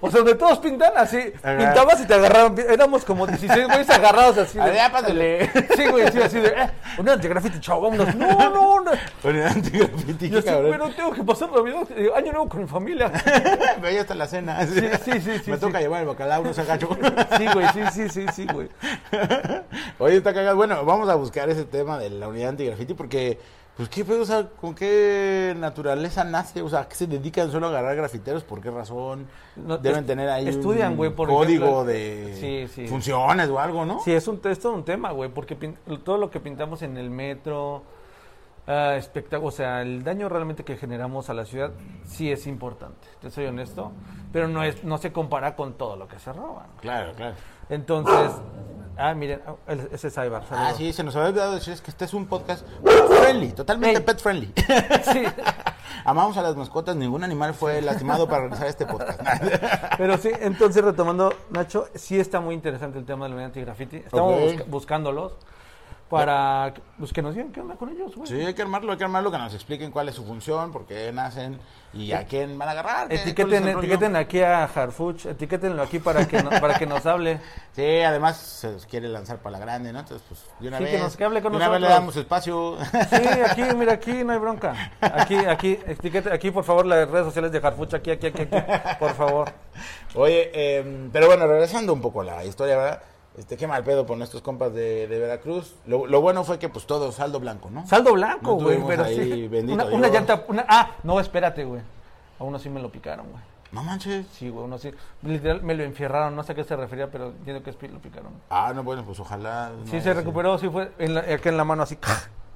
O 0.01 0.09
sea, 0.09 0.19
donde 0.19 0.35
todos 0.35 0.59
pintan 0.59 0.93
así. 0.97 1.33
Ajá. 1.43 1.57
Pintabas 1.57 2.01
y 2.01 2.05
te 2.05 2.13
agarraban. 2.13 2.55
Éramos 2.69 3.05
como 3.05 3.27
16 3.27 3.67
güeyes 3.67 3.89
agarrados 3.89 4.37
así. 4.37 4.57
Ver, 4.57 4.73
ya 4.73 4.91
pásale. 4.91 5.49
Sí, 5.75 5.87
güey, 5.89 6.11
sí, 6.11 6.21
así 6.21 6.39
de. 6.39 6.49
Eh, 6.49 6.69
una 6.97 7.15
de 7.15 7.29
graffiti, 7.29 7.59
chavo, 7.59 7.81
vámonos. 7.81 8.15
No, 8.15 8.27
no, 8.49 8.81
no. 8.81 8.91
Unidad 9.23 9.47
antigrafiti, 9.51 10.29
Yo 10.29 10.33
qué 10.33 10.37
así, 10.39 10.47
cabrón. 10.47 10.71
pero 10.71 10.89
tengo 10.89 11.11
que 11.13 11.23
pasar 11.23 11.51
Navidad, 11.51 11.87
eh, 11.95 12.09
año 12.15 12.31
nuevo 12.31 12.49
con 12.49 12.61
mi 12.61 12.67
familia. 12.67 13.11
Pero 13.81 13.89
ya 13.91 14.05
está 14.11 14.15
la 14.15 14.27
cena. 14.27 14.65
Sí, 14.67 14.79
sí, 15.03 15.19
sí, 15.21 15.39
sí, 15.43 15.51
Me 15.51 15.57
sí. 15.57 15.61
toca 15.61 15.79
llevar 15.79 16.01
el 16.01 16.07
bacalao, 16.07 16.43
no 16.43 16.53
se 16.53 16.61
agacho. 16.61 16.89
Sí, 17.37 17.45
güey, 17.53 17.67
sí, 17.73 17.79
sí, 17.91 18.09
sí, 18.09 18.25
sí, 18.33 18.47
güey. 18.53 18.69
Oye, 19.99 20.17
está 20.17 20.33
cagado. 20.33 20.55
Bueno, 20.55 20.83
vamos 20.85 21.09
a 21.09 21.15
buscar 21.15 21.49
ese 21.49 21.65
tema 21.65 21.97
de 21.97 22.09
la 22.09 22.27
unidad 22.27 22.49
antigrafiti 22.49 22.93
porque, 22.93 23.39
pues, 23.77 23.89
¿qué 23.89 24.03
pedo? 24.05 24.21
O 24.21 24.25
sea, 24.25 24.47
¿con 24.49 24.75
qué 24.75 25.55
naturaleza 25.57 26.23
nace? 26.23 26.61
O 26.61 26.69
sea, 26.69 26.81
¿a 26.81 26.87
qué 26.89 26.95
se 26.95 27.07
dedican 27.07 27.51
solo 27.51 27.67
a 27.67 27.69
agarrar 27.69 27.95
grafiteros? 27.95 28.43
¿Por 28.43 28.61
qué 28.61 28.69
razón? 28.69 29.27
No, 29.55 29.77
Deben 29.77 30.01
es- 30.01 30.05
tener 30.07 30.29
ahí 30.29 30.47
estudian, 30.47 30.91
un 30.91 30.97
güey, 30.97 31.11
por 31.11 31.29
código 31.29 31.83
ejemplo. 31.83 31.85
de 31.85 32.87
funciones 32.89 33.49
o 33.49 33.59
algo, 33.59 33.85
¿no? 33.85 33.99
Sí, 34.03 34.11
es, 34.13 34.27
un, 34.27 34.39
es 34.43 34.59
todo 34.59 34.73
un 34.73 34.83
tema, 34.85 35.11
güey, 35.11 35.29
porque 35.29 35.55
todo 36.03 36.17
lo 36.17 36.29
que 36.29 36.39
pintamos 36.39 36.81
en 36.81 36.97
el 36.97 37.09
metro, 37.09 37.83
ah, 38.71 38.95
espectá- 38.97 39.39
o 39.41 39.51
sea, 39.51 39.81
el 39.81 40.03
daño 40.03 40.29
realmente 40.29 40.63
que 40.63 40.77
generamos 40.77 41.29
a 41.29 41.33
la 41.33 41.45
ciudad 41.45 41.71
sí 42.05 42.31
es 42.31 42.47
importante, 42.47 43.07
te 43.19 43.29
soy 43.29 43.45
honesto, 43.45 43.91
pero 44.31 44.47
no 44.47 44.63
es 44.63 44.83
no 44.83 44.97
se 44.97 45.11
compara 45.11 45.55
con 45.55 45.73
todo 45.73 45.95
lo 45.95 46.07
que 46.07 46.17
se 46.19 46.31
roban. 46.33 46.67
Claro, 46.79 47.13
claro. 47.13 47.35
Entonces, 47.69 48.31
ah, 48.97 49.13
miren, 49.13 49.41
ese 49.91 50.07
es 50.07 50.17
Ibar. 50.17 50.43
Ah, 50.51 50.73
sí, 50.75 50.91
se 50.93 51.03
nos 51.03 51.15
había 51.15 51.29
olvidado 51.29 51.53
decir 51.55 51.73
es 51.73 51.81
que 51.81 51.91
este 51.91 52.05
es 52.05 52.13
un 52.13 52.25
podcast 52.27 52.65
pet 52.83 53.07
friendly, 53.21 53.51
totalmente 53.53 54.01
pet 54.01 54.19
friendly. 54.19 54.53
Sí, 55.11 55.23
Amamos 56.05 56.35
a 56.37 56.41
las 56.41 56.55
mascotas, 56.55 56.95
ningún 56.95 57.23
animal 57.23 57.53
fue 57.53 57.79
lastimado 57.81 58.27
para 58.27 58.41
realizar 58.43 58.65
este 58.67 58.85
podcast. 58.87 59.21
pero 59.97 60.17
sí, 60.17 60.31
entonces 60.39 60.83
retomando, 60.83 61.31
Nacho, 61.51 61.87
sí 61.93 62.19
está 62.19 62.39
muy 62.39 62.55
interesante 62.55 62.97
el 62.97 63.05
tema 63.05 63.25
del 63.25 63.33
medio 63.35 63.45
antigrafiti. 63.47 63.97
Estamos 63.97 64.33
Ok. 64.33 64.39
busca- 64.41 64.63
buscándolos 64.67 65.33
para 66.11 66.73
pues, 66.99 67.11
que 67.13 67.21
nos 67.21 67.33
digan 67.33 67.51
qué 67.51 67.61
onda 67.61 67.75
con 67.75 67.89
ellos, 67.89 68.15
güey. 68.15 68.27
Sí, 68.29 68.35
hay 68.39 68.53
que 68.53 68.61
armarlo, 68.61 68.91
hay 68.91 68.97
que 68.97 69.03
armarlo, 69.05 69.31
que 69.31 69.37
nos 69.37 69.53
expliquen 69.53 69.91
cuál 69.91 70.09
es 70.09 70.15
su 70.15 70.23
función, 70.25 70.71
por 70.71 70.85
qué 70.85 71.11
nacen 71.11 71.59
y 71.93 72.11
a 72.13 72.25
quién 72.25 72.57
van 72.57 72.67
a 72.69 72.71
agarrar. 72.71 73.11
Etiqueten, 73.11 73.67
etiqueten 73.67 74.15
aquí 74.15 74.41
a 74.41 74.63
Harfuch, 74.65 75.25
etiquétenlo 75.25 75.81
aquí 75.81 75.99
para 75.99 76.27
que, 76.27 76.41
no- 76.43 76.49
para 76.61 76.77
que 76.77 76.85
nos 76.85 77.05
hable. 77.05 77.39
Sí, 77.73 78.01
además 78.01 78.37
se 78.37 78.75
quiere 78.89 79.07
lanzar 79.09 79.37
para 79.39 79.53
la 79.57 79.59
grande, 79.65 79.91
¿no? 79.93 79.99
Entonces, 79.99 80.25
pues, 80.27 80.41
de 80.59 80.67
una 80.67 80.77
Sí, 80.77 80.85
que 80.85 80.91
vez. 80.91 81.01
nos- 81.01 81.17
que 81.17 81.23
hable 81.23 81.41
con 81.41 81.51
de 81.53 81.57
una 81.57 81.69
vez 81.69 81.81
le 81.81 81.87
nosotros. 81.87 81.99
damos 81.99 82.15
espacio. 82.17 82.77
Sí, 83.09 83.39
aquí, 83.49 83.63
mira, 83.75 83.93
aquí 83.93 84.23
no 84.23 84.33
hay 84.33 84.39
bronca. 84.39 84.91
Aquí, 85.01 85.35
aquí, 85.37 85.79
etiquete, 85.87 86.31
aquí, 86.33 86.51
por 86.51 86.63
favor, 86.63 86.85
las 86.85 87.09
redes 87.09 87.25
sociales 87.25 87.51
de 87.51 87.57
Harfuch, 87.59 87.93
aquí, 87.93 88.11
aquí, 88.11 88.27
aquí, 88.27 88.41
aquí, 88.43 88.57
por 88.99 89.13
favor. 89.13 89.51
Oye, 90.15 90.51
eh, 90.53 91.09
pero 91.11 91.27
bueno, 91.27 91.47
regresando 91.47 91.93
un 91.93 92.01
poco 92.01 92.21
a 92.21 92.25
la 92.25 92.45
historia, 92.45 92.75
¿verdad? 92.77 93.01
Este, 93.37 93.55
qué 93.55 93.65
mal 93.65 93.83
pedo 93.83 94.05
por 94.05 94.17
nuestros 94.17 94.41
compas 94.41 94.73
de, 94.73 95.07
de 95.07 95.19
Veracruz. 95.19 95.75
Lo, 95.85 96.05
lo 96.05 96.21
bueno 96.21 96.43
fue 96.43 96.59
que, 96.59 96.67
pues, 96.67 96.85
todo 96.85 97.11
saldo 97.11 97.39
blanco, 97.39 97.69
¿no? 97.69 97.87
Saldo 97.87 98.13
blanco, 98.13 98.55
güey, 98.55 98.83
pero 98.85 99.05
ahí, 99.05 99.15
sí. 99.15 99.47
bendito 99.47 99.73
Una, 99.73 99.85
una 99.95 100.09
llanta, 100.09 100.43
una, 100.47 100.65
ah, 100.67 100.91
no, 101.03 101.19
espérate, 101.19 101.63
güey. 101.63 101.81
A 102.39 102.43
uno 102.43 102.59
sí 102.59 102.69
me 102.69 102.81
lo 102.81 102.91
picaron, 102.91 103.27
güey. 103.31 103.41
No 103.71 103.83
manches. 103.83 104.25
Sí, 104.33 104.49
güey, 104.49 104.65
uno 104.65 104.77
sí. 104.77 104.91
Literal, 105.21 105.63
me 105.63 105.73
lo 105.75 105.83
enfierraron, 105.83 106.35
no 106.35 106.43
sé 106.43 106.51
a 106.51 106.55
qué 106.55 106.65
se 106.65 106.75
refería, 106.75 107.09
pero 107.09 107.27
entiendo 107.27 107.63
que 107.63 107.69
es 107.69 107.81
lo 107.81 107.99
picaron. 107.99 108.33
Ah, 108.49 108.73
no, 108.75 108.83
bueno, 108.83 109.05
pues 109.05 109.19
ojalá. 109.19 109.71
Sí, 109.85 109.95
no, 109.95 110.01
se 110.01 110.13
recuperó, 110.13 110.57
sí 110.57 110.67
fue 110.69 110.91
en 110.97 111.13
la, 111.13 111.21
acá 111.21 111.49
en 111.49 111.57
la 111.57 111.63
mano 111.63 111.83
así. 111.83 111.97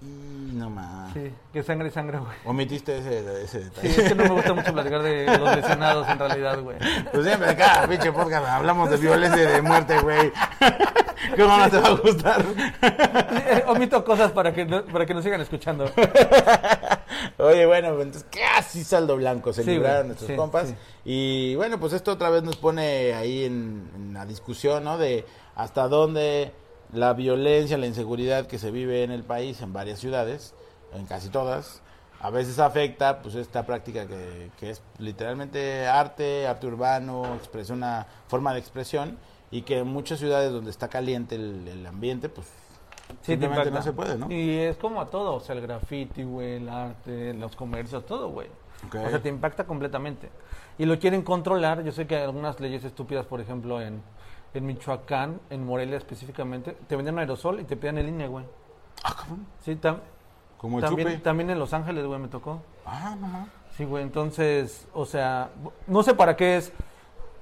Y 0.02 0.52
no 0.54 0.70
más. 0.70 1.14
Sí, 1.14 1.32
que 1.54 1.64
sangre 1.64 1.88
y 1.88 1.92
sangre, 1.92 2.20
güey. 2.20 2.32
Omitiste 2.46 2.98
ese, 3.00 3.44
ese 3.44 3.60
Sí, 3.60 3.64
detalle. 3.66 3.90
es 3.90 4.08
que 4.10 4.16
no 4.16 4.24
me 4.24 4.30
gusta 4.30 4.54
mucho 4.54 4.74
platicar 4.74 5.02
de 5.02 5.38
los 5.38 5.56
lesionados 5.56 6.08
en 6.10 6.20
realidad, 6.20 6.60
güey. 6.62 6.78
Pues 7.12 7.26
siempre 7.26 7.50
acá, 7.52 7.86
pinche 7.90 8.12
podcast, 8.12 8.46
hablamos 8.48 8.90
de 8.90 8.98
violencia 8.98 9.42
y 9.44 9.48
de 9.54 9.62
muerte, 9.62 10.00
güey. 10.02 10.32
¿Cómo 11.38 11.58
no 11.58 11.70
te 11.70 11.78
va 11.80 11.88
a 11.88 11.92
gustar? 11.96 12.46
Eh, 12.82 13.64
Omito 13.68 14.04
cosas 14.06 14.32
para 14.32 14.54
que, 14.54 14.66
no- 14.66 14.86
para 14.86 15.06
que 15.06 15.14
nos 15.14 15.24
sigan 15.24 15.42
escuchando. 15.42 15.86
Oye, 17.38 17.66
bueno, 17.66 17.90
entonces 18.02 18.26
casi 18.30 18.84
saldo 18.84 19.16
blanco 19.18 19.54
se 19.54 19.64
Sí, 19.64 19.72
libraron 19.72 19.98
güey, 19.98 20.08
nuestros 20.08 20.30
sí, 20.30 20.36
compas. 20.36 20.68
sí. 20.70 20.76
Y 21.06 21.56
bueno, 21.56 21.80
pues 21.80 21.94
esto 21.94 22.12
otra 22.12 22.30
vez 22.30 22.44
nos 22.44 22.58
pone 22.58 23.14
ahí 23.14 23.46
en, 23.46 23.90
en 23.96 24.14
la 24.14 24.26
discusión, 24.26 24.84
¿no? 24.84 24.98
De 24.98 25.26
hasta 25.56 25.88
dónde 25.88 26.52
la 26.96 27.14
violencia, 27.14 27.78
la 27.78 27.88
inseguridad 27.88 28.48
que 28.48 28.58
se 28.58 28.72
vive 28.72 29.04
en 29.04 29.12
el 29.12 29.24
país, 29.24 29.62
en 29.62 29.74
varias 29.74 30.00
ciudades, 30.00 30.54
en 30.94 31.06
casi 31.06 31.30
todas, 31.30 31.82
a 32.22 32.30
veces 32.30 32.60
afecta 32.60 33.22
pues 33.22 33.36
esta 33.36 33.66
práctica 33.66 34.08
que, 34.08 34.50
que 34.60 34.72
es 34.72 34.82
literalmente 34.98 35.86
arte, 35.88 36.48
arte 36.48 36.68
urbano, 36.68 37.36
expresión, 37.36 37.80
una 37.80 38.08
forma 38.28 38.54
de 38.54 38.60
expresión, 38.60 39.18
y 39.52 39.62
que 39.62 39.80
en 39.80 39.88
muchas 39.88 40.20
ciudades 40.20 40.52
donde 40.52 40.72
está 40.72 40.88
caliente 40.88 41.36
el, 41.36 41.68
el 41.68 41.86
ambiente, 41.86 42.30
pues 42.30 42.48
Sí, 43.22 43.38
te 43.38 43.46
simplemente 43.46 43.72
no 43.72 43.82
se 43.82 43.94
puede, 43.94 44.18
¿no? 44.18 44.32
Y 44.32 44.58
es 44.58 44.78
como 44.78 45.02
a 45.02 45.08
todo, 45.08 45.36
o 45.36 45.40
sea, 45.40 45.56
el 45.56 45.62
graffiti, 45.62 46.24
güey, 46.24 46.56
el 46.56 46.70
arte, 46.70 47.34
los 47.34 47.56
comercios, 47.56 48.06
todo, 48.06 48.30
güey. 48.30 48.48
Ok. 48.88 48.96
O 48.96 49.10
sea, 49.10 49.22
te 49.22 49.30
impacta 49.30 49.66
completamente. 49.66 50.30
Y 50.78 50.86
lo 50.86 51.00
quieren 51.00 51.22
controlar. 51.22 51.84
Yo 51.84 51.92
sé 51.92 52.08
que 52.08 52.16
hay 52.16 52.24
algunas 52.24 52.60
leyes 52.60 52.84
estúpidas, 52.84 53.26
por 53.26 53.40
ejemplo, 53.42 53.82
en, 53.82 54.02
en 54.60 54.66
Michoacán, 54.66 55.40
en 55.50 55.66
Morelia 55.66 55.98
específicamente, 55.98 56.78
te 56.88 56.96
venden 56.96 57.16
un 57.16 57.20
aerosol 57.20 57.60
y 57.60 57.64
te 57.64 57.76
piden 57.78 57.98
el 57.98 58.10
INE, 58.10 58.28
güey. 58.28 58.46
Ah, 59.04 59.16
cabrón. 59.18 59.46
Sí, 59.64 59.76
tam- 59.82 60.00
Como 60.58 60.80
el 60.80 60.86
también, 60.86 61.08
chupe. 61.10 61.20
también 61.22 61.50
en 61.50 61.60
Los 61.60 61.74
Ángeles, 61.74 62.06
güey, 62.06 62.20
me 62.20 62.28
tocó. 62.28 62.62
Ah, 62.86 63.16
no. 63.20 63.48
Sí, 63.78 63.84
güey, 63.86 64.04
entonces, 64.04 64.88
o 64.94 65.06
sea, 65.06 65.50
no 65.88 66.02
sé 66.04 66.14
para 66.16 66.36
qué 66.36 66.58
es. 66.58 66.72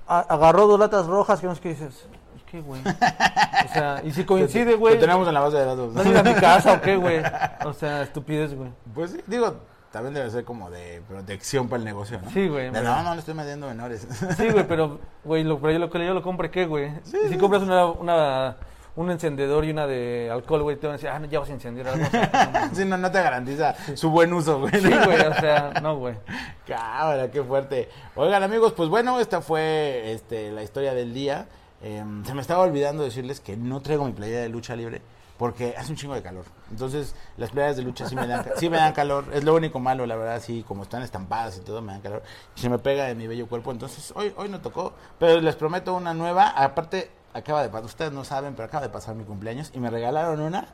A- 0.08 0.20
agarró 0.22 0.68
dos 0.68 0.80
latas 0.80 1.06
rojas, 1.08 1.40
que 1.40 1.48
no 1.48 1.56
sé 1.56 1.62
qué 1.62 1.70
dices. 1.70 2.08
¿Qué, 2.50 2.62
güey? 2.62 2.82
O 2.82 3.74
sea, 3.74 4.02
y 4.04 4.12
si 4.12 4.24
coincide, 4.26 4.76
güey. 4.76 4.96
Lo 4.96 5.00
tenemos 5.02 5.28
en 5.28 5.34
la 5.34 5.40
base 5.40 5.58
de 5.58 5.66
datos. 5.66 5.94
¿No 5.94 6.04
ir 6.04 6.18
a 6.18 6.24
mi 6.24 6.34
casa 6.36 6.74
o 6.74 6.82
qué, 6.82 6.96
güey? 6.96 7.22
O 7.66 7.74
sea, 7.74 8.04
estupidez, 8.04 8.56
güey. 8.56 8.70
Pues 8.94 9.12
sí, 9.12 9.20
digo, 9.28 9.56
también 9.94 10.16
debe 10.16 10.28
ser 10.32 10.44
como 10.44 10.72
de 10.72 11.04
protección 11.08 11.70
para 11.70 11.78
el 11.78 11.86
negocio, 11.86 12.20
¿no? 12.20 12.28
Sí, 12.32 12.48
güey, 12.48 12.66
De, 12.66 12.72
pero- 12.72 12.84
no, 12.96 13.04
no 13.04 13.14
le 13.14 13.20
estoy 13.20 13.36
metiendo 13.36 13.68
menores. 13.68 14.08
Sí, 14.38 14.50
güey, 14.50 14.68
pero, 14.68 15.00
güey, 15.24 15.44
lo, 15.44 15.60
pero 15.60 15.72
yo 15.74 15.78
lo 15.78 15.92
que 15.92 16.04
yo 16.04 16.16
lo 16.16 16.24
compre, 16.24 16.50
¿qué, 16.50 16.66
güey? 16.66 16.90
Y 17.06 17.30
si 17.30 17.38
compras 17.38 17.62
una, 17.62 17.86
una, 17.86 18.58
un 18.96 19.12
encendedor 19.12 19.66
y 19.66 19.70
una 19.70 19.86
de 19.86 20.32
alcohol, 20.34 20.64
güey, 20.64 20.78
te 20.78 20.88
van 20.88 20.96
a 20.96 20.98
decir, 20.98 21.10
ah, 21.10 21.20
no, 21.20 21.28
ya 21.28 21.40
vas 21.40 21.50
a 21.52 21.54
encender 21.54 21.88
algo. 21.88 22.04
Sí, 22.74 22.86
no, 22.86 22.98
no 22.98 23.12
te 23.12 23.22
garantiza 23.22 23.76
su 23.96 24.10
buen 24.10 24.34
uso, 24.34 24.62
güey. 24.62 24.74
Sí, 24.82 24.90
güey, 25.06 25.22
o 25.28 25.34
sea, 25.36 25.74
no, 25.80 25.96
güey. 25.98 26.16
Cámara, 26.68 27.30
qué 27.30 27.44
fuerte. 27.44 27.88
Oigan, 28.16 28.42
amigos, 28.42 28.74
pues 28.74 28.90
bueno, 28.90 29.20
esta 29.20 29.42
fue 29.42 30.12
este, 30.12 30.52
la 30.52 30.64
historia 30.64 30.96
del 30.96 31.14
día. 31.14 31.46
Eh, 31.84 32.04
se 32.26 32.34
me 32.34 32.42
estaba 32.42 32.64
olvidando 32.64 33.04
decirles 33.04 33.40
que 33.42 33.58
no 33.58 33.80
traigo 33.82 34.06
mi 34.06 34.14
playera 34.14 34.42
de 34.42 34.50
lucha 34.50 34.76
libre 34.76 35.04
porque 35.44 35.76
hace 35.78 35.92
un 35.92 35.98
chingo 35.98 36.16
de 36.16 36.22
calor. 36.22 36.46
Entonces, 36.72 37.14
las 37.36 37.50
playas 37.50 37.76
de 37.76 37.82
lucha 37.82 38.08
sí 38.08 38.16
me 38.16 38.26
dan, 38.26 38.46
sí 38.56 38.70
me 38.70 38.78
dan 38.78 38.94
calor. 38.94 39.26
Es 39.34 39.44
lo 39.44 39.54
único 39.54 39.78
malo, 39.78 40.06
la 40.06 40.16
verdad, 40.16 40.42
sí, 40.42 40.64
como 40.66 40.84
están 40.84 41.04
estampadas 41.04 41.58
y 41.58 41.60
todo, 41.60 41.82
me 41.82 41.92
dan 41.92 42.00
calor. 42.00 42.24
Se 42.56 42.70
me 42.70 42.80
pega 42.80 43.10
en 43.10 43.18
mi 43.18 43.28
bello 43.28 43.46
cuerpo. 43.50 43.70
Entonces, 43.70 44.14
hoy, 44.16 44.34
hoy 44.38 44.48
no 44.48 44.62
tocó. 44.62 44.94
Pero 45.20 45.42
les 45.42 45.58
prometo 45.58 45.96
una 45.96 46.14
nueva. 46.14 46.48
Aparte, 46.52 47.12
acaba 47.34 47.62
de 47.62 47.68
pasar, 47.68 47.84
ustedes 47.84 48.14
no 48.14 48.24
saben, 48.24 48.54
pero 48.56 48.68
acaba 48.68 48.88
de 48.88 48.90
pasar 48.90 49.16
mi 49.16 49.26
cumpleaños 49.26 49.70
y 49.76 49.82
me 49.82 49.90
regalaron 49.90 50.40
una 50.40 50.66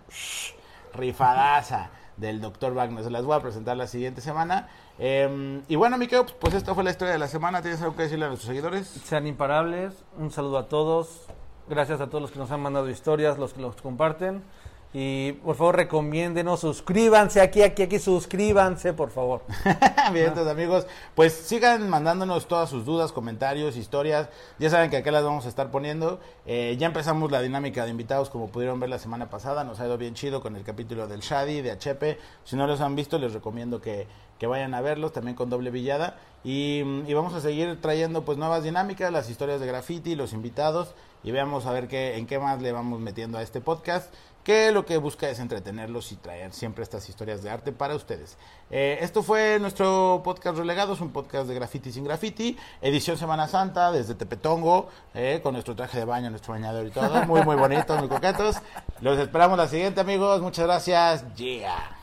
rifadaza 0.93 1.89
del 2.17 2.39
Dr. 2.39 2.75
Wagner. 2.75 3.03
Se 3.03 3.09
las 3.09 3.25
voy 3.25 3.37
a 3.37 3.39
presentar 3.39 3.75
la 3.75 3.87
siguiente 3.87 4.21
semana. 4.21 4.69
Eh, 4.99 5.63
y 5.67 5.75
bueno, 5.77 5.97
Miquel, 5.97 6.25
pues 6.39 6.53
esta 6.53 6.75
fue 6.75 6.83
la 6.83 6.91
historia 6.91 7.13
de 7.13 7.19
la 7.19 7.27
semana. 7.27 7.63
¿Tienes 7.63 7.81
algo 7.81 7.95
que 7.95 8.03
decirle 8.03 8.25
a 8.25 8.27
nuestros 8.27 8.49
seguidores? 8.49 8.85
Sean 8.87 9.25
imparables. 9.25 9.95
Un 10.15 10.29
saludo 10.29 10.59
a 10.59 10.67
todos. 10.67 11.25
Gracias 11.69 12.01
a 12.01 12.07
todos 12.07 12.23
los 12.23 12.31
que 12.31 12.39
nos 12.39 12.49
han 12.49 12.61
mandado 12.61 12.89
historias, 12.89 13.37
los 13.37 13.53
que 13.53 13.61
los 13.61 13.75
comparten. 13.75 14.43
Y 14.91 15.33
por 15.33 15.55
favor, 15.55 15.75
recomiéndenos, 15.75 16.61
suscríbanse 16.61 17.41
aquí, 17.41 17.61
aquí, 17.61 17.83
aquí, 17.83 17.99
suscríbanse, 17.99 18.93
por 18.93 19.11
favor. 19.11 19.43
Bien, 20.13 20.29
entonces, 20.29 20.51
amigos, 20.51 20.87
pues 21.13 21.31
sigan 21.33 21.87
mandándonos 21.89 22.47
todas 22.47 22.71
sus 22.71 22.85
dudas, 22.85 23.11
comentarios, 23.11 23.77
historias. 23.77 24.29
Ya 24.57 24.71
saben 24.71 24.89
que 24.89 24.97
acá 24.97 25.11
las 25.11 25.23
vamos 25.23 25.45
a 25.45 25.49
estar 25.49 25.69
poniendo. 25.69 26.19
Eh, 26.47 26.75
ya 26.79 26.87
empezamos 26.87 27.29
la 27.31 27.39
dinámica 27.41 27.85
de 27.85 27.91
invitados, 27.91 28.31
como 28.31 28.47
pudieron 28.47 28.79
ver 28.79 28.89
la 28.89 28.97
semana 28.97 29.29
pasada. 29.29 29.63
Nos 29.63 29.79
ha 29.79 29.85
ido 29.85 29.99
bien 29.99 30.15
chido 30.15 30.41
con 30.41 30.55
el 30.55 30.63
capítulo 30.63 31.07
del 31.07 31.19
Shadi, 31.19 31.61
de 31.61 31.69
Achepe. 31.69 32.17
Si 32.43 32.55
no 32.55 32.65
los 32.65 32.81
han 32.81 32.95
visto, 32.95 33.19
les 33.19 33.33
recomiendo 33.33 33.81
que, 33.81 34.07
que 34.39 34.47
vayan 34.47 34.73
a 34.73 34.81
verlos, 34.81 35.13
también 35.13 35.35
con 35.35 35.51
doble 35.51 35.69
villada. 35.69 36.17
Y, 36.43 36.79
y 37.05 37.13
vamos 37.13 37.35
a 37.35 37.41
seguir 37.41 37.79
trayendo 37.79 38.25
pues 38.25 38.39
nuevas 38.39 38.63
dinámicas, 38.63 39.11
las 39.11 39.29
historias 39.29 39.59
de 39.59 39.67
graffiti, 39.67 40.15
los 40.15 40.33
invitados. 40.33 40.95
Y 41.21 41.31
veamos 41.31 41.65
a 41.65 41.73
ver 41.73 41.87
qué, 41.89 42.17
en 42.17 42.25
qué 42.25 42.39
más 42.39 42.61
le 42.61 42.71
vamos 42.71 43.01
metiendo 43.01 43.37
a 43.37 43.41
este 43.43 43.59
podcast 43.59 44.11
que 44.43 44.71
lo 44.71 44.85
que 44.85 44.97
busca 44.97 45.29
es 45.29 45.39
entretenerlos 45.39 46.11
y 46.11 46.15
traer 46.15 46.53
siempre 46.53 46.83
estas 46.83 47.07
historias 47.09 47.43
de 47.43 47.49
arte 47.49 47.71
para 47.71 47.95
ustedes. 47.95 48.37
Eh, 48.71 48.99
esto 49.01 49.23
fue 49.23 49.59
nuestro 49.59 50.21
podcast 50.23 50.57
Relegados, 50.57 51.01
un 51.01 51.11
podcast 51.11 51.47
de 51.47 51.55
graffiti 51.55 51.91
sin 51.91 52.03
graffiti, 52.03 52.57
edición 52.81 53.17
Semana 53.17 53.47
Santa 53.47 53.91
desde 53.91 54.15
Tepetongo, 54.15 54.89
eh, 55.13 55.39
con 55.43 55.53
nuestro 55.53 55.75
traje 55.75 55.99
de 55.99 56.05
baño, 56.05 56.29
nuestro 56.29 56.53
bañador 56.53 56.87
y 56.87 56.91
todo, 56.91 57.25
muy 57.25 57.43
muy 57.43 57.55
bonitos, 57.55 57.99
muy 57.99 58.09
coquetos. 58.09 58.57
Los 59.01 59.19
esperamos 59.19 59.57
la 59.57 59.67
siguiente 59.67 60.01
amigos, 60.01 60.41
muchas 60.41 60.65
gracias, 60.65 61.25
yeah. 61.35 61.95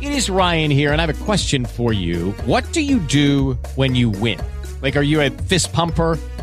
It 0.00 0.12
is 0.12 0.30
Ryan 0.30 0.70
here 0.70 0.92
and 0.92 1.00
I 1.00 1.06
have 1.06 1.10
a 1.10 1.24
question 1.24 1.66
for 1.66 1.92
you. 1.92 2.32
What 2.46 2.64
do 2.72 2.80
you 2.80 3.00
do 3.00 3.58
when 3.76 3.94
you 3.94 4.08
win? 4.08 4.38
Like, 4.80 4.96
are 4.96 5.02
you 5.02 5.20
a 5.20 5.30
fist 5.30 5.74
pumper? 5.74 6.18